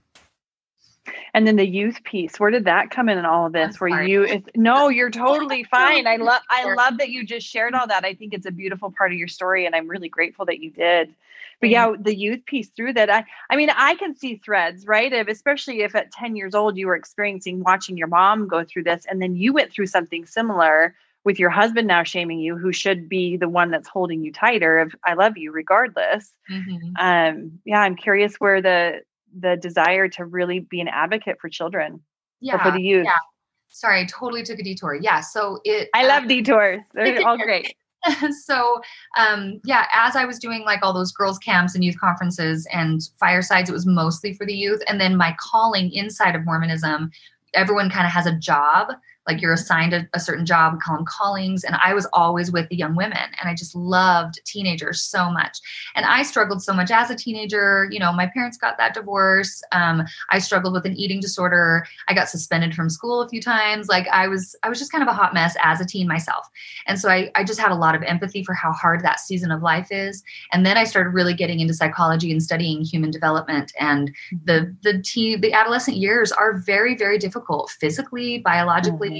And 1.32 1.46
then 1.46 1.56
the 1.56 1.66
youth 1.66 2.02
piece, 2.04 2.38
where 2.38 2.50
did 2.50 2.66
that 2.66 2.90
come 2.90 3.08
in 3.08 3.16
in 3.16 3.24
all 3.24 3.46
of 3.46 3.54
this? 3.54 3.80
Where 3.80 4.02
you, 4.02 4.22
it's, 4.24 4.48
no, 4.54 4.88
you're 4.88 5.10
totally 5.26 5.64
fine. 5.64 6.06
I 6.06 6.16
love, 6.16 6.42
I 6.50 6.74
love 6.76 6.98
that 6.98 7.08
you 7.08 7.24
just 7.24 7.46
shared 7.46 7.74
all 7.74 7.86
that. 7.86 8.04
I 8.04 8.12
think 8.12 8.34
it's 8.34 8.44
a 8.44 8.50
beautiful 8.50 8.90
part 8.90 9.12
of 9.12 9.18
your 9.18 9.28
story, 9.28 9.64
and 9.64 9.74
I'm 9.74 9.88
really 9.88 10.10
grateful 10.10 10.44
that 10.46 10.58
you 10.60 10.70
did. 10.70 11.14
But 11.60 11.70
yeah, 11.70 11.94
the 11.98 12.14
youth 12.14 12.44
piece 12.44 12.68
through 12.68 12.92
that, 12.94 13.08
I, 13.08 13.24
I 13.48 13.56
mean, 13.56 13.70
I 13.70 13.94
can 13.94 14.14
see 14.14 14.36
threads, 14.36 14.86
right? 14.86 15.10
If 15.10 15.28
especially 15.28 15.80
if 15.80 15.94
at 15.94 16.12
10 16.12 16.36
years 16.36 16.54
old 16.54 16.76
you 16.76 16.86
were 16.86 16.96
experiencing 16.96 17.62
watching 17.62 17.96
your 17.96 18.08
mom 18.08 18.46
go 18.46 18.62
through 18.62 18.84
this, 18.84 19.06
and 19.08 19.22
then 19.22 19.36
you 19.36 19.54
went 19.54 19.72
through 19.72 19.86
something 19.86 20.26
similar 20.26 20.94
with 21.26 21.40
your 21.40 21.50
husband 21.50 21.88
now 21.88 22.04
shaming 22.04 22.38
you, 22.38 22.56
who 22.56 22.72
should 22.72 23.08
be 23.08 23.36
the 23.36 23.48
one 23.48 23.72
that's 23.72 23.88
holding 23.88 24.22
you 24.22 24.32
tighter 24.32 24.78
of 24.78 24.94
I 25.04 25.14
love 25.14 25.36
you 25.36 25.50
regardless. 25.50 26.32
Mm-hmm. 26.48 26.96
Um, 26.98 27.58
yeah, 27.64 27.80
I'm 27.80 27.96
curious 27.96 28.36
where 28.36 28.62
the 28.62 29.00
the 29.38 29.56
desire 29.56 30.08
to 30.08 30.24
really 30.24 30.60
be 30.60 30.80
an 30.80 30.88
advocate 30.88 31.38
for 31.40 31.50
children. 31.50 32.00
Yeah. 32.40 32.62
for 32.62 32.70
the 32.70 32.80
youth. 32.80 33.06
Yeah. 33.06 33.16
Sorry, 33.68 34.00
I 34.00 34.04
totally 34.04 34.44
took 34.44 34.60
a 34.60 34.62
detour. 34.62 34.94
Yeah. 34.94 35.20
So 35.20 35.58
it 35.64 35.88
I 35.94 36.06
love 36.06 36.22
um, 36.22 36.28
detours. 36.28 36.80
They're 36.94 37.26
all 37.26 37.36
great. 37.36 37.74
so 38.44 38.80
um 39.16 39.58
yeah 39.64 39.86
as 39.92 40.14
i 40.14 40.24
was 40.24 40.38
doing 40.38 40.62
like 40.64 40.78
all 40.82 40.92
those 40.92 41.10
girls 41.10 41.38
camps 41.38 41.74
and 41.74 41.82
youth 41.82 41.98
conferences 41.98 42.68
and 42.72 43.00
firesides 43.18 43.68
it 43.68 43.72
was 43.72 43.86
mostly 43.86 44.32
for 44.32 44.46
the 44.46 44.54
youth 44.54 44.80
and 44.86 45.00
then 45.00 45.16
my 45.16 45.34
calling 45.40 45.90
inside 45.92 46.36
of 46.36 46.44
mormonism 46.44 47.10
everyone 47.54 47.90
kind 47.90 48.06
of 48.06 48.12
has 48.12 48.26
a 48.26 48.36
job 48.36 48.92
like 49.26 49.40
you're 49.40 49.52
assigned 49.52 49.92
a, 49.92 50.08
a, 50.14 50.20
certain 50.20 50.46
job 50.46 50.72
we 50.72 50.78
call 50.78 50.96
them 50.96 51.04
callings 51.06 51.64
and 51.64 51.76
i 51.84 51.94
was 51.94 52.06
always 52.12 52.50
with 52.50 52.68
the 52.68 52.76
young 52.76 52.94
women 52.96 53.18
and 53.40 53.48
i 53.48 53.54
just 53.54 53.74
loved 53.74 54.40
teenagers 54.44 55.00
so 55.00 55.30
much. 55.30 55.58
And 55.94 56.04
i 56.06 56.22
struggled 56.22 56.62
so 56.62 56.72
much 56.72 56.90
as 56.90 57.10
a 57.10 57.16
teenager 57.16 57.88
you 57.90 57.98
know 57.98 58.12
my 58.12 58.26
parents 58.26 58.56
got 58.56 58.78
that 58.78 58.94
divorce 58.94 59.62
um, 59.72 60.02
i 60.30 60.38
struggled 60.38 60.72
with 60.72 60.86
an 60.86 60.96
eating 60.96 61.20
disorder 61.20 61.86
i 62.08 62.14
got 62.14 62.28
suspended 62.28 62.74
from 62.74 62.90
school 62.90 63.20
a 63.20 63.28
few 63.28 63.40
times 63.40 63.88
like 63.88 64.06
i 64.08 64.28
was 64.28 64.56
i 64.62 64.68
was 64.68 64.78
just 64.78 64.92
kind 64.92 65.02
of 65.02 65.08
a 65.08 65.12
hot 65.12 65.34
mess 65.34 65.56
as 65.62 65.80
a 65.80 65.86
teen 65.86 66.08
myself. 66.08 66.48
And 66.86 66.98
so 66.98 67.08
i, 67.08 67.30
I 67.34 67.44
just 67.44 67.60
had 67.60 67.72
a 67.72 67.76
lot 67.76 67.94
of 67.94 68.02
empathy 68.02 68.42
for 68.42 68.54
how 68.54 68.72
hard 68.72 69.02
that 69.02 69.20
season 69.20 69.50
of 69.50 69.62
life 69.62 69.88
is. 69.90 70.22
And 70.52 70.64
then 70.64 70.76
i 70.76 70.84
started 70.84 71.10
really 71.10 71.34
getting 71.34 71.60
into 71.60 71.74
psychology 71.74 72.30
and 72.30 72.42
studying 72.42 72.82
human 72.82 73.10
development 73.10 73.72
and 73.78 74.14
the 74.44 74.74
the 74.82 75.00
teen 75.02 75.40
the 75.40 75.52
adolescent 75.52 75.96
years 75.96 76.32
are 76.32 76.58
very 76.58 76.94
very 76.96 77.18
difficult 77.18 77.70
physically 77.70 78.38
biologically 78.38 79.08
mm-hmm 79.08 79.15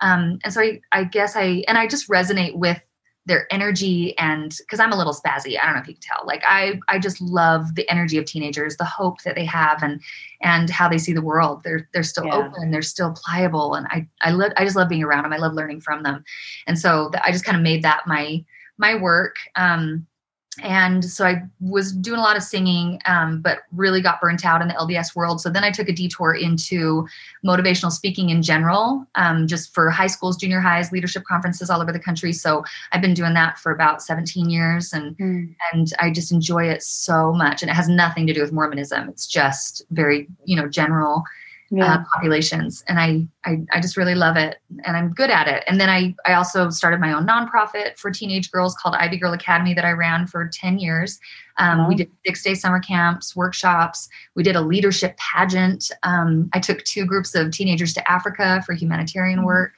um, 0.00 0.38
and 0.44 0.52
so 0.52 0.60
I, 0.60 0.80
I 0.92 1.04
guess 1.04 1.36
I, 1.36 1.64
and 1.68 1.76
I 1.78 1.86
just 1.86 2.08
resonate 2.08 2.54
with 2.54 2.80
their 3.28 3.46
energy 3.52 4.16
and 4.18 4.56
because 4.58 4.80
I'm 4.80 4.92
a 4.92 4.96
little 4.96 5.12
spazzy. 5.12 5.58
I 5.60 5.66
don't 5.66 5.74
know 5.74 5.82
if 5.82 5.86
you 5.86 5.94
can 5.94 6.00
tell. 6.00 6.26
Like 6.26 6.42
I, 6.48 6.80
I 6.88 6.98
just 6.98 7.20
love 7.20 7.74
the 7.74 7.88
energy 7.90 8.16
of 8.16 8.24
teenagers, 8.24 8.76
the 8.76 8.86
hope 8.86 9.22
that 9.22 9.36
they 9.36 9.44
have, 9.44 9.82
and 9.82 10.00
and 10.42 10.70
how 10.70 10.88
they 10.88 10.98
see 10.98 11.12
the 11.12 11.22
world. 11.22 11.62
They're 11.62 11.88
they're 11.92 12.02
still 12.02 12.26
yeah. 12.26 12.36
open, 12.36 12.70
they're 12.70 12.82
still 12.82 13.14
pliable, 13.14 13.74
and 13.74 13.86
I 13.90 14.08
I 14.22 14.30
love 14.30 14.52
I 14.56 14.64
just 14.64 14.76
love 14.76 14.88
being 14.88 15.04
around 15.04 15.24
them. 15.24 15.32
I 15.32 15.36
love 15.36 15.52
learning 15.52 15.82
from 15.82 16.02
them, 16.02 16.24
and 16.66 16.78
so 16.78 17.10
I 17.22 17.30
just 17.30 17.44
kind 17.44 17.56
of 17.56 17.62
made 17.62 17.84
that 17.84 18.06
my 18.06 18.42
my 18.78 18.94
work. 18.94 19.36
Um, 19.56 20.06
and 20.62 21.04
so 21.04 21.24
I 21.24 21.42
was 21.60 21.92
doing 21.92 22.18
a 22.18 22.22
lot 22.22 22.36
of 22.36 22.42
singing, 22.42 23.00
um, 23.06 23.40
but 23.40 23.60
really 23.72 24.00
got 24.00 24.20
burnt 24.20 24.44
out 24.44 24.60
in 24.62 24.68
the 24.68 24.74
LDS 24.74 25.14
world. 25.14 25.40
So 25.40 25.50
then 25.50 25.64
I 25.64 25.70
took 25.70 25.88
a 25.88 25.92
detour 25.92 26.34
into 26.34 27.06
motivational 27.44 27.92
speaking 27.92 28.30
in 28.30 28.42
general, 28.42 29.06
um, 29.14 29.46
just 29.46 29.74
for 29.74 29.90
high 29.90 30.06
schools, 30.06 30.36
junior 30.36 30.60
highs, 30.60 30.92
leadership 30.92 31.24
conferences 31.24 31.70
all 31.70 31.80
over 31.80 31.92
the 31.92 31.98
country. 31.98 32.32
So 32.32 32.64
I've 32.92 33.02
been 33.02 33.14
doing 33.14 33.34
that 33.34 33.58
for 33.58 33.72
about 33.72 34.02
17 34.02 34.50
years, 34.50 34.92
and 34.92 35.16
mm. 35.18 35.54
and 35.72 35.92
I 35.98 36.10
just 36.10 36.32
enjoy 36.32 36.64
it 36.64 36.82
so 36.82 37.32
much. 37.32 37.62
And 37.62 37.70
it 37.70 37.74
has 37.74 37.88
nothing 37.88 38.26
to 38.26 38.32
do 38.32 38.40
with 38.40 38.52
Mormonism. 38.52 39.08
It's 39.08 39.26
just 39.26 39.82
very 39.90 40.28
you 40.44 40.56
know 40.56 40.68
general 40.68 41.24
yeah. 41.70 41.94
uh, 41.94 42.04
populations 42.14 42.82
and 42.88 42.98
I, 42.98 43.26
I 43.44 43.60
i 43.72 43.80
just 43.80 43.96
really 43.96 44.14
love 44.14 44.36
it 44.36 44.56
and 44.84 44.96
i'm 44.96 45.12
good 45.12 45.30
at 45.30 45.48
it. 45.48 45.64
And 45.66 45.80
then 45.80 45.88
i 45.88 46.14
i 46.26 46.34
also 46.34 46.70
started 46.70 47.00
my 47.00 47.12
own 47.12 47.26
nonprofit 47.26 47.98
for 47.98 48.10
teenage 48.10 48.50
girls 48.50 48.74
called 48.74 48.94
ivy 48.94 49.18
girl 49.18 49.32
academy 49.32 49.74
that 49.74 49.84
i 49.84 49.90
ran 49.90 50.26
for 50.26 50.48
10 50.52 50.78
years. 50.78 51.18
Um, 51.58 51.88
we 51.88 51.96
did 51.96 52.10
six 52.24 52.42
day 52.42 52.54
summer 52.54 52.78
camps 52.78 53.34
workshops. 53.34 54.08
We 54.34 54.42
did 54.42 54.56
a 54.56 54.60
leadership 54.60 55.16
pageant. 55.18 55.90
Um, 56.02 56.48
i 56.52 56.60
took 56.60 56.82
two 56.84 57.04
groups 57.04 57.34
of 57.34 57.50
teenagers 57.50 57.92
to 57.94 58.10
africa 58.10 58.62
for 58.64 58.72
humanitarian 58.72 59.40
mm-hmm. 59.40 59.46
work 59.46 59.72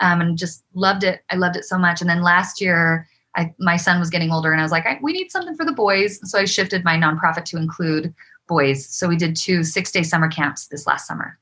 um, 0.00 0.20
and 0.20 0.38
just 0.38 0.64
loved 0.74 1.04
it. 1.04 1.22
I 1.30 1.36
loved 1.36 1.56
it 1.56 1.64
so 1.64 1.78
much. 1.78 2.00
And 2.00 2.10
then 2.10 2.22
last 2.22 2.60
year 2.60 3.08
I, 3.36 3.52
my 3.58 3.76
son 3.76 3.98
was 3.98 4.10
getting 4.10 4.30
older 4.30 4.52
and 4.52 4.60
i 4.60 4.64
was 4.64 4.70
like 4.70 4.86
I, 4.86 5.00
we 5.02 5.12
need 5.12 5.32
something 5.32 5.56
for 5.56 5.64
the 5.64 5.72
boys. 5.72 6.20
So 6.30 6.38
i 6.38 6.44
shifted 6.44 6.84
my 6.84 6.96
nonprofit 6.96 7.44
to 7.46 7.56
include 7.56 8.14
boys. 8.46 8.86
So 8.86 9.08
we 9.08 9.16
did 9.16 9.36
two 9.36 9.62
six 9.62 9.90
day 9.92 10.02
summer 10.02 10.28
camps 10.28 10.68
this 10.68 10.86
last 10.86 11.06
summer. 11.06 11.38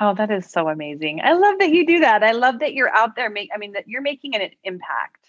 Oh, 0.00 0.14
that 0.14 0.30
is 0.30 0.50
so 0.50 0.68
amazing. 0.68 1.20
I 1.22 1.34
love 1.34 1.58
that 1.60 1.70
you 1.70 1.86
do 1.86 2.00
that. 2.00 2.22
I 2.24 2.32
love 2.32 2.58
that 2.58 2.74
you're 2.74 2.94
out 2.94 3.16
there 3.16 3.30
make 3.30 3.50
I 3.54 3.58
mean 3.58 3.72
that 3.72 3.88
you're 3.88 4.02
making 4.02 4.34
an 4.34 4.50
impact. 4.64 5.24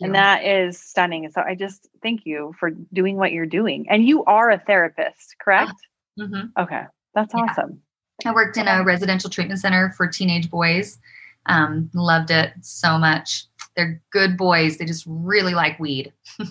And 0.00 0.14
that 0.14 0.44
is 0.44 0.78
stunning. 0.78 1.30
So 1.30 1.42
I 1.42 1.54
just 1.54 1.88
thank 2.02 2.24
you 2.24 2.54
for 2.58 2.70
doing 2.94 3.16
what 3.16 3.32
you're 3.32 3.46
doing. 3.46 3.86
And 3.90 4.06
you 4.06 4.24
are 4.24 4.50
a 4.50 4.58
therapist, 4.58 5.36
correct? 5.38 5.74
Mm-hmm. 6.18 6.62
Okay. 6.62 6.84
That's 7.14 7.34
yeah. 7.34 7.42
awesome. 7.42 7.82
I 8.24 8.32
worked 8.32 8.56
in 8.56 8.68
a 8.68 8.82
residential 8.82 9.28
treatment 9.28 9.60
center 9.60 9.92
for 9.96 10.06
teenage 10.06 10.50
boys. 10.50 10.98
Um, 11.46 11.90
loved 11.94 12.30
it 12.30 12.52
so 12.62 12.98
much. 12.98 13.44
They're 13.76 14.00
good 14.10 14.36
boys. 14.36 14.78
They 14.78 14.86
just 14.86 15.04
really 15.06 15.54
like 15.54 15.78
weed. 15.78 16.12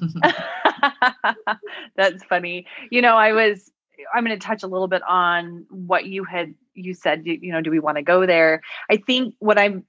That's 1.96 2.24
funny. 2.26 2.68
You 2.92 3.02
know, 3.02 3.16
I 3.16 3.34
was 3.34 3.72
I'm 4.14 4.26
going 4.26 4.38
to 4.38 4.46
touch 4.46 4.64
a 4.64 4.68
little 4.68 4.88
bit 4.88 5.02
on 5.04 5.66
what 5.70 6.06
you 6.06 6.24
had 6.24 6.54
you 6.74 6.94
said 6.94 7.26
you, 7.26 7.38
you 7.42 7.52
know 7.52 7.62
do 7.62 7.72
we 7.72 7.80
want 7.80 7.98
to 7.98 8.04
go 8.04 8.26
there 8.26 8.62
I 8.90 8.98
think 8.98 9.36
what 9.40 9.58
I've 9.58 9.82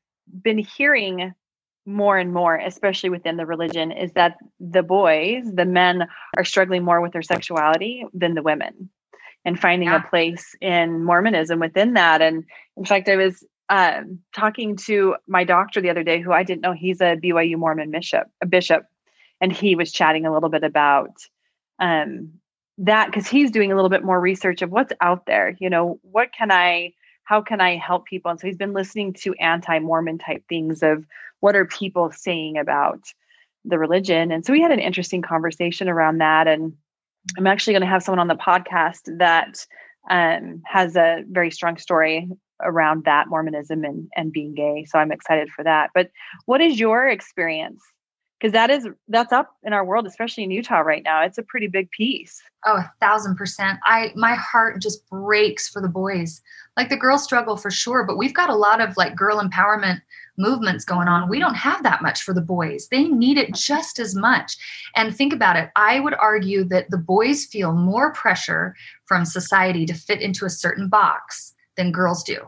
been 0.43 0.59
hearing 0.59 1.35
more 1.87 2.19
and 2.19 2.33
more, 2.35 2.57
especially 2.57 3.11
within 3.11 3.37
the 3.37 3.47
religion, 3.47 3.93
is 3.93 4.13
that 4.13 4.37
the 4.59 4.83
boys, 4.83 5.45
the 5.53 5.65
men, 5.65 6.09
are 6.37 6.45
struggling 6.45 6.85
more 6.85 7.01
with 7.01 7.13
their 7.13 7.23
sexuality 7.23 8.05
than 8.13 8.35
the 8.35 8.43
women 8.43 8.91
and 9.45 9.59
finding 9.59 9.89
yeah. 9.89 10.05
a 10.05 10.09
place 10.09 10.57
in 10.61 11.05
Mormonism 11.05 11.61
within 11.61 11.95
that. 11.95 12.21
And 12.21 12.45
in 12.77 12.85
fact, 12.85 13.09
I 13.09 13.15
was 13.15 13.45
um, 13.69 14.19
talking 14.35 14.77
to 14.87 15.17
my 15.29 15.45
doctor 15.45 15.81
the 15.81 15.91
other 15.91 16.03
day, 16.03 16.21
who 16.21 16.33
I 16.33 16.43
didn't 16.43 16.63
know 16.63 16.73
he's 16.73 17.01
a 17.01 17.17
BYU 17.17 17.57
Mormon 17.57 17.93
bishop, 17.93 18.27
a 18.43 18.47
bishop, 18.47 18.85
and 19.41 19.53
he 19.53 19.77
was 19.77 19.93
chatting 19.93 20.27
a 20.27 20.33
little 20.33 20.49
bit 20.49 20.65
about 20.65 21.11
um, 21.79 22.33
that 22.79 23.07
because 23.07 23.27
he's 23.27 23.51
doing 23.51 23.73
a 23.73 23.75
little 23.75 23.91
bit 23.91 24.05
more 24.05 24.21
research 24.21 24.63
of 24.63 24.71
what's 24.71 24.93
out 25.01 25.27
there. 25.27 25.57
You 25.59 25.71
know, 25.71 25.99
what 26.03 26.33
can 26.33 26.51
I, 26.51 26.93
how 27.25 27.41
can 27.41 27.61
I 27.61 27.77
help 27.77 28.07
people? 28.07 28.31
And 28.31 28.39
so 28.39 28.47
he's 28.47 28.57
been 28.57 28.75
listening 28.75 29.15
to 29.15 29.35
anti-Mormon 29.35 30.19
type 30.19 30.45
things 30.49 30.83
of 30.83 31.07
what 31.41 31.57
are 31.57 31.65
people 31.65 32.13
saying 32.13 32.59
about 32.59 33.01
the 33.65 33.79
religion. 33.79 34.31
And 34.31 34.45
so 34.45 34.53
we 34.53 34.63
had 34.63 34.73
an 34.73 34.79
interesting 34.79 35.23
conversation 35.23 35.89
around 35.89 36.19
that. 36.19 36.47
And 36.47 36.75
I'm 37.37 37.47
actually 37.47 37.73
going 37.73 37.81
to 37.81 37.89
have 37.89 38.03
someone 38.03 38.21
on 38.21 38.29
the 38.29 38.37
podcast 38.37 39.19
that 39.19 39.67
um, 40.09 40.63
has 40.67 40.97
a 40.97 41.25
very 41.29 41.51
strong 41.51 41.79
story 41.79 42.29
around 42.63 43.05
that 43.05 43.29
Mormonism 43.29 43.85
and, 43.85 44.09
and 44.17 44.33
being 44.33 44.55
gay. 44.55 44.87
So 44.89 44.99
I'm 44.99 45.13
excited 45.13 45.51
for 45.51 45.65
that. 45.65 45.91
But 45.95 46.11
what 46.45 46.61
is 46.61 46.79
your 46.79 47.09
experience? 47.09 47.83
Because 48.39 48.53
that 48.53 48.71
is 48.71 48.87
that's 49.09 49.33
up 49.33 49.57
in 49.65 49.73
our 49.73 49.85
world, 49.85 50.07
especially 50.07 50.45
in 50.45 50.51
Utah 50.51 50.81
right 50.81 51.03
now. 51.03 51.23
It's 51.23 51.39
a 51.39 51.43
pretty 51.43 51.69
big 51.69 51.91
piece. 51.91 52.43
Oh, 52.67 52.77
a 52.77 52.93
thousand 53.01 53.37
percent. 53.37 53.79
I 53.85 54.13
my 54.15 54.35
heart 54.35 54.83
just 54.83 55.09
breaks 55.09 55.69
for 55.69 55.81
the 55.81 55.89
boys. 55.89 56.43
Like 56.77 56.91
the 56.91 56.99
girls 56.99 57.25
struggle 57.25 57.57
for 57.57 57.71
sure, 57.71 58.05
but 58.05 58.19
we've 58.19 58.35
got 58.35 58.51
a 58.51 58.55
lot 58.55 58.83
of 58.83 58.97
like 58.99 59.17
girl 59.17 59.41
empowerment 59.41 60.03
movements 60.37 60.85
going 60.85 61.09
on. 61.09 61.29
We 61.29 61.39
don't 61.39 61.55
have 61.55 61.83
that 61.83 62.03
much 62.03 62.23
for 62.23 62.35
the 62.35 62.43
boys. 62.43 62.89
They 62.89 63.05
need 63.05 63.39
it 63.39 63.55
just 63.55 63.99
as 63.99 64.15
much. 64.15 64.57
And 64.95 65.17
think 65.17 65.33
about 65.33 65.57
it. 65.57 65.71
I 65.77 66.01
would 66.01 66.15
argue 66.15 66.65
that 66.65 66.91
the 66.91 66.99
boys 66.99 67.47
feel 67.47 67.73
more 67.73 68.13
pressure 68.13 68.75
from 69.07 69.25
society 69.25 69.87
to 69.87 69.95
fit 69.95 70.21
into 70.21 70.45
a 70.45 70.51
certain 70.51 70.89
box 70.89 71.55
than 71.77 71.93
girls 71.93 72.23
do. 72.23 72.39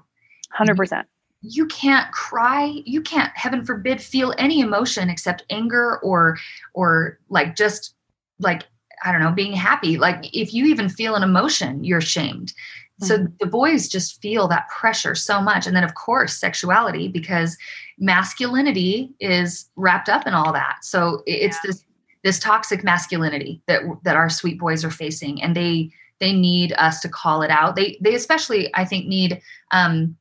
100%. 0.58 1.04
You 1.40 1.66
can't 1.66 2.10
cry, 2.12 2.82
you 2.84 3.00
can't 3.00 3.32
heaven 3.36 3.64
forbid 3.64 4.02
feel 4.02 4.34
any 4.38 4.60
emotion 4.60 5.08
except 5.08 5.44
anger 5.50 5.98
or 5.98 6.36
or 6.74 7.18
like 7.28 7.56
just 7.56 7.94
like 8.40 8.64
I 9.04 9.12
don't 9.12 9.20
know, 9.20 9.30
being 9.30 9.52
happy. 9.52 9.96
Like 9.96 10.34
if 10.36 10.52
you 10.52 10.66
even 10.66 10.88
feel 10.88 11.14
an 11.14 11.22
emotion, 11.22 11.84
you're 11.84 12.00
shamed. 12.00 12.52
So 13.00 13.16
mm-hmm. 13.16 13.32
the 13.38 13.46
boys 13.46 13.88
just 13.88 14.20
feel 14.20 14.48
that 14.48 14.68
pressure 14.68 15.14
so 15.14 15.40
much. 15.40 15.66
And 15.66 15.76
then, 15.76 15.84
of 15.84 15.94
course, 15.94 16.36
sexuality, 16.36 17.08
because 17.08 17.56
masculinity 17.98 19.12
is 19.20 19.70
wrapped 19.76 20.08
up 20.08 20.26
in 20.26 20.34
all 20.34 20.52
that. 20.52 20.78
So 20.82 21.22
it's 21.26 21.56
yeah. 21.56 21.70
this 21.70 21.84
this 22.24 22.38
toxic 22.40 22.82
masculinity 22.82 23.62
that 23.66 23.82
that 24.02 24.16
our 24.16 24.28
sweet 24.28 24.58
boys 24.58 24.84
are 24.84 24.90
facing, 24.90 25.40
and 25.40 25.54
they 25.54 25.90
they 26.18 26.32
need 26.32 26.72
us 26.72 27.00
to 27.00 27.08
call 27.08 27.42
it 27.42 27.50
out. 27.50 27.76
They 27.76 27.98
they 28.00 28.16
especially, 28.16 28.74
I 28.74 28.84
think, 28.84 29.06
need 29.06 29.40
um, 29.70 30.16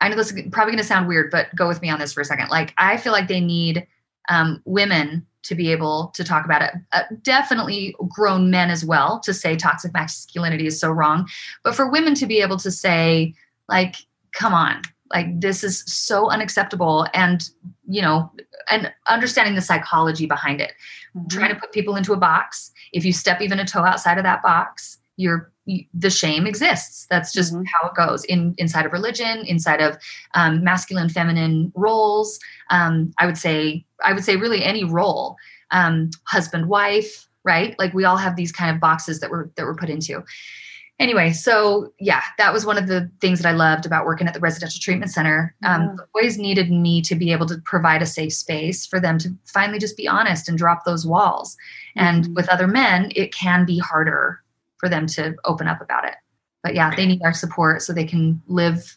I 0.00 0.08
know 0.08 0.16
this 0.16 0.30
is 0.30 0.42
probably 0.52 0.72
going 0.72 0.82
to 0.82 0.84
sound 0.84 1.08
weird, 1.08 1.30
but 1.30 1.54
go 1.54 1.66
with 1.66 1.80
me 1.80 1.90
on 1.90 1.98
this 1.98 2.12
for 2.12 2.20
a 2.20 2.24
second. 2.24 2.48
Like, 2.48 2.74
I 2.78 2.96
feel 2.96 3.12
like 3.12 3.28
they 3.28 3.40
need 3.40 3.86
um, 4.28 4.60
women 4.64 5.26
to 5.44 5.54
be 5.54 5.70
able 5.70 6.08
to 6.14 6.24
talk 6.24 6.44
about 6.44 6.62
it. 6.62 6.72
Uh, 6.92 7.02
definitely 7.22 7.94
grown 8.08 8.50
men 8.50 8.68
as 8.68 8.84
well 8.84 9.20
to 9.20 9.32
say 9.32 9.56
toxic 9.56 9.92
masculinity 9.94 10.66
is 10.66 10.78
so 10.78 10.90
wrong. 10.90 11.28
But 11.62 11.74
for 11.74 11.90
women 11.90 12.14
to 12.16 12.26
be 12.26 12.40
able 12.42 12.56
to 12.58 12.70
say, 12.70 13.34
like, 13.68 13.96
come 14.32 14.52
on, 14.52 14.82
like, 15.12 15.40
this 15.40 15.62
is 15.62 15.84
so 15.86 16.30
unacceptable. 16.30 17.06
And, 17.14 17.48
you 17.86 18.02
know, 18.02 18.30
and 18.68 18.92
understanding 19.06 19.54
the 19.54 19.62
psychology 19.62 20.26
behind 20.26 20.60
it, 20.60 20.72
mm-hmm. 21.16 21.28
trying 21.28 21.54
to 21.54 21.60
put 21.60 21.72
people 21.72 21.96
into 21.96 22.12
a 22.12 22.16
box. 22.18 22.72
If 22.92 23.04
you 23.04 23.12
step 23.12 23.40
even 23.40 23.60
a 23.60 23.64
toe 23.64 23.84
outside 23.84 24.18
of 24.18 24.24
that 24.24 24.42
box, 24.42 24.98
you're 25.16 25.50
the 25.94 26.10
shame 26.10 26.46
exists 26.46 27.06
that's 27.10 27.32
just 27.32 27.52
mm-hmm. 27.52 27.64
how 27.64 27.88
it 27.88 27.94
goes 27.96 28.24
in 28.24 28.54
inside 28.58 28.86
of 28.86 28.92
religion 28.92 29.44
inside 29.46 29.80
of 29.80 29.96
um, 30.34 30.62
masculine 30.62 31.08
feminine 31.08 31.72
roles 31.74 32.38
um, 32.70 33.12
i 33.18 33.26
would 33.26 33.38
say 33.38 33.84
i 34.04 34.12
would 34.12 34.24
say 34.24 34.36
really 34.36 34.62
any 34.62 34.84
role 34.84 35.36
um, 35.72 36.10
husband 36.24 36.68
wife 36.68 37.26
right 37.44 37.76
like 37.78 37.92
we 37.94 38.04
all 38.04 38.16
have 38.16 38.36
these 38.36 38.52
kind 38.52 38.74
of 38.74 38.80
boxes 38.80 39.20
that 39.20 39.30
we're 39.30 39.48
that 39.56 39.64
we're 39.64 39.74
put 39.74 39.90
into 39.90 40.22
anyway 41.00 41.32
so 41.32 41.92
yeah 41.98 42.22
that 42.38 42.52
was 42.52 42.64
one 42.64 42.78
of 42.78 42.86
the 42.86 43.10
things 43.20 43.40
that 43.40 43.48
i 43.48 43.52
loved 43.52 43.86
about 43.86 44.06
working 44.06 44.28
at 44.28 44.34
the 44.34 44.40
residential 44.40 44.80
treatment 44.80 45.10
center 45.10 45.54
um, 45.64 45.82
yeah. 45.82 46.04
boys 46.14 46.38
needed 46.38 46.70
me 46.70 47.02
to 47.02 47.16
be 47.16 47.32
able 47.32 47.46
to 47.46 47.58
provide 47.64 48.02
a 48.02 48.06
safe 48.06 48.32
space 48.32 48.86
for 48.86 49.00
them 49.00 49.18
to 49.18 49.30
finally 49.46 49.80
just 49.80 49.96
be 49.96 50.06
honest 50.06 50.48
and 50.48 50.58
drop 50.58 50.84
those 50.84 51.04
walls 51.04 51.56
mm-hmm. 51.96 52.06
and 52.06 52.36
with 52.36 52.48
other 52.48 52.68
men 52.68 53.10
it 53.16 53.34
can 53.34 53.64
be 53.64 53.78
harder 53.78 54.40
for 54.78 54.88
them 54.88 55.06
to 55.06 55.34
open 55.44 55.68
up 55.68 55.80
about 55.80 56.04
it. 56.04 56.14
But 56.62 56.74
yeah, 56.74 56.94
they 56.94 57.06
need 57.06 57.22
our 57.22 57.32
support 57.32 57.82
so 57.82 57.92
they 57.92 58.04
can 58.04 58.42
live, 58.46 58.96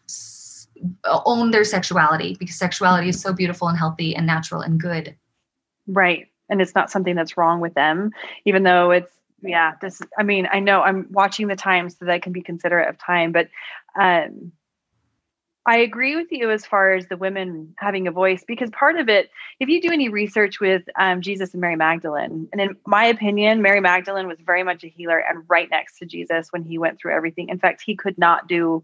own 1.05 1.51
their 1.51 1.63
sexuality 1.63 2.35
because 2.39 2.55
sexuality 2.55 3.09
is 3.09 3.21
so 3.21 3.33
beautiful 3.33 3.67
and 3.67 3.77
healthy 3.77 4.15
and 4.15 4.25
natural 4.25 4.61
and 4.61 4.79
good. 4.79 5.15
Right. 5.87 6.27
And 6.49 6.61
it's 6.61 6.73
not 6.73 6.89
something 6.89 7.15
that's 7.15 7.37
wrong 7.37 7.59
with 7.59 7.75
them, 7.75 8.11
even 8.45 8.63
though 8.63 8.91
it's, 8.91 9.13
yeah, 9.41 9.73
this, 9.81 10.01
I 10.17 10.23
mean, 10.23 10.47
I 10.51 10.59
know 10.59 10.81
I'm 10.81 11.07
watching 11.11 11.47
the 11.47 11.55
time 11.55 11.89
so 11.89 12.05
that 12.05 12.11
I 12.11 12.19
can 12.19 12.33
be 12.33 12.41
considerate 12.41 12.89
of 12.89 12.97
time, 12.97 13.31
but 13.31 13.49
um, 13.99 14.51
I 15.65 15.77
agree 15.77 16.15
with 16.15 16.27
you 16.31 16.49
as 16.49 16.65
far 16.65 16.93
as 16.93 17.07
the 17.07 17.17
women 17.17 17.75
having 17.77 18.07
a 18.07 18.11
voice 18.11 18.43
because 18.47 18.69
part 18.71 18.97
of 18.97 19.09
it, 19.09 19.29
if 19.59 19.69
you 19.69 19.81
do 19.81 19.91
any 19.91 20.09
research 20.09 20.59
with 20.59 20.83
um, 20.97 21.21
Jesus 21.21 21.53
and 21.53 21.61
Mary 21.61 21.75
Magdalene, 21.75 22.47
and 22.51 22.61
in 22.61 22.75
my 22.87 23.05
opinion, 23.05 23.61
Mary 23.61 23.81
Magdalene 23.81 24.27
was 24.27 24.39
very 24.39 24.63
much 24.63 24.83
a 24.83 24.87
healer 24.87 25.19
and 25.19 25.43
right 25.47 25.69
next 25.69 25.99
to 25.99 26.05
Jesus 26.05 26.47
when 26.51 26.63
he 26.63 26.77
went 26.77 26.97
through 26.97 27.13
everything. 27.13 27.49
In 27.49 27.59
fact, 27.59 27.83
he 27.85 27.95
could 27.95 28.17
not 28.17 28.47
do 28.47 28.83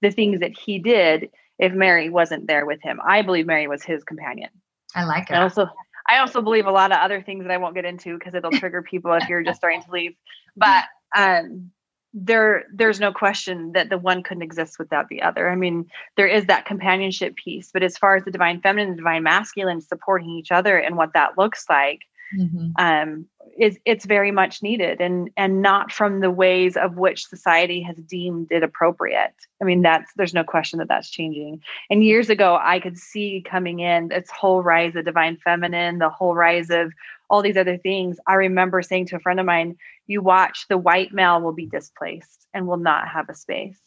the 0.00 0.10
things 0.10 0.40
that 0.40 0.56
he 0.56 0.78
did 0.78 1.30
if 1.58 1.72
Mary 1.72 2.08
wasn't 2.08 2.46
there 2.46 2.66
with 2.66 2.80
him. 2.82 3.00
I 3.04 3.22
believe 3.22 3.46
Mary 3.46 3.66
was 3.66 3.82
his 3.82 4.04
companion. 4.04 4.50
I 4.94 5.04
like 5.04 5.28
it. 5.28 5.34
I 5.34 5.42
also, 5.42 5.68
I 6.08 6.18
also 6.18 6.40
believe 6.40 6.66
a 6.66 6.72
lot 6.72 6.92
of 6.92 6.98
other 6.98 7.20
things 7.20 7.44
that 7.44 7.52
I 7.52 7.56
won't 7.56 7.74
get 7.74 7.84
into 7.84 8.18
because 8.18 8.34
it'll 8.34 8.50
trigger 8.52 8.82
people 8.82 9.12
if 9.14 9.28
you're 9.28 9.42
just 9.42 9.58
starting 9.58 9.82
to 9.82 9.90
leave. 9.90 10.14
But 10.56 10.84
um, 11.16 11.70
there 12.14 12.64
there's 12.72 13.00
no 13.00 13.12
question 13.12 13.72
that 13.72 13.88
the 13.88 13.96
one 13.96 14.22
couldn't 14.22 14.42
exist 14.42 14.78
without 14.78 15.08
the 15.08 15.22
other. 15.22 15.48
I 15.48 15.54
mean 15.54 15.86
there 16.16 16.26
is 16.26 16.46
that 16.46 16.66
companionship 16.66 17.36
piece 17.36 17.70
but 17.72 17.82
as 17.82 17.96
far 17.96 18.16
as 18.16 18.24
the 18.24 18.30
divine 18.30 18.60
feminine 18.60 18.88
and 18.88 18.96
divine 18.96 19.22
masculine 19.22 19.80
supporting 19.80 20.30
each 20.30 20.52
other 20.52 20.78
and 20.78 20.96
what 20.96 21.14
that 21.14 21.38
looks 21.38 21.64
like 21.70 22.00
mm-hmm. 22.38 22.68
um 22.78 23.26
is 23.58 23.78
it's 23.84 24.06
very 24.06 24.30
much 24.30 24.62
needed 24.62 25.00
and 25.00 25.30
and 25.36 25.60
not 25.60 25.92
from 25.92 26.20
the 26.20 26.30
ways 26.30 26.76
of 26.76 26.96
which 26.96 27.26
society 27.26 27.82
has 27.82 27.96
deemed 27.96 28.48
it 28.50 28.62
appropriate 28.62 29.34
i 29.60 29.64
mean 29.64 29.82
that's 29.82 30.10
there's 30.16 30.32
no 30.32 30.44
question 30.44 30.78
that 30.78 30.88
that's 30.88 31.10
changing 31.10 31.60
and 31.90 32.02
years 32.02 32.30
ago 32.30 32.58
i 32.62 32.80
could 32.80 32.96
see 32.96 33.44
coming 33.44 33.80
in 33.80 34.08
this 34.08 34.30
whole 34.30 34.62
rise 34.62 34.96
of 34.96 35.04
divine 35.04 35.36
feminine 35.44 35.98
the 35.98 36.08
whole 36.08 36.34
rise 36.34 36.70
of 36.70 36.92
all 37.32 37.40
these 37.40 37.56
other 37.56 37.78
things. 37.78 38.18
I 38.26 38.34
remember 38.34 38.82
saying 38.82 39.06
to 39.06 39.16
a 39.16 39.18
friend 39.18 39.40
of 39.40 39.46
mine, 39.46 39.78
you 40.06 40.20
watch 40.20 40.66
the 40.68 40.76
white 40.76 41.14
male 41.14 41.40
will 41.40 41.54
be 41.54 41.66
displaced 41.66 42.46
and 42.52 42.66
will 42.66 42.76
not 42.76 43.08
have 43.08 43.30
a 43.30 43.34
space. 43.34 43.80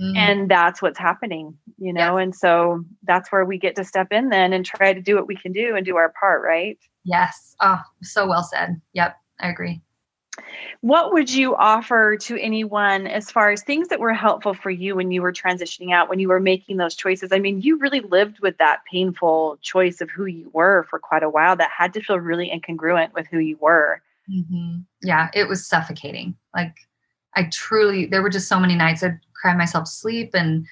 Mm. 0.00 0.16
And 0.16 0.50
that's 0.50 0.82
what's 0.82 0.98
happening, 0.98 1.56
you 1.78 1.92
know? 1.92 2.18
Yes. 2.18 2.24
And 2.24 2.34
so 2.34 2.84
that's 3.04 3.30
where 3.30 3.44
we 3.44 3.56
get 3.56 3.76
to 3.76 3.84
step 3.84 4.08
in 4.10 4.30
then 4.30 4.52
and 4.52 4.66
try 4.66 4.92
to 4.92 5.00
do 5.00 5.14
what 5.14 5.28
we 5.28 5.36
can 5.36 5.52
do 5.52 5.76
and 5.76 5.86
do 5.86 5.94
our 5.96 6.12
part, 6.18 6.42
right? 6.42 6.76
Yes. 7.08 7.56
Oh, 7.60 7.80
so 8.02 8.28
well 8.28 8.42
said. 8.42 8.80
Yep. 8.92 9.16
I 9.40 9.48
agree. 9.48 9.80
What 10.82 11.12
would 11.12 11.32
you 11.32 11.56
offer 11.56 12.16
to 12.18 12.38
anyone 12.38 13.06
as 13.06 13.30
far 13.30 13.50
as 13.50 13.62
things 13.62 13.88
that 13.88 13.98
were 13.98 14.12
helpful 14.12 14.52
for 14.52 14.70
you 14.70 14.94
when 14.94 15.10
you 15.10 15.22
were 15.22 15.32
transitioning 15.32 15.92
out, 15.92 16.08
when 16.10 16.20
you 16.20 16.28
were 16.28 16.38
making 16.38 16.76
those 16.76 16.94
choices? 16.94 17.32
I 17.32 17.38
mean, 17.38 17.62
you 17.62 17.78
really 17.78 18.00
lived 18.00 18.40
with 18.40 18.58
that 18.58 18.82
painful 18.90 19.58
choice 19.62 20.00
of 20.02 20.10
who 20.10 20.26
you 20.26 20.50
were 20.52 20.86
for 20.90 20.98
quite 20.98 21.22
a 21.22 21.30
while 21.30 21.56
that 21.56 21.70
had 21.76 21.94
to 21.94 22.02
feel 22.02 22.20
really 22.20 22.50
incongruent 22.50 23.14
with 23.14 23.26
who 23.26 23.38
you 23.38 23.56
were. 23.58 24.02
Mm-hmm. 24.30 24.80
Yeah, 25.02 25.30
it 25.34 25.48
was 25.48 25.66
suffocating. 25.66 26.36
Like, 26.54 26.76
I 27.34 27.48
truly, 27.50 28.04
there 28.06 28.22
were 28.22 28.30
just 28.30 28.48
so 28.48 28.60
many 28.60 28.76
nights 28.76 29.02
I'd 29.02 29.18
cry 29.34 29.56
myself 29.56 29.84
to 29.84 29.90
sleep 29.90 30.30
and 30.34 30.66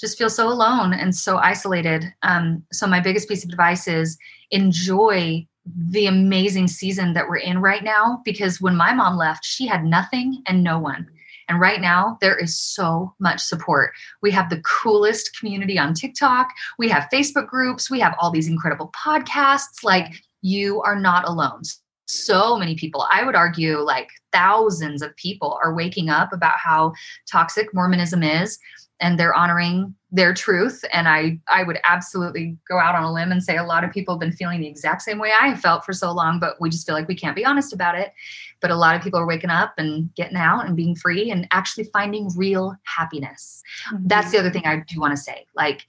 just 0.00 0.18
feel 0.18 0.30
so 0.30 0.48
alone 0.48 0.94
and 0.94 1.14
so 1.14 1.36
isolated. 1.36 2.12
Um, 2.22 2.64
so, 2.72 2.86
my 2.86 2.98
biggest 2.98 3.28
piece 3.28 3.44
of 3.44 3.50
advice 3.50 3.86
is 3.86 4.18
enjoy 4.50 5.46
the 5.64 6.06
amazing 6.06 6.68
season 6.68 7.12
that 7.14 7.28
we're 7.28 7.36
in 7.36 7.60
right 7.60 7.84
now 7.84 8.20
because 8.24 8.60
when 8.60 8.76
my 8.76 8.92
mom 8.92 9.16
left, 9.16 9.44
she 9.44 9.66
had 9.66 9.84
nothing 9.84 10.42
and 10.46 10.62
no 10.62 10.78
one. 10.78 11.08
And 11.48 11.60
right 11.60 11.80
now, 11.80 12.18
there 12.20 12.36
is 12.36 12.56
so 12.56 13.14
much 13.18 13.40
support. 13.40 13.92
We 14.22 14.30
have 14.30 14.48
the 14.48 14.62
coolest 14.62 15.38
community 15.38 15.78
on 15.78 15.92
TikTok. 15.92 16.48
We 16.78 16.88
have 16.88 17.08
Facebook 17.12 17.48
groups. 17.48 17.90
We 17.90 18.00
have 18.00 18.14
all 18.18 18.30
these 18.30 18.48
incredible 18.48 18.92
podcasts. 18.96 19.82
Like, 19.82 20.12
you 20.40 20.80
are 20.82 20.98
not 20.98 21.28
alone. 21.28 21.62
so 22.06 22.56
many 22.56 22.74
people, 22.74 23.06
I 23.10 23.24
would 23.24 23.34
argue 23.34 23.78
like 23.78 24.08
thousands 24.32 25.02
of 25.02 25.16
people 25.16 25.58
are 25.62 25.74
waking 25.74 26.10
up 26.10 26.32
about 26.32 26.56
how 26.58 26.92
toxic 27.30 27.72
Mormonism 27.72 28.22
is 28.22 28.58
and 29.02 29.18
they're 29.18 29.34
honoring 29.34 29.94
their 30.10 30.32
truth. 30.32 30.84
And 30.92 31.08
i 31.08 31.38
i 31.48 31.62
would 31.62 31.78
absolutely 31.84 32.56
go 32.68 32.78
out 32.78 32.94
on 32.94 33.02
a 33.02 33.12
limb 33.12 33.32
and 33.32 33.42
say 33.42 33.56
a 33.56 33.64
lot 33.64 33.84
of 33.84 33.90
people 33.90 34.14
have 34.14 34.20
been 34.20 34.32
feeling 34.32 34.60
the 34.60 34.66
exact 34.66 35.02
same 35.02 35.18
way 35.18 35.32
i 35.38 35.48
have 35.48 35.60
felt 35.60 35.84
for 35.84 35.92
so 35.92 36.12
long 36.12 36.38
but 36.38 36.60
we 36.60 36.70
just 36.70 36.86
feel 36.86 36.94
like 36.94 37.08
we 37.08 37.14
can't 37.14 37.36
be 37.36 37.44
honest 37.44 37.72
about 37.72 37.98
it. 37.98 38.12
But 38.60 38.70
a 38.70 38.76
lot 38.76 38.94
of 38.94 39.02
people 39.02 39.18
are 39.18 39.26
waking 39.26 39.50
up 39.50 39.74
and 39.76 40.14
getting 40.14 40.36
out 40.36 40.66
and 40.66 40.76
being 40.76 40.94
free 40.94 41.30
and 41.30 41.48
actually 41.50 41.84
finding 41.84 42.30
real 42.36 42.76
happiness. 42.84 43.62
Mm-hmm. 43.92 44.06
that's 44.06 44.30
the 44.30 44.38
other 44.38 44.50
thing 44.50 44.64
i 44.64 44.76
do 44.86 45.00
want 45.00 45.12
to 45.12 45.22
say. 45.22 45.46
Like 45.54 45.86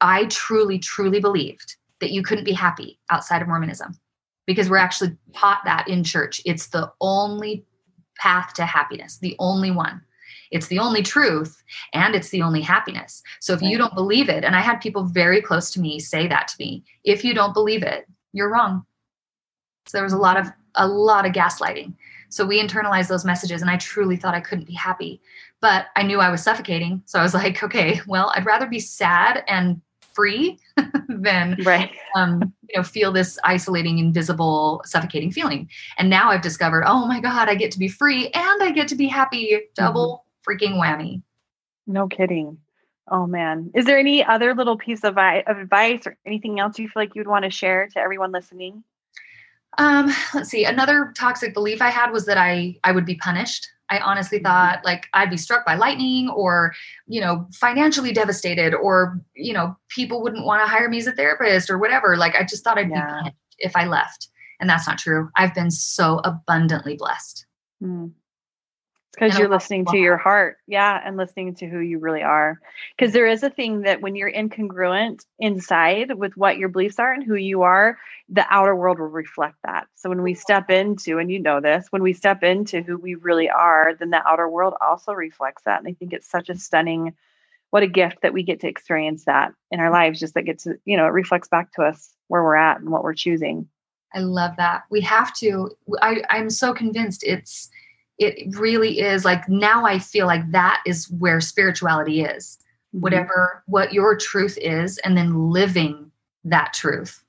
i 0.00 0.26
truly 0.26 0.78
truly 0.78 1.20
believed 1.20 1.76
that 2.00 2.12
you 2.12 2.22
couldn't 2.22 2.44
be 2.44 2.52
happy 2.52 3.00
outside 3.10 3.42
of 3.42 3.48
mormonism 3.48 3.92
because 4.46 4.70
we're 4.70 4.76
actually 4.76 5.16
taught 5.34 5.60
that 5.64 5.88
in 5.88 6.04
church. 6.04 6.40
It's 6.44 6.68
the 6.68 6.90
only 7.00 7.64
path 8.18 8.52
to 8.52 8.64
happiness 8.64 9.18
the 9.18 9.36
only 9.38 9.70
one 9.70 10.02
it's 10.50 10.68
the 10.68 10.78
only 10.78 11.02
truth 11.02 11.62
and 11.92 12.14
it's 12.14 12.30
the 12.30 12.42
only 12.42 12.60
happiness. 12.60 13.22
So 13.40 13.52
if 13.52 13.60
right. 13.60 13.70
you 13.70 13.78
don't 13.78 13.94
believe 13.94 14.28
it, 14.28 14.44
and 14.44 14.56
I 14.56 14.60
had 14.60 14.80
people 14.80 15.04
very 15.04 15.40
close 15.40 15.70
to 15.72 15.80
me 15.80 15.98
say 15.98 16.26
that 16.28 16.48
to 16.48 16.56
me, 16.58 16.84
if 17.04 17.24
you 17.24 17.34
don't 17.34 17.54
believe 17.54 17.82
it, 17.82 18.06
you're 18.32 18.50
wrong. 18.50 18.84
So 19.86 19.98
there 19.98 20.04
was 20.04 20.12
a 20.12 20.18
lot 20.18 20.36
of 20.36 20.48
a 20.74 20.86
lot 20.86 21.26
of 21.26 21.32
gaslighting. 21.32 21.94
So 22.28 22.46
we 22.46 22.62
internalized 22.62 23.08
those 23.08 23.24
messages 23.24 23.62
and 23.62 23.70
I 23.70 23.78
truly 23.78 24.16
thought 24.16 24.34
I 24.34 24.40
couldn't 24.40 24.66
be 24.66 24.74
happy. 24.74 25.20
But 25.60 25.86
I 25.96 26.02
knew 26.02 26.20
I 26.20 26.30
was 26.30 26.42
suffocating. 26.42 27.02
So 27.06 27.18
I 27.18 27.22
was 27.22 27.34
like, 27.34 27.62
okay, 27.62 28.00
well, 28.06 28.32
I'd 28.36 28.46
rather 28.46 28.66
be 28.66 28.78
sad 28.78 29.42
and 29.48 29.80
free 30.18 30.58
than 31.08 31.56
right. 31.64 31.90
um, 32.16 32.52
you 32.68 32.76
know 32.76 32.82
feel 32.82 33.12
this 33.12 33.38
isolating 33.44 33.98
invisible 33.98 34.82
suffocating 34.84 35.30
feeling 35.30 35.68
and 35.96 36.10
now 36.10 36.30
i've 36.30 36.42
discovered 36.42 36.82
oh 36.86 37.06
my 37.06 37.20
god 37.20 37.48
i 37.48 37.54
get 37.54 37.70
to 37.70 37.78
be 37.78 37.86
free 37.86 38.28
and 38.34 38.62
i 38.62 38.72
get 38.72 38.88
to 38.88 38.96
be 38.96 39.06
happy 39.06 39.60
double 39.76 40.24
freaking 40.48 40.74
whammy. 40.74 41.22
No 41.86 42.06
kidding. 42.06 42.58
Oh 43.10 43.26
man. 43.26 43.70
Is 43.74 43.86
there 43.86 43.98
any 43.98 44.24
other 44.24 44.54
little 44.54 44.76
piece 44.76 45.04
of, 45.04 45.16
of 45.16 45.58
advice 45.58 46.06
or 46.06 46.16
anything 46.26 46.60
else 46.60 46.78
you 46.78 46.88
feel 46.88 47.02
like 47.02 47.14
you'd 47.14 47.28
want 47.28 47.44
to 47.44 47.50
share 47.50 47.88
to 47.88 47.98
everyone 47.98 48.32
listening? 48.32 48.84
Um, 49.78 50.12
let's 50.34 50.50
see. 50.50 50.64
Another 50.64 51.12
toxic 51.16 51.54
belief 51.54 51.80
I 51.80 51.90
had 51.90 52.10
was 52.10 52.26
that 52.26 52.38
I 52.38 52.76
I 52.84 52.92
would 52.92 53.06
be 53.06 53.16
punished. 53.16 53.66
I 53.90 54.00
honestly 54.00 54.38
mm-hmm. 54.38 54.46
thought 54.46 54.84
like 54.84 55.06
I'd 55.14 55.30
be 55.30 55.36
struck 55.36 55.64
by 55.64 55.76
lightning 55.76 56.28
or, 56.28 56.74
you 57.06 57.20
know, 57.20 57.46
financially 57.54 58.12
devastated 58.12 58.74
or, 58.74 59.20
you 59.34 59.54
know, 59.54 59.76
people 59.88 60.22
wouldn't 60.22 60.44
want 60.44 60.62
to 60.62 60.68
hire 60.68 60.88
me 60.88 60.98
as 60.98 61.06
a 61.06 61.12
therapist 61.12 61.70
or 61.70 61.78
whatever. 61.78 62.16
Like 62.16 62.34
I 62.34 62.44
just 62.44 62.64
thought 62.64 62.78
I'd 62.78 62.90
yeah. 62.90 63.06
be 63.06 63.12
punished 63.12 63.36
if 63.58 63.76
I 63.76 63.86
left. 63.86 64.28
And 64.60 64.68
that's 64.68 64.86
not 64.86 64.98
true. 64.98 65.30
I've 65.36 65.54
been 65.54 65.70
so 65.70 66.20
abundantly 66.24 66.96
blessed. 66.96 67.46
Mm 67.82 68.12
because 69.18 69.38
you're 69.38 69.48
listening 69.48 69.84
to 69.86 69.96
your 69.96 70.16
heart. 70.16 70.58
Yeah 70.66 71.00
and 71.04 71.16
listening 71.16 71.54
to 71.56 71.66
who 71.66 71.80
you 71.80 71.98
really 71.98 72.22
are. 72.22 72.60
Because 72.96 73.12
there 73.12 73.26
is 73.26 73.42
a 73.42 73.50
thing 73.50 73.82
that 73.82 74.00
when 74.00 74.16
you're 74.16 74.32
incongruent 74.32 75.24
inside 75.38 76.14
with 76.16 76.36
what 76.36 76.58
your 76.58 76.68
beliefs 76.68 76.98
are 76.98 77.12
and 77.12 77.24
who 77.24 77.34
you 77.34 77.62
are 77.62 77.98
the 78.28 78.44
outer 78.50 78.76
world 78.76 78.98
will 78.98 79.06
reflect 79.06 79.56
that. 79.64 79.86
So 79.94 80.08
when 80.08 80.22
we 80.22 80.34
step 80.34 80.70
into 80.70 81.18
and 81.18 81.30
you 81.30 81.38
know 81.38 81.60
this 81.60 81.86
when 81.90 82.02
we 82.02 82.12
step 82.12 82.42
into 82.42 82.82
who 82.82 82.98
we 82.98 83.14
really 83.14 83.48
are 83.48 83.94
then 83.98 84.10
the 84.10 84.26
outer 84.26 84.48
world 84.48 84.74
also 84.80 85.12
reflects 85.12 85.62
that. 85.64 85.78
And 85.78 85.88
i 85.88 85.94
think 85.94 86.12
it's 86.12 86.30
such 86.30 86.48
a 86.48 86.56
stunning 86.56 87.14
what 87.70 87.82
a 87.82 87.86
gift 87.86 88.22
that 88.22 88.32
we 88.32 88.42
get 88.42 88.60
to 88.60 88.68
experience 88.68 89.24
that 89.24 89.52
in 89.70 89.80
our 89.80 89.90
lives 89.90 90.20
just 90.20 90.34
that 90.34 90.42
gets 90.42 90.64
to 90.64 90.78
you 90.84 90.96
know 90.96 91.06
it 91.06 91.10
reflects 91.10 91.48
back 91.48 91.72
to 91.72 91.82
us 91.82 92.14
where 92.28 92.42
we're 92.42 92.56
at 92.56 92.80
and 92.80 92.90
what 92.90 93.02
we're 93.02 93.14
choosing. 93.14 93.68
I 94.14 94.20
love 94.20 94.56
that. 94.56 94.84
We 94.90 95.00
have 95.02 95.34
to 95.36 95.70
i 96.02 96.22
i'm 96.30 96.50
so 96.50 96.72
convinced 96.72 97.22
it's 97.24 97.70
it 98.18 98.56
really 98.56 99.00
is 99.00 99.24
like 99.24 99.48
now 99.48 99.86
I 99.86 99.98
feel 99.98 100.26
like 100.26 100.50
that 100.50 100.82
is 100.84 101.10
where 101.10 101.40
spirituality 101.40 102.22
is. 102.22 102.58
Mm-hmm. 102.94 103.00
Whatever 103.00 103.62
what 103.66 103.92
your 103.92 104.16
truth 104.16 104.58
is, 104.60 104.98
and 104.98 105.16
then 105.16 105.50
living 105.50 106.10
that 106.44 106.72
truth. 106.72 107.22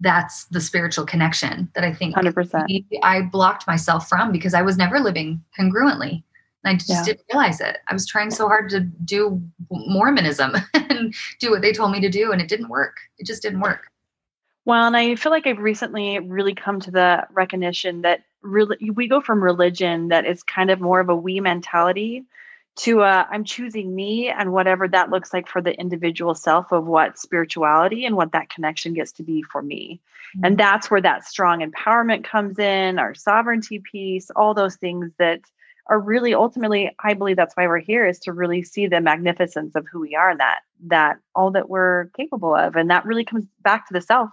That's 0.00 0.44
the 0.46 0.60
spiritual 0.60 1.06
connection 1.06 1.70
that 1.74 1.82
I 1.82 1.92
think 1.92 2.14
100%. 2.14 2.84
I 3.02 3.22
blocked 3.22 3.66
myself 3.66 4.08
from 4.08 4.30
because 4.30 4.54
I 4.54 4.62
was 4.62 4.76
never 4.76 5.00
living 5.00 5.42
congruently. 5.58 6.22
And 6.62 6.72
I 6.72 6.74
just 6.74 6.88
yeah. 6.88 7.04
didn't 7.04 7.24
realize 7.32 7.60
it. 7.60 7.78
I 7.88 7.94
was 7.94 8.06
trying 8.06 8.30
so 8.30 8.46
hard 8.46 8.70
to 8.70 8.80
do 8.80 9.42
Mormonism 9.70 10.52
and 10.74 11.14
do 11.40 11.50
what 11.50 11.62
they 11.62 11.72
told 11.72 11.92
me 11.92 12.00
to 12.00 12.08
do, 12.08 12.32
and 12.32 12.40
it 12.40 12.48
didn't 12.48 12.68
work. 12.68 12.96
It 13.18 13.26
just 13.26 13.42
didn't 13.42 13.60
work. 13.60 13.88
Well, 14.64 14.86
and 14.86 14.96
I 14.96 15.14
feel 15.16 15.32
like 15.32 15.46
I've 15.46 15.58
recently 15.58 16.18
really 16.18 16.54
come 16.54 16.78
to 16.80 16.90
the 16.90 17.26
recognition 17.32 18.02
that 18.02 18.24
really 18.42 18.90
we 18.94 19.08
go 19.08 19.20
from 19.20 19.42
religion 19.42 20.08
that 20.08 20.26
is 20.26 20.42
kind 20.42 20.70
of 20.70 20.80
more 20.80 21.00
of 21.00 21.08
a 21.08 21.16
we 21.16 21.40
mentality 21.40 22.24
to 22.78 23.02
I'm 23.02 23.44
choosing 23.44 23.92
me 23.92 24.28
and 24.28 24.52
whatever 24.52 24.86
that 24.88 25.10
looks 25.10 25.32
like 25.32 25.48
for 25.48 25.60
the 25.60 25.78
individual 25.78 26.34
self 26.34 26.70
of 26.70 26.86
what 26.86 27.18
spirituality 27.18 28.04
and 28.06 28.16
what 28.16 28.32
that 28.32 28.50
connection 28.50 28.94
gets 28.94 29.12
to 29.12 29.24
be 29.24 29.42
for 29.42 29.60
me. 29.60 30.00
Mm-hmm. 30.36 30.44
And 30.44 30.58
that's 30.58 30.90
where 30.90 31.00
that 31.00 31.24
strong 31.24 31.60
empowerment 31.60 32.22
comes 32.22 32.58
in, 32.58 33.00
our 33.00 33.14
sovereignty 33.14 33.80
piece, 33.80 34.30
all 34.30 34.54
those 34.54 34.76
things 34.76 35.10
that 35.18 35.40
are 35.88 35.98
really 35.98 36.34
ultimately, 36.34 36.94
I 37.02 37.14
believe 37.14 37.36
that's 37.36 37.56
why 37.56 37.66
we're 37.66 37.78
here 37.78 38.06
is 38.06 38.20
to 38.20 38.32
really 38.32 38.62
see 38.62 38.86
the 38.86 39.00
magnificence 39.00 39.74
of 39.74 39.86
who 39.90 40.00
we 40.00 40.14
are 40.14 40.30
and 40.30 40.40
that 40.40 40.60
that 40.86 41.18
all 41.34 41.50
that 41.52 41.68
we're 41.68 42.10
capable 42.16 42.54
of. 42.54 42.76
And 42.76 42.90
that 42.90 43.06
really 43.06 43.24
comes 43.24 43.46
back 43.62 43.88
to 43.88 43.94
the 43.94 44.00
self 44.00 44.30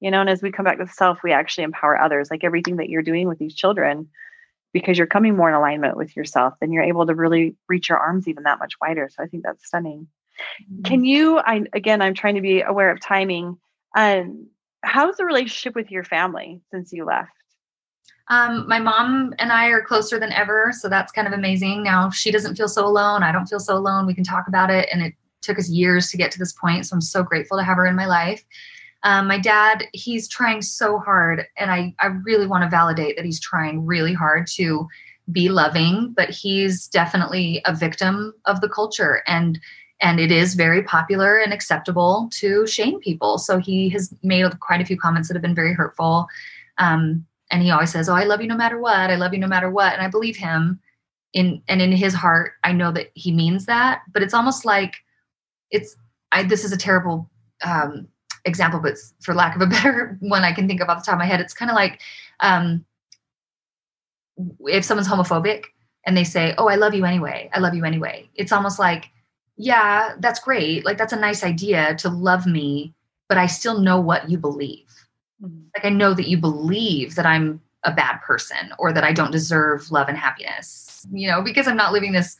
you 0.00 0.10
know 0.10 0.20
and 0.20 0.30
as 0.30 0.42
we 0.42 0.50
come 0.50 0.64
back 0.64 0.78
to 0.78 0.86
self 0.86 1.18
we 1.22 1.32
actually 1.32 1.64
empower 1.64 1.98
others 1.98 2.30
like 2.30 2.44
everything 2.44 2.76
that 2.76 2.88
you're 2.88 3.02
doing 3.02 3.28
with 3.28 3.38
these 3.38 3.54
children 3.54 4.08
because 4.72 4.96
you're 4.96 5.06
coming 5.06 5.36
more 5.36 5.48
in 5.48 5.54
alignment 5.54 5.96
with 5.96 6.16
yourself 6.16 6.54
then 6.60 6.72
you're 6.72 6.82
able 6.82 7.06
to 7.06 7.14
really 7.14 7.54
reach 7.68 7.88
your 7.88 7.98
arms 7.98 8.26
even 8.26 8.42
that 8.42 8.58
much 8.58 8.74
wider 8.80 9.08
so 9.10 9.22
i 9.22 9.26
think 9.26 9.42
that's 9.42 9.66
stunning 9.66 10.08
mm-hmm. 10.62 10.82
can 10.82 11.04
you 11.04 11.38
i 11.38 11.62
again 11.72 12.02
i'm 12.02 12.14
trying 12.14 12.34
to 12.34 12.40
be 12.40 12.62
aware 12.62 12.90
of 12.90 13.00
timing 13.00 13.56
um 13.96 14.46
how's 14.82 15.16
the 15.16 15.24
relationship 15.24 15.74
with 15.74 15.90
your 15.90 16.04
family 16.04 16.60
since 16.70 16.92
you 16.92 17.04
left 17.04 17.32
um, 18.30 18.68
my 18.68 18.78
mom 18.78 19.34
and 19.40 19.50
I 19.50 19.66
are 19.66 19.82
closer 19.82 20.20
than 20.20 20.32
ever, 20.32 20.72
so 20.72 20.88
that's 20.88 21.10
kind 21.10 21.26
of 21.26 21.34
amazing. 21.34 21.82
Now 21.82 22.10
she 22.10 22.30
doesn't 22.30 22.54
feel 22.54 22.68
so 22.68 22.86
alone. 22.86 23.24
I 23.24 23.32
don't 23.32 23.46
feel 23.46 23.58
so 23.58 23.76
alone. 23.76 24.06
We 24.06 24.14
can 24.14 24.22
talk 24.22 24.46
about 24.46 24.70
it, 24.70 24.88
and 24.92 25.02
it 25.02 25.14
took 25.42 25.58
us 25.58 25.68
years 25.68 26.10
to 26.10 26.16
get 26.16 26.30
to 26.30 26.38
this 26.38 26.52
point. 26.52 26.86
So 26.86 26.94
I'm 26.94 27.00
so 27.00 27.24
grateful 27.24 27.58
to 27.58 27.64
have 27.64 27.76
her 27.76 27.86
in 27.86 27.96
my 27.96 28.06
life. 28.06 28.44
Um, 29.02 29.28
my 29.28 29.38
dad, 29.38 29.84
he's 29.92 30.28
trying 30.28 30.62
so 30.62 30.98
hard, 30.98 31.46
and 31.56 31.70
I, 31.70 31.94
I 32.00 32.06
really 32.06 32.46
want 32.46 32.64
to 32.64 32.70
validate 32.70 33.16
that 33.16 33.24
he's 33.24 33.40
trying 33.40 33.86
really 33.86 34.12
hard 34.12 34.46
to 34.48 34.86
be 35.32 35.48
loving, 35.48 36.12
but 36.16 36.30
he's 36.30 36.86
definitely 36.88 37.62
a 37.64 37.74
victim 37.74 38.34
of 38.46 38.60
the 38.60 38.68
culture. 38.68 39.22
And 39.26 39.58
and 40.02 40.18
it 40.18 40.32
is 40.32 40.54
very 40.54 40.82
popular 40.82 41.38
and 41.38 41.52
acceptable 41.52 42.30
to 42.32 42.66
shame 42.66 43.00
people. 43.00 43.36
So 43.36 43.58
he 43.58 43.90
has 43.90 44.14
made 44.22 44.58
quite 44.60 44.80
a 44.80 44.84
few 44.86 44.96
comments 44.96 45.28
that 45.28 45.34
have 45.34 45.42
been 45.42 45.54
very 45.54 45.74
hurtful. 45.74 46.26
Um, 46.78 47.26
and 47.50 47.62
he 47.62 47.70
always 47.70 47.90
says, 47.90 48.08
"Oh, 48.08 48.14
I 48.14 48.24
love 48.24 48.40
you 48.40 48.46
no 48.46 48.56
matter 48.56 48.78
what. 48.80 49.10
I 49.10 49.16
love 49.16 49.34
you 49.34 49.40
no 49.40 49.46
matter 49.46 49.70
what." 49.70 49.92
And 49.92 50.02
I 50.02 50.08
believe 50.08 50.36
him. 50.36 50.80
In 51.32 51.62
and 51.68 51.80
in 51.80 51.92
his 51.92 52.12
heart, 52.12 52.54
I 52.64 52.72
know 52.72 52.90
that 52.92 53.10
he 53.14 53.30
means 53.30 53.66
that. 53.66 54.02
But 54.12 54.22
it's 54.22 54.34
almost 54.34 54.64
like 54.64 54.96
it's. 55.70 55.96
I, 56.32 56.44
this 56.44 56.64
is 56.64 56.72
a 56.72 56.76
terrible 56.76 57.28
um, 57.64 58.08
example, 58.44 58.80
but 58.80 58.96
for 59.20 59.34
lack 59.34 59.56
of 59.56 59.62
a 59.62 59.66
better 59.82 60.16
one 60.20 60.42
I 60.42 60.52
can 60.52 60.66
think 60.66 60.80
of 60.80 60.88
off 60.88 61.02
the 61.02 61.06
top 61.06 61.14
of 61.14 61.18
my 61.18 61.26
head, 61.26 61.40
it's 61.40 61.54
kind 61.54 61.70
of 61.70 61.74
like 61.74 62.00
um, 62.40 62.84
if 64.66 64.84
someone's 64.84 65.08
homophobic 65.08 65.64
and 66.06 66.16
they 66.16 66.24
say, 66.24 66.54
"Oh, 66.58 66.68
I 66.68 66.76
love 66.76 66.94
you 66.94 67.04
anyway. 67.04 67.50
I 67.52 67.58
love 67.58 67.74
you 67.74 67.84
anyway." 67.84 68.28
It's 68.34 68.52
almost 68.52 68.78
like, 68.78 69.10
yeah, 69.56 70.14
that's 70.20 70.40
great. 70.40 70.84
Like 70.84 70.98
that's 70.98 71.12
a 71.12 71.20
nice 71.20 71.44
idea 71.44 71.94
to 71.96 72.08
love 72.08 72.46
me, 72.46 72.94
but 73.28 73.38
I 73.38 73.46
still 73.46 73.80
know 73.80 74.00
what 74.00 74.30
you 74.30 74.38
believe. 74.38 74.86
Mm-hmm. 75.42 75.64
Like 75.76 75.84
I 75.84 75.90
know 75.90 76.14
that 76.14 76.28
you 76.28 76.38
believe 76.38 77.14
that 77.16 77.26
I'm 77.26 77.60
a 77.84 77.92
bad 77.92 78.18
person 78.18 78.72
or 78.78 78.92
that 78.92 79.04
I 79.04 79.12
don't 79.12 79.30
deserve 79.30 79.90
love 79.90 80.08
and 80.08 80.16
happiness, 80.16 81.06
you 81.12 81.28
know, 81.28 81.42
because 81.42 81.66
I'm 81.66 81.76
not 81.76 81.92
living 81.92 82.12
this 82.12 82.36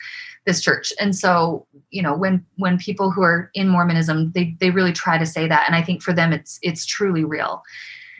this 0.46 0.60
church. 0.62 0.92
And 0.98 1.14
so, 1.14 1.66
you 1.90 2.02
know, 2.02 2.16
when 2.16 2.44
when 2.56 2.78
people 2.78 3.10
who 3.10 3.22
are 3.22 3.50
in 3.54 3.68
Mormonism, 3.68 4.32
they 4.32 4.56
they 4.60 4.70
really 4.70 4.92
try 4.92 5.18
to 5.18 5.26
say 5.26 5.46
that 5.48 5.64
and 5.66 5.76
I 5.76 5.82
think 5.82 6.02
for 6.02 6.12
them 6.12 6.32
it's 6.32 6.58
it's 6.62 6.86
truly 6.86 7.24
real. 7.24 7.62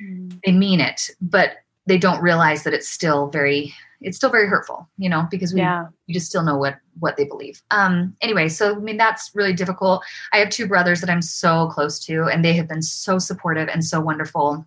Mm. 0.03 0.41
They 0.45 0.53
mean 0.53 0.81
it, 0.81 1.11
but 1.21 1.59
they 1.87 1.99
don't 1.99 2.23
realize 2.23 2.63
that 2.65 2.75
it's 2.75 2.89
still 2.89 3.29
very 3.29 3.75
it's 4.03 4.17
still 4.17 4.31
very 4.31 4.49
hurtful, 4.49 4.89
you 4.97 5.09
know, 5.09 5.27
because 5.31 5.53
we 5.53 5.61
yeah. 5.61 5.87
we 6.07 6.15
just 6.15 6.27
still 6.27 6.43
know 6.43 6.57
what 6.57 6.77
what 6.99 7.17
they 7.17 7.25
believe. 7.25 7.63
Um 7.71 8.17
anyway, 8.21 8.49
so 8.49 8.77
I 8.77 8.79
mean 8.79 8.97
that's 8.97 9.31
really 9.35 9.55
difficult. 9.55 10.05
I 10.33 10.39
have 10.39 10.51
two 10.51 10.67
brothers 10.67 11.01
that 11.01 11.11
I'm 11.11 11.23
so 11.23 11.69
close 11.69 11.99
to 12.07 12.25
and 12.25 12.45
they 12.45 12.53
have 12.55 12.69
been 12.69 12.83
so 12.83 13.19
supportive 13.19 13.69
and 13.69 13.85
so 13.85 14.01
wonderful 14.01 14.67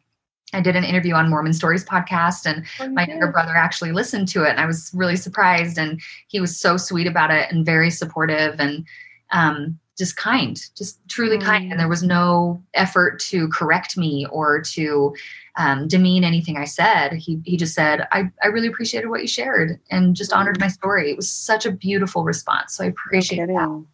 I 0.53 0.61
did 0.61 0.75
an 0.75 0.83
interview 0.83 1.15
on 1.15 1.29
Mormon 1.29 1.53
Stories 1.53 1.85
podcast, 1.85 2.45
and 2.45 2.65
oh, 2.79 2.89
my 2.89 3.05
younger 3.05 3.27
brother 3.27 3.55
actually 3.55 3.91
listened 3.91 4.27
to 4.29 4.43
it, 4.43 4.51
and 4.51 4.59
I 4.59 4.65
was 4.65 4.91
really 4.93 5.15
surprised. 5.15 5.77
And 5.77 6.01
he 6.27 6.39
was 6.39 6.59
so 6.59 6.77
sweet 6.77 7.07
about 7.07 7.31
it 7.31 7.51
and 7.51 7.65
very 7.65 7.89
supportive. 7.89 8.59
And 8.59 8.85
um, 9.31 9.79
just 9.97 10.17
kind, 10.17 10.59
just 10.75 10.99
truly 11.07 11.37
mm. 11.37 11.43
kind. 11.43 11.71
And 11.71 11.79
there 11.79 11.87
was 11.87 12.03
no 12.03 12.61
effort 12.73 13.19
to 13.21 13.47
correct 13.49 13.97
me 13.97 14.25
or 14.31 14.61
to 14.61 15.15
um, 15.57 15.87
demean 15.87 16.23
anything 16.23 16.57
I 16.57 16.65
said. 16.65 17.13
He, 17.13 17.41
he 17.45 17.57
just 17.57 17.75
said, 17.75 18.07
I, 18.11 18.31
I 18.41 18.47
really 18.47 18.67
appreciated 18.67 19.09
what 19.09 19.21
you 19.21 19.27
shared 19.27 19.79
and 19.91 20.15
just 20.15 20.31
mm. 20.31 20.37
honored 20.37 20.59
my 20.59 20.67
story. 20.67 21.11
It 21.11 21.15
was 21.15 21.29
such 21.29 21.65
a 21.65 21.71
beautiful 21.71 22.23
response. 22.23 22.75
So 22.75 22.83
I 22.83 22.87
appreciate 22.87 23.47
that. 23.47 23.85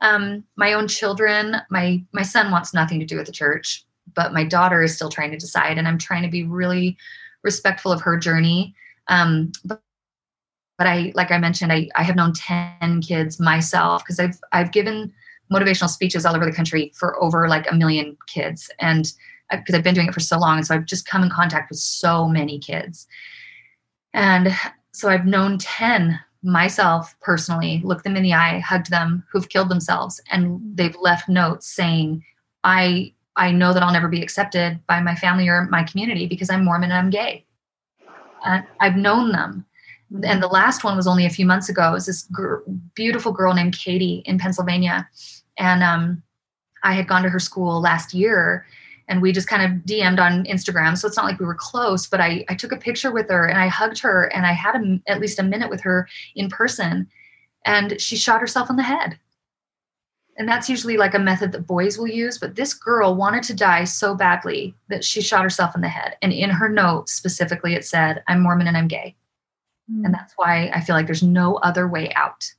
Um, 0.00 0.44
my 0.56 0.74
own 0.74 0.86
children, 0.86 1.56
my, 1.70 2.02
my 2.12 2.22
son 2.22 2.52
wants 2.52 2.72
nothing 2.72 3.00
to 3.00 3.06
do 3.06 3.16
with 3.16 3.26
the 3.26 3.32
church, 3.32 3.84
but 4.14 4.32
my 4.32 4.44
daughter 4.44 4.82
is 4.82 4.94
still 4.94 5.08
trying 5.08 5.30
to 5.30 5.36
decide. 5.36 5.78
And 5.78 5.88
I'm 5.88 5.98
trying 5.98 6.22
to 6.22 6.28
be 6.28 6.44
really 6.44 6.96
respectful 7.42 7.92
of 7.92 8.00
her 8.02 8.16
journey. 8.16 8.74
Um, 9.08 9.52
but 9.64 9.82
but 10.78 10.86
I, 10.86 11.12
like 11.16 11.32
I 11.32 11.38
mentioned, 11.38 11.72
I, 11.72 11.88
I 11.96 12.04
have 12.04 12.14
known 12.14 12.32
10 12.32 13.02
kids 13.02 13.40
myself 13.40 14.04
because 14.04 14.20
I've, 14.20 14.38
I've 14.52 14.70
given 14.70 15.12
motivational 15.52 15.88
speeches 15.88 16.24
all 16.24 16.36
over 16.36 16.46
the 16.46 16.52
country 16.52 16.92
for 16.94 17.20
over 17.20 17.48
like 17.48 17.68
a 17.68 17.74
million 17.74 18.16
kids. 18.28 18.70
And 18.78 19.12
because 19.50 19.74
I've 19.74 19.82
been 19.82 19.94
doing 19.94 20.06
it 20.06 20.14
for 20.14 20.20
so 20.20 20.38
long. 20.38 20.58
And 20.58 20.66
so 20.66 20.74
I've 20.74 20.84
just 20.84 21.08
come 21.08 21.24
in 21.24 21.30
contact 21.30 21.70
with 21.70 21.80
so 21.80 22.28
many 22.28 22.60
kids. 22.60 23.08
And 24.14 24.54
so 24.92 25.08
I've 25.08 25.26
known 25.26 25.58
10 25.58 26.20
myself 26.44 27.16
personally, 27.20 27.80
looked 27.84 28.04
them 28.04 28.16
in 28.16 28.22
the 28.22 28.34
eye, 28.34 28.60
hugged 28.60 28.90
them 28.90 29.24
who've 29.32 29.48
killed 29.48 29.70
themselves. 29.70 30.20
And 30.30 30.60
they've 30.76 30.96
left 31.00 31.28
notes 31.28 31.66
saying, 31.66 32.24
I, 32.62 33.14
I 33.38 33.52
know 33.52 33.72
that 33.72 33.82
I'll 33.82 33.92
never 33.92 34.08
be 34.08 34.22
accepted 34.22 34.80
by 34.86 35.00
my 35.00 35.14
family 35.14 35.48
or 35.48 35.66
my 35.66 35.84
community 35.84 36.26
because 36.26 36.50
I'm 36.50 36.64
Mormon 36.64 36.90
and 36.90 36.98
I'm 36.98 37.10
gay. 37.10 37.46
And 38.44 38.64
I've 38.80 38.96
known 38.96 39.32
them. 39.32 39.64
And 40.24 40.42
the 40.42 40.48
last 40.48 40.84
one 40.84 40.96
was 40.96 41.06
only 41.06 41.24
a 41.24 41.30
few 41.30 41.46
months 41.46 41.68
ago. 41.68 41.90
It 41.90 41.92
was 41.92 42.06
this 42.06 42.22
gr- 42.32 42.58
beautiful 42.94 43.32
girl 43.32 43.54
named 43.54 43.78
Katie 43.78 44.22
in 44.26 44.38
Pennsylvania 44.38 45.08
and 45.58 45.82
um, 45.82 46.22
I 46.82 46.94
had 46.94 47.08
gone 47.08 47.22
to 47.22 47.28
her 47.28 47.40
school 47.40 47.80
last 47.80 48.14
year 48.14 48.66
and 49.08 49.22
we 49.22 49.32
just 49.32 49.48
kind 49.48 49.62
of 49.62 49.82
DM'd 49.84 50.20
on 50.20 50.44
Instagram. 50.44 50.96
So 50.96 51.08
it's 51.08 51.16
not 51.16 51.24
like 51.24 51.40
we 51.40 51.46
were 51.46 51.54
close, 51.54 52.06
but 52.06 52.20
I, 52.20 52.44
I 52.48 52.54
took 52.54 52.72
a 52.72 52.76
picture 52.76 53.10
with 53.10 53.28
her 53.30 53.46
and 53.46 53.58
I 53.58 53.68
hugged 53.68 54.00
her 54.00 54.26
and 54.34 54.46
I 54.46 54.52
had 54.52 54.76
a, 54.76 55.00
at 55.06 55.20
least 55.20 55.38
a 55.38 55.42
minute 55.42 55.70
with 55.70 55.80
her 55.82 56.08
in 56.34 56.48
person 56.48 57.08
and 57.64 58.00
she 58.00 58.16
shot 58.16 58.40
herself 58.40 58.70
in 58.70 58.76
the 58.76 58.82
head. 58.82 59.18
And 60.38 60.48
that's 60.48 60.68
usually 60.68 60.96
like 60.96 61.14
a 61.14 61.18
method 61.18 61.50
that 61.52 61.66
boys 61.66 61.98
will 61.98 62.08
use. 62.08 62.38
But 62.38 62.54
this 62.54 62.72
girl 62.72 63.16
wanted 63.16 63.42
to 63.44 63.54
die 63.54 63.84
so 63.84 64.14
badly 64.14 64.74
that 64.88 65.04
she 65.04 65.20
shot 65.20 65.42
herself 65.42 65.74
in 65.74 65.80
the 65.80 65.88
head. 65.88 66.16
And 66.22 66.32
in 66.32 66.48
her 66.48 66.68
note 66.68 67.08
specifically, 67.08 67.74
it 67.74 67.84
said, 67.84 68.22
I'm 68.28 68.40
Mormon 68.40 68.68
and 68.68 68.76
I'm 68.76 68.86
gay. 68.86 69.16
Mm. 69.92 70.06
And 70.06 70.14
that's 70.14 70.32
why 70.36 70.70
I 70.72 70.80
feel 70.80 70.94
like 70.94 71.06
there's 71.06 71.24
no 71.24 71.56
other 71.56 71.88
way 71.88 72.12
out. 72.14 72.50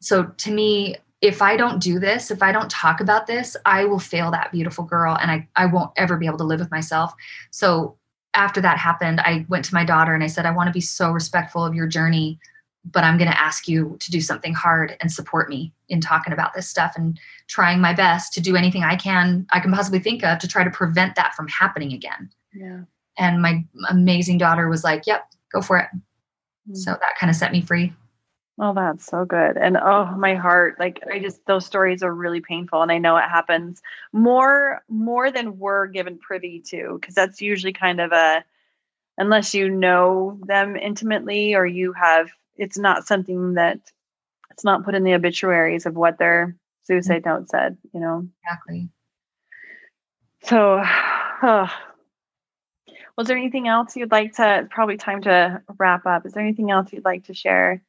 So 0.00 0.24
to 0.24 0.50
me, 0.50 0.96
if 1.20 1.42
I 1.42 1.56
don't 1.56 1.80
do 1.80 1.98
this, 1.98 2.30
if 2.30 2.42
I 2.42 2.52
don't 2.52 2.70
talk 2.70 3.00
about 3.00 3.26
this, 3.26 3.56
I 3.64 3.84
will 3.84 3.98
fail 3.98 4.30
that 4.32 4.52
beautiful 4.52 4.84
girl 4.84 5.16
and 5.20 5.30
I, 5.30 5.48
I 5.56 5.66
won't 5.66 5.90
ever 5.96 6.16
be 6.16 6.26
able 6.26 6.38
to 6.38 6.44
live 6.44 6.60
with 6.60 6.70
myself. 6.70 7.12
So 7.50 7.96
after 8.34 8.60
that 8.60 8.78
happened, 8.78 9.20
I 9.20 9.44
went 9.48 9.64
to 9.66 9.74
my 9.74 9.84
daughter 9.84 10.14
and 10.14 10.22
I 10.22 10.28
said, 10.28 10.46
I 10.46 10.52
want 10.52 10.68
to 10.68 10.72
be 10.72 10.80
so 10.80 11.10
respectful 11.10 11.64
of 11.64 11.74
your 11.74 11.88
journey, 11.88 12.38
but 12.92 13.04
I'm 13.04 13.18
going 13.18 13.30
to 13.30 13.40
ask 13.40 13.68
you 13.68 13.96
to 14.00 14.10
do 14.10 14.20
something 14.20 14.54
hard 14.54 14.96
and 15.00 15.10
support 15.10 15.48
me 15.48 15.72
in 15.88 16.00
talking 16.00 16.32
about 16.32 16.54
this 16.54 16.68
stuff 16.68 16.92
and 16.96 17.18
trying 17.46 17.80
my 17.80 17.92
best 17.92 18.32
to 18.34 18.40
do 18.40 18.56
anything 18.56 18.84
I 18.84 18.96
can, 18.96 19.46
I 19.50 19.60
can 19.60 19.72
possibly 19.72 19.98
think 19.98 20.24
of 20.24 20.38
to 20.38 20.48
try 20.48 20.64
to 20.64 20.70
prevent 20.70 21.16
that 21.16 21.34
from 21.34 21.48
happening 21.48 21.92
again. 21.92 22.30
Yeah. 22.54 22.80
And 23.16 23.42
my 23.42 23.64
amazing 23.88 24.38
daughter 24.38 24.68
was 24.68 24.84
like, 24.84 25.06
yep, 25.06 25.28
go 25.52 25.60
for 25.60 25.78
it. 25.78 25.88
Mm-hmm. 25.92 26.74
So 26.74 26.92
that 26.92 27.18
kind 27.18 27.30
of 27.30 27.36
set 27.36 27.52
me 27.52 27.60
free. 27.60 27.92
Oh, 28.60 28.74
that's 28.74 29.06
so 29.06 29.24
good. 29.24 29.56
And 29.56 29.76
oh, 29.76 30.06
my 30.16 30.34
heart, 30.34 30.80
like 30.80 31.00
I 31.10 31.20
just 31.20 31.46
those 31.46 31.64
stories 31.64 32.02
are 32.02 32.12
really 32.12 32.40
painful 32.40 32.82
and 32.82 32.90
I 32.90 32.98
know 32.98 33.16
it 33.16 33.28
happens 33.28 33.80
more 34.12 34.82
more 34.88 35.30
than 35.30 35.58
we're 35.58 35.86
given 35.86 36.18
privy 36.18 36.60
to 36.68 36.98
because 37.00 37.14
that's 37.14 37.40
usually 37.40 37.72
kind 37.72 38.00
of 38.00 38.10
a 38.10 38.44
unless 39.16 39.54
you 39.54 39.68
know 39.68 40.40
them 40.46 40.76
intimately 40.76 41.54
or 41.54 41.66
you 41.66 41.92
have 41.92 42.30
it's 42.58 42.78
not 42.78 43.06
something 43.06 43.54
that 43.54 43.78
it's 44.50 44.64
not 44.64 44.84
put 44.84 44.94
in 44.94 45.04
the 45.04 45.14
obituaries 45.14 45.86
of 45.86 45.94
what 45.94 46.18
their 46.18 46.56
suicide 46.84 47.22
mm-hmm. 47.22 47.40
note 47.40 47.48
said, 47.48 47.78
you 47.94 48.00
know. 48.00 48.26
Exactly. 48.44 48.88
So, 50.42 50.82
oh. 51.42 51.72
was 53.16 53.26
there 53.26 53.36
anything 53.36 53.66
else 53.66 53.96
you'd 53.96 54.12
like 54.12 54.34
to 54.36 54.66
probably 54.70 54.96
time 54.96 55.20
to 55.22 55.60
wrap 55.78 56.06
up? 56.06 56.24
Is 56.24 56.32
there 56.32 56.42
anything 56.42 56.70
else 56.70 56.92
you'd 56.92 57.04
like 57.04 57.24
to 57.24 57.34
share? 57.34 57.82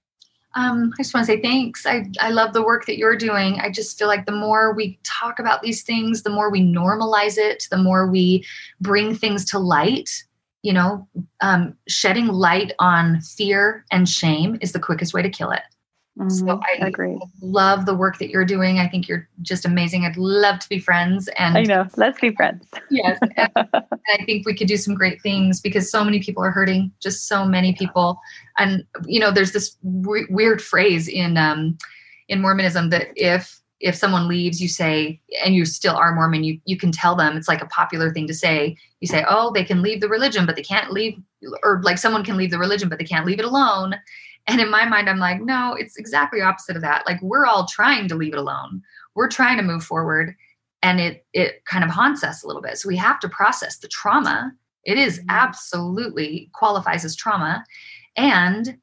Um, 0.55 0.91
I 0.95 1.03
just 1.03 1.13
want 1.13 1.27
to 1.27 1.33
say 1.33 1.41
thanks. 1.41 1.85
I, 1.85 2.05
I 2.19 2.31
love 2.31 2.53
the 2.53 2.63
work 2.63 2.87
that 2.87 2.97
you're 2.97 3.15
doing. 3.15 3.59
I 3.59 3.69
just 3.69 3.99
feel 3.99 4.07
like 4.07 4.25
the 4.25 4.31
more 4.31 4.73
we 4.73 4.99
talk 5.03 5.37
about 5.37 5.61
these 5.61 5.83
things, 5.83 6.23
the 6.23 6.31
more 6.31 6.49
we 6.49 6.61
normalize 6.61 7.37
it, 7.37 7.67
the 7.69 7.77
more 7.77 8.07
we 8.07 8.43
bring 8.81 9.13
things 9.13 9.45
to 9.45 9.59
light. 9.59 10.23
You 10.61 10.73
know, 10.73 11.07
um, 11.41 11.75
shedding 11.87 12.27
light 12.27 12.73
on 12.79 13.21
fear 13.21 13.85
and 13.91 14.07
shame 14.09 14.57
is 14.61 14.73
the 14.73 14.79
quickest 14.79 15.13
way 15.13 15.21
to 15.21 15.29
kill 15.29 15.51
it. 15.51 15.61
Mm-hmm. 16.19 16.47
So 16.47 16.59
I 16.63 16.85
agree. 16.85 17.17
love 17.41 17.85
the 17.85 17.95
work 17.95 18.17
that 18.17 18.29
you're 18.29 18.43
doing. 18.43 18.79
I 18.79 18.89
think 18.89 19.07
you're 19.07 19.29
just 19.41 19.63
amazing. 19.65 20.03
I'd 20.03 20.17
love 20.17 20.59
to 20.59 20.67
be 20.67 20.77
friends. 20.77 21.29
And 21.37 21.57
I 21.57 21.63
know, 21.63 21.87
let's 21.95 22.19
be 22.19 22.31
friends. 22.31 22.67
yes. 22.89 23.19
And 23.55 24.21
I 24.21 24.25
think 24.25 24.45
we 24.45 24.55
could 24.55 24.67
do 24.67 24.75
some 24.75 24.95
great 24.95 25.21
things 25.21 25.61
because 25.61 25.89
so 25.89 26.03
many 26.03 26.19
people 26.19 26.43
are 26.43 26.51
hurting, 26.51 26.91
just 26.99 27.27
so 27.27 27.45
many 27.45 27.73
people. 27.73 28.19
And, 28.57 28.83
you 29.05 29.19
know, 29.19 29.31
there's 29.31 29.51
this 29.51 29.75
w- 30.01 30.25
weird 30.29 30.61
phrase 30.61 31.07
in, 31.07 31.37
um, 31.37 31.77
in 32.27 32.41
Mormonism 32.41 32.89
that 32.89 33.09
if, 33.15 33.58
if 33.79 33.95
someone 33.95 34.27
leaves, 34.27 34.61
you 34.61 34.67
say, 34.67 35.21
and 35.43 35.55
you 35.55 35.65
still 35.65 35.95
are 35.95 36.13
Mormon, 36.13 36.43
you, 36.43 36.59
you 36.65 36.77
can 36.77 36.91
tell 36.91 37.15
them 37.15 37.37
it's 37.37 37.47
like 37.47 37.61
a 37.61 37.67
popular 37.67 38.11
thing 38.11 38.27
to 38.27 38.33
say. 38.33 38.75
You 38.99 39.07
say, 39.07 39.25
oh, 39.27 39.51
they 39.53 39.63
can 39.63 39.81
leave 39.81 40.01
the 40.01 40.09
religion, 40.09 40.45
but 40.45 40.55
they 40.55 40.61
can't 40.61 40.91
leave, 40.91 41.17
or 41.63 41.81
like 41.83 41.97
someone 41.97 42.23
can 42.23 42.37
leave 42.37 42.51
the 42.51 42.59
religion, 42.59 42.89
but 42.89 42.99
they 42.99 43.05
can't 43.05 43.25
leave 43.25 43.39
it 43.39 43.45
alone. 43.45 43.95
And 44.47 44.59
in 44.59 44.69
my 44.69 44.85
mind, 44.85 45.09
I'm 45.09 45.19
like, 45.19 45.41
no, 45.41 45.75
it's 45.77 45.97
exactly 45.97 46.41
opposite 46.41 46.75
of 46.75 46.81
that. 46.81 47.05
Like 47.05 47.21
we're 47.21 47.45
all 47.45 47.67
trying 47.67 48.07
to 48.09 48.15
leave 48.15 48.33
it 48.33 48.39
alone. 48.39 48.81
We're 49.15 49.29
trying 49.29 49.57
to 49.57 49.63
move 49.63 49.83
forward 49.83 50.35
and 50.81 50.99
it 50.99 51.25
it 51.33 51.63
kind 51.65 51.83
of 51.83 51.89
haunts 51.89 52.23
us 52.23 52.43
a 52.43 52.47
little 52.47 52.61
bit. 52.61 52.77
So 52.77 52.87
we 52.87 52.95
have 52.97 53.19
to 53.19 53.29
process 53.29 53.77
the 53.77 53.87
trauma. 53.87 54.51
It 54.85 54.97
is 54.97 55.19
mm-hmm. 55.19 55.29
absolutely 55.29 56.49
qualifies 56.53 57.05
as 57.05 57.15
trauma. 57.15 57.63
And 58.15 58.77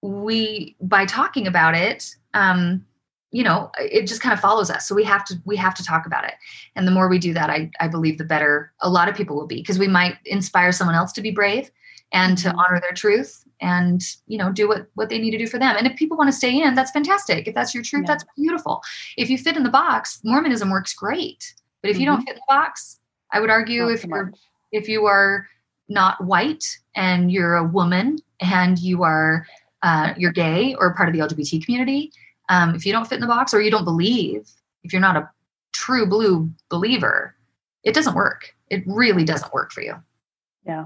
we 0.00 0.76
by 0.80 1.06
talking 1.06 1.46
about 1.46 1.74
it, 1.74 2.14
um, 2.34 2.84
you 3.32 3.42
know, 3.42 3.70
it 3.78 4.06
just 4.06 4.20
kind 4.20 4.34
of 4.34 4.40
follows 4.40 4.70
us. 4.70 4.86
So 4.86 4.94
we 4.94 5.04
have 5.04 5.24
to 5.24 5.34
we 5.44 5.56
have 5.56 5.74
to 5.74 5.84
talk 5.84 6.06
about 6.06 6.24
it. 6.24 6.34
And 6.76 6.86
the 6.86 6.92
more 6.92 7.08
we 7.08 7.18
do 7.18 7.32
that, 7.34 7.50
I 7.50 7.70
I 7.80 7.88
believe 7.88 8.18
the 8.18 8.24
better 8.24 8.72
a 8.80 8.90
lot 8.90 9.08
of 9.08 9.16
people 9.16 9.34
will 9.36 9.46
be 9.46 9.56
because 9.56 9.78
we 9.78 9.88
might 9.88 10.16
inspire 10.26 10.70
someone 10.70 10.94
else 10.94 11.12
to 11.12 11.22
be 11.22 11.30
brave 11.30 11.70
and 12.12 12.36
to 12.38 12.48
mm-hmm. 12.48 12.58
honor 12.58 12.80
their 12.80 12.92
truth 12.92 13.44
and 13.60 14.02
you 14.26 14.36
know 14.36 14.52
do 14.52 14.68
what 14.68 14.86
what 14.94 15.08
they 15.08 15.18
need 15.18 15.30
to 15.30 15.38
do 15.38 15.46
for 15.46 15.58
them 15.58 15.76
and 15.76 15.86
if 15.86 15.96
people 15.96 16.16
want 16.16 16.28
to 16.28 16.36
stay 16.36 16.60
in 16.60 16.74
that's 16.74 16.90
fantastic 16.90 17.46
if 17.46 17.54
that's 17.54 17.72
your 17.72 17.82
truth 17.82 18.02
yeah. 18.02 18.12
that's 18.12 18.24
beautiful 18.36 18.82
if 19.16 19.30
you 19.30 19.38
fit 19.38 19.56
in 19.56 19.62
the 19.62 19.70
box 19.70 20.20
mormonism 20.24 20.68
works 20.68 20.92
great 20.92 21.54
but 21.80 21.88
if 21.88 21.94
mm-hmm. 21.94 22.00
you 22.00 22.06
don't 22.06 22.18
mm-hmm. 22.18 22.24
fit 22.24 22.34
in 22.34 22.42
the 22.48 22.54
box 22.54 22.98
i 23.30 23.40
would 23.40 23.50
argue 23.50 23.84
not 23.84 23.92
if 23.92 24.04
you're 24.04 24.26
much. 24.26 24.38
if 24.72 24.88
you 24.88 25.06
are 25.06 25.46
not 25.88 26.22
white 26.24 26.64
and 26.96 27.30
you're 27.30 27.54
a 27.54 27.64
woman 27.64 28.18
and 28.40 28.78
you 28.78 29.02
are 29.02 29.46
uh, 29.82 30.14
you're 30.16 30.32
gay 30.32 30.74
or 30.78 30.94
part 30.94 31.08
of 31.08 31.14
the 31.14 31.20
lgbt 31.20 31.64
community 31.64 32.12
um, 32.52 32.74
if 32.74 32.84
you 32.84 32.92
don't 32.92 33.06
fit 33.06 33.16
in 33.16 33.20
the 33.20 33.26
box 33.26 33.54
or 33.54 33.60
you 33.60 33.70
don't 33.70 33.84
believe 33.84 34.48
if 34.84 34.92
you're 34.92 35.00
not 35.02 35.16
a 35.16 35.28
true 35.72 36.06
blue 36.06 36.50
believer 36.68 37.34
it 37.84 37.94
doesn't 37.94 38.14
work 38.14 38.54
it 38.68 38.82
really 38.86 39.24
doesn't 39.24 39.52
work 39.52 39.72
for 39.72 39.82
you 39.82 39.94
yeah 40.66 40.84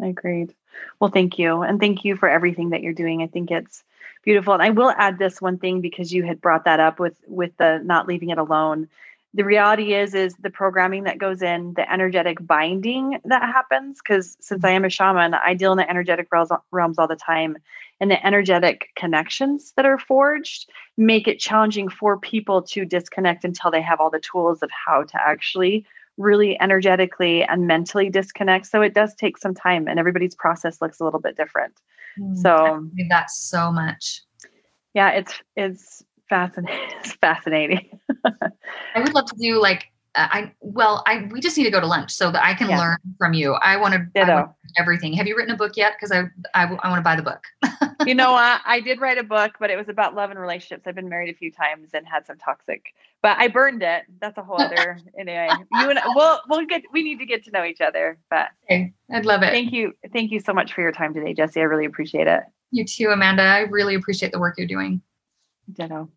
I 0.00 0.06
agreed. 0.06 0.54
Well, 1.00 1.10
thank 1.10 1.38
you. 1.38 1.62
And 1.62 1.80
thank 1.80 2.04
you 2.04 2.16
for 2.16 2.28
everything 2.28 2.70
that 2.70 2.82
you're 2.82 2.92
doing. 2.92 3.22
I 3.22 3.26
think 3.26 3.50
it's 3.50 3.82
beautiful. 4.24 4.54
And 4.54 4.62
I 4.62 4.70
will 4.70 4.90
add 4.90 5.18
this 5.18 5.40
one 5.40 5.58
thing 5.58 5.80
because 5.80 6.12
you 6.12 6.22
had 6.22 6.40
brought 6.40 6.64
that 6.64 6.80
up 6.80 7.00
with 7.00 7.16
with 7.26 7.56
the 7.56 7.80
not 7.84 8.06
leaving 8.06 8.30
it 8.30 8.38
alone. 8.38 8.88
The 9.34 9.44
reality 9.44 9.94
is 9.94 10.14
is 10.14 10.34
the 10.36 10.50
programming 10.50 11.04
that 11.04 11.18
goes 11.18 11.42
in, 11.42 11.74
the 11.74 11.90
energetic 11.90 12.44
binding 12.46 13.20
that 13.24 13.42
happens 13.42 13.98
because 13.98 14.36
since 14.40 14.64
I 14.64 14.70
am 14.70 14.84
a 14.84 14.90
shaman, 14.90 15.34
I 15.34 15.54
deal 15.54 15.72
in 15.72 15.78
the 15.78 15.88
energetic 15.88 16.28
realms, 16.32 16.50
realms 16.70 16.98
all 16.98 17.08
the 17.08 17.16
time. 17.16 17.58
And 18.00 18.10
the 18.10 18.24
energetic 18.24 18.90
connections 18.96 19.72
that 19.76 19.84
are 19.84 19.98
forged 19.98 20.70
make 20.96 21.26
it 21.26 21.40
challenging 21.40 21.88
for 21.88 22.16
people 22.18 22.62
to 22.62 22.84
disconnect 22.84 23.44
until 23.44 23.70
they 23.70 23.82
have 23.82 24.00
all 24.00 24.10
the 24.10 24.20
tools 24.20 24.62
of 24.62 24.70
how 24.70 25.02
to 25.02 25.18
actually 25.20 25.84
really 26.16 26.60
energetically 26.60 27.44
and 27.44 27.66
mentally 27.66 28.10
disconnect. 28.10 28.66
So 28.66 28.82
it 28.82 28.94
does 28.94 29.14
take 29.14 29.38
some 29.38 29.54
time, 29.54 29.88
and 29.88 29.98
everybody's 29.98 30.34
process 30.34 30.82
looks 30.82 31.00
a 31.00 31.04
little 31.04 31.20
bit 31.20 31.36
different. 31.36 31.74
Mm, 32.18 32.36
so 32.36 32.54
I 32.98 33.06
that 33.08 33.30
so 33.30 33.72
much. 33.72 34.22
Yeah, 34.94 35.10
it's 35.10 35.34
it's 35.56 36.04
fascinating. 36.28 36.78
It's 36.98 37.12
fascinating. 37.14 38.00
I 38.24 39.00
would 39.00 39.14
love 39.14 39.26
to 39.26 39.36
do 39.40 39.60
like 39.60 39.86
Uh, 40.18 40.26
I 40.32 40.52
well, 40.60 41.04
I 41.06 41.28
we 41.30 41.40
just 41.40 41.56
need 41.56 41.62
to 41.64 41.70
go 41.70 41.78
to 41.78 41.86
lunch 41.86 42.10
so 42.12 42.32
that 42.32 42.44
I 42.44 42.52
can 42.52 42.68
Yeah. 42.68 42.78
learn 42.78 42.98
from 43.18 43.34
you. 43.34 43.52
I 43.54 43.76
want 43.76 43.94
to 43.94 44.48
everything. 44.76 45.12
Have 45.12 45.28
you 45.28 45.36
written 45.36 45.54
a 45.54 45.56
book 45.56 45.76
yet? 45.76 45.92
Because 45.94 46.10
I 46.10 46.24
I, 46.54 46.64
want 46.64 46.96
to 46.96 47.02
buy 47.02 47.14
the 47.14 47.22
book. 47.22 47.40
you 48.06 48.16
know, 48.16 48.34
I, 48.34 48.58
I 48.66 48.80
did 48.80 49.00
write 49.00 49.16
a 49.18 49.22
book, 49.22 49.52
but 49.60 49.70
it 49.70 49.76
was 49.76 49.88
about 49.88 50.16
love 50.16 50.30
and 50.30 50.40
relationships. 50.40 50.88
I've 50.88 50.96
been 50.96 51.08
married 51.08 51.32
a 51.32 51.38
few 51.38 51.52
times 51.52 51.90
and 51.94 52.04
had 52.04 52.26
some 52.26 52.36
toxic, 52.36 52.86
but 53.22 53.38
I 53.38 53.46
burned 53.46 53.84
it. 53.84 54.04
That's 54.20 54.36
a 54.38 54.42
whole 54.42 54.60
other 54.60 54.98
anyway. 55.18 55.62
You 55.70 55.88
and 55.88 56.00
I, 56.00 56.02
we'll 56.08 56.40
we'll 56.48 56.66
get 56.66 56.82
we 56.92 57.04
need 57.04 57.20
to 57.20 57.26
get 57.26 57.44
to 57.44 57.52
know 57.52 57.64
each 57.64 57.80
other. 57.80 58.18
But 58.28 58.48
Okay, 58.64 58.92
I'd 59.12 59.24
love 59.24 59.44
it. 59.44 59.50
thank 59.52 59.72
you, 59.72 59.92
thank 60.12 60.32
you 60.32 60.40
so 60.40 60.52
much 60.52 60.72
for 60.72 60.80
your 60.80 60.92
time 60.92 61.14
today, 61.14 61.32
Jessie. 61.32 61.60
I 61.60 61.64
really 61.64 61.86
appreciate 61.86 62.26
it. 62.26 62.42
you 62.72 62.84
too, 62.84 63.10
Amanda. 63.10 63.44
I 63.44 63.60
really 63.60 63.94
appreciate 63.94 64.32
the 64.32 64.40
work 64.40 64.56
you're 64.58 64.66
doing. 64.66 65.00
Ditto. 65.72 66.10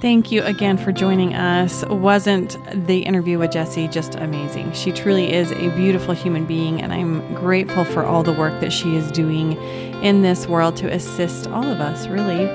Thank 0.00 0.30
you 0.30 0.44
again 0.44 0.78
for 0.78 0.92
joining 0.92 1.34
us. 1.34 1.84
Wasn't 1.86 2.56
the 2.86 3.00
interview 3.00 3.40
with 3.40 3.50
Jessie 3.50 3.88
just 3.88 4.14
amazing? 4.14 4.72
She 4.72 4.92
truly 4.92 5.32
is 5.32 5.50
a 5.50 5.70
beautiful 5.70 6.14
human 6.14 6.46
being, 6.46 6.80
and 6.80 6.92
I'm 6.92 7.34
grateful 7.34 7.84
for 7.84 8.04
all 8.04 8.22
the 8.22 8.32
work 8.32 8.60
that 8.60 8.72
she 8.72 8.94
is 8.94 9.10
doing 9.10 9.54
in 10.00 10.22
this 10.22 10.46
world 10.46 10.76
to 10.76 10.86
assist 10.86 11.48
all 11.48 11.64
of 11.64 11.80
us, 11.80 12.06
really. 12.06 12.46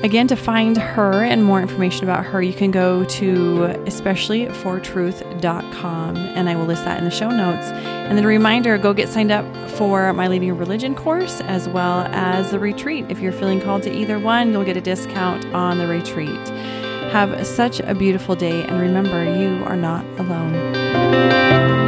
Again, 0.00 0.28
to 0.28 0.36
find 0.36 0.76
her 0.76 1.24
and 1.24 1.42
more 1.42 1.60
information 1.60 2.04
about 2.04 2.24
her, 2.26 2.40
you 2.40 2.52
can 2.52 2.70
go 2.70 3.02
to 3.04 3.74
especiallyfortruth.com, 3.84 6.16
and 6.16 6.48
I 6.48 6.54
will 6.54 6.66
list 6.66 6.84
that 6.84 6.98
in 6.98 7.04
the 7.04 7.10
show 7.10 7.30
notes. 7.30 7.66
And 7.66 8.16
then 8.16 8.24
a 8.24 8.28
reminder 8.28 8.78
go 8.78 8.94
get 8.94 9.08
signed 9.08 9.32
up 9.32 9.44
for 9.70 10.12
my 10.12 10.28
Leaving 10.28 10.56
Religion 10.56 10.94
course 10.94 11.40
as 11.42 11.68
well 11.68 12.02
as 12.12 12.52
the 12.52 12.60
retreat. 12.60 13.06
If 13.08 13.18
you're 13.18 13.32
feeling 13.32 13.60
called 13.60 13.82
to 13.82 13.92
either 13.92 14.20
one, 14.20 14.52
you'll 14.52 14.64
get 14.64 14.76
a 14.76 14.80
discount 14.80 15.44
on 15.46 15.78
the 15.78 15.88
retreat. 15.88 16.48
Have 17.10 17.44
such 17.44 17.80
a 17.80 17.92
beautiful 17.92 18.36
day, 18.36 18.62
and 18.62 18.80
remember, 18.80 19.24
you 19.24 19.64
are 19.64 19.76
not 19.76 20.04
alone. 20.20 21.87